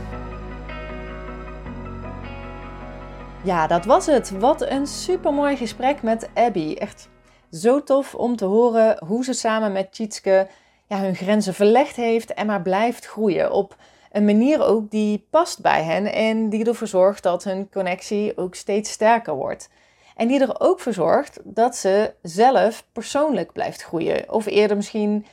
Ja, 3.44 3.66
dat 3.66 3.84
was 3.84 4.06
het. 4.06 4.30
Wat 4.30 4.62
een 4.62 4.86
supermooi 4.86 5.56
gesprek 5.56 6.02
met 6.02 6.28
Abby. 6.34 6.74
Echt 6.78 7.08
zo 7.50 7.82
tof 7.82 8.14
om 8.14 8.36
te 8.36 8.44
horen 8.44 9.04
hoe 9.06 9.24
ze 9.24 9.32
samen 9.32 9.72
met 9.72 9.92
Tjitske 9.92 10.48
ja, 10.86 11.00
hun 11.00 11.14
grenzen 11.14 11.54
verlegd 11.54 11.96
heeft 11.96 12.34
en 12.34 12.46
maar 12.46 12.62
blijft 12.62 13.06
groeien. 13.06 13.52
Op 13.52 13.76
een 14.14 14.24
manier 14.24 14.64
ook 14.64 14.90
die 14.90 15.26
past 15.30 15.60
bij 15.60 15.82
hen 15.82 16.12
en 16.12 16.48
die 16.48 16.64
ervoor 16.64 16.86
zorgt 16.86 17.22
dat 17.22 17.44
hun 17.44 17.70
connectie 17.70 18.36
ook 18.36 18.54
steeds 18.54 18.90
sterker 18.90 19.34
wordt. 19.34 19.68
En 20.16 20.28
die 20.28 20.40
er 20.40 20.60
ook 20.60 20.80
voor 20.80 20.92
zorgt 20.92 21.40
dat 21.44 21.76
ze 21.76 22.14
zelf 22.22 22.86
persoonlijk 22.92 23.52
blijft 23.52 23.82
groeien. 23.82 24.32
Of 24.32 24.46
eerder 24.46 24.76
misschien 24.76 25.26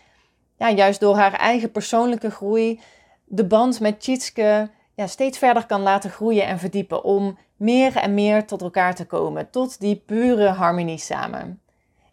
ja, 0.58 0.72
juist 0.72 1.00
door 1.00 1.16
haar 1.16 1.34
eigen 1.34 1.72
persoonlijke 1.72 2.32
groei 2.32 2.80
de 3.26 3.46
band 3.46 3.80
met 3.80 4.00
Tjitske 4.00 4.70
ja, 4.96 5.08
steeds 5.08 5.38
verder 5.38 5.66
kan 5.66 5.82
laten 5.82 6.10
groeien 6.10 6.46
en 6.46 6.60
verdiepen. 6.60 7.04
Om 7.04 7.38
meer 7.56 7.96
en 7.96 8.14
meer 8.14 8.46
tot 8.46 8.62
elkaar 8.62 8.96
te 8.96 9.06
komen. 9.06 9.50
Tot 9.50 9.80
die 9.80 10.04
pure 10.06 10.48
harmonie 10.48 10.98
samen. 10.98 11.62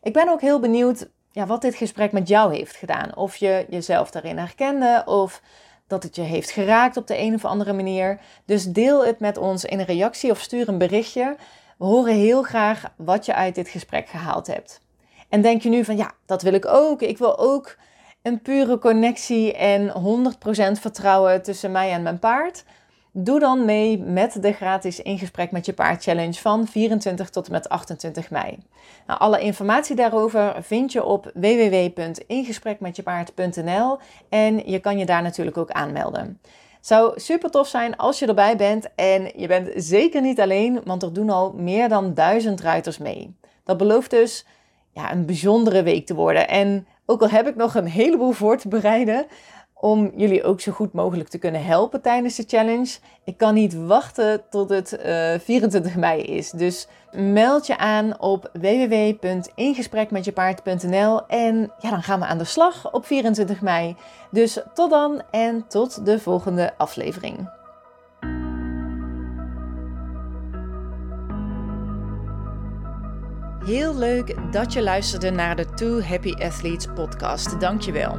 Ik 0.02 0.12
ben 0.12 0.28
ook 0.28 0.40
heel 0.40 0.60
benieuwd 0.60 1.08
ja, 1.32 1.46
wat 1.46 1.62
dit 1.62 1.74
gesprek 1.74 2.12
met 2.12 2.28
jou 2.28 2.54
heeft 2.54 2.76
gedaan. 2.76 3.16
Of 3.16 3.36
je 3.36 3.66
jezelf 3.68 4.10
daarin 4.10 4.38
herkende 4.38 5.02
of 5.06 5.42
dat 5.88 6.02
het 6.02 6.16
je 6.16 6.22
heeft 6.22 6.50
geraakt 6.50 6.96
op 6.96 7.06
de 7.06 7.18
een 7.18 7.34
of 7.34 7.44
andere 7.44 7.72
manier. 7.72 8.20
Dus 8.44 8.64
deel 8.64 9.06
het 9.06 9.20
met 9.20 9.36
ons 9.36 9.64
in 9.64 9.78
een 9.78 9.84
reactie 9.84 10.30
of 10.30 10.40
stuur 10.40 10.68
een 10.68 10.78
berichtje. 10.78 11.36
We 11.78 11.84
horen 11.84 12.14
heel 12.14 12.42
graag 12.42 12.82
wat 12.96 13.26
je 13.26 13.34
uit 13.34 13.54
dit 13.54 13.68
gesprek 13.68 14.08
gehaald 14.08 14.46
hebt. 14.46 14.80
En 15.28 15.42
denk 15.42 15.62
je 15.62 15.68
nu 15.68 15.84
van 15.84 15.96
ja, 15.96 16.12
dat 16.26 16.42
wil 16.42 16.52
ik 16.52 16.66
ook. 16.66 17.02
Ik 17.02 17.18
wil 17.18 17.38
ook 17.38 17.76
een 18.22 18.42
pure 18.42 18.78
connectie 18.78 19.54
en 19.54 19.92
100% 20.76 20.80
vertrouwen 20.80 21.42
tussen 21.42 21.72
mij 21.72 21.92
en 21.92 22.02
mijn 22.02 22.18
paard. 22.18 22.64
Doe 23.20 23.38
dan 23.38 23.64
mee 23.64 23.98
met 23.98 24.42
de 24.42 24.52
gratis 24.52 25.00
In 25.00 25.18
Gesprek 25.18 25.50
met 25.50 25.66
Je 25.66 25.72
Paard 25.72 26.02
Challenge 26.02 26.40
van 26.40 26.66
24 26.66 27.30
tot 27.30 27.46
en 27.46 27.52
met 27.52 27.68
28 27.68 28.30
mei. 28.30 28.58
Nou, 29.06 29.20
alle 29.20 29.40
informatie 29.40 29.96
daarover 29.96 30.56
vind 30.60 30.92
je 30.92 31.04
op 31.04 31.30
www.ingesprekmetjepaard.nl 31.34 33.98
en 34.28 34.70
je 34.70 34.78
kan 34.78 34.98
je 34.98 35.06
daar 35.06 35.22
natuurlijk 35.22 35.56
ook 35.56 35.70
aanmelden. 35.70 36.40
Zou 36.80 37.20
super 37.20 37.50
tof 37.50 37.68
zijn 37.68 37.96
als 37.96 38.18
je 38.18 38.26
erbij 38.26 38.56
bent 38.56 38.94
en 38.94 39.32
je 39.36 39.46
bent 39.46 39.70
zeker 39.76 40.20
niet 40.20 40.40
alleen, 40.40 40.80
want 40.84 41.02
er 41.02 41.12
doen 41.12 41.30
al 41.30 41.52
meer 41.52 41.88
dan 41.88 42.14
duizend 42.14 42.60
ruiters 42.60 42.98
mee. 42.98 43.36
Dat 43.64 43.76
belooft 43.76 44.10
dus 44.10 44.46
ja, 44.92 45.12
een 45.12 45.26
bijzondere 45.26 45.82
week 45.82 46.06
te 46.06 46.14
worden. 46.14 46.48
En 46.48 46.86
ook 47.06 47.22
al 47.22 47.28
heb 47.28 47.48
ik 47.48 47.56
nog 47.56 47.74
een 47.74 47.86
heleboel 47.86 48.32
voor 48.32 48.56
te 48.56 48.68
bereiden, 48.68 49.26
om 49.80 50.12
jullie 50.16 50.44
ook 50.44 50.60
zo 50.60 50.72
goed 50.72 50.92
mogelijk 50.92 51.28
te 51.28 51.38
kunnen 51.38 51.64
helpen 51.64 52.00
tijdens 52.00 52.36
de 52.36 52.44
challenge. 52.46 52.98
Ik 53.24 53.36
kan 53.36 53.54
niet 53.54 53.86
wachten 53.86 54.42
tot 54.50 54.68
het 54.68 54.98
uh, 55.06 55.34
24 55.38 55.96
mei 55.96 56.22
is. 56.22 56.50
Dus 56.50 56.86
meld 57.12 57.66
je 57.66 57.76
aan 57.76 58.20
op 58.20 58.50
www.ingesprekmetjepaard.nl 58.52 61.26
en 61.26 61.72
ja, 61.78 61.90
dan 61.90 62.02
gaan 62.02 62.20
we 62.20 62.26
aan 62.26 62.38
de 62.38 62.44
slag 62.44 62.92
op 62.92 63.06
24 63.06 63.60
mei. 63.60 63.96
Dus 64.30 64.58
tot 64.74 64.90
dan 64.90 65.22
en 65.30 65.64
tot 65.68 66.06
de 66.06 66.18
volgende 66.18 66.72
aflevering. 66.76 67.56
Heel 73.64 73.96
leuk 73.96 74.52
dat 74.52 74.72
je 74.72 74.82
luisterde 74.82 75.30
naar 75.30 75.56
de 75.56 75.74
Two 75.74 76.00
Happy 76.00 76.32
Athletes 76.32 76.86
podcast. 76.94 77.60
Dankjewel. 77.60 78.18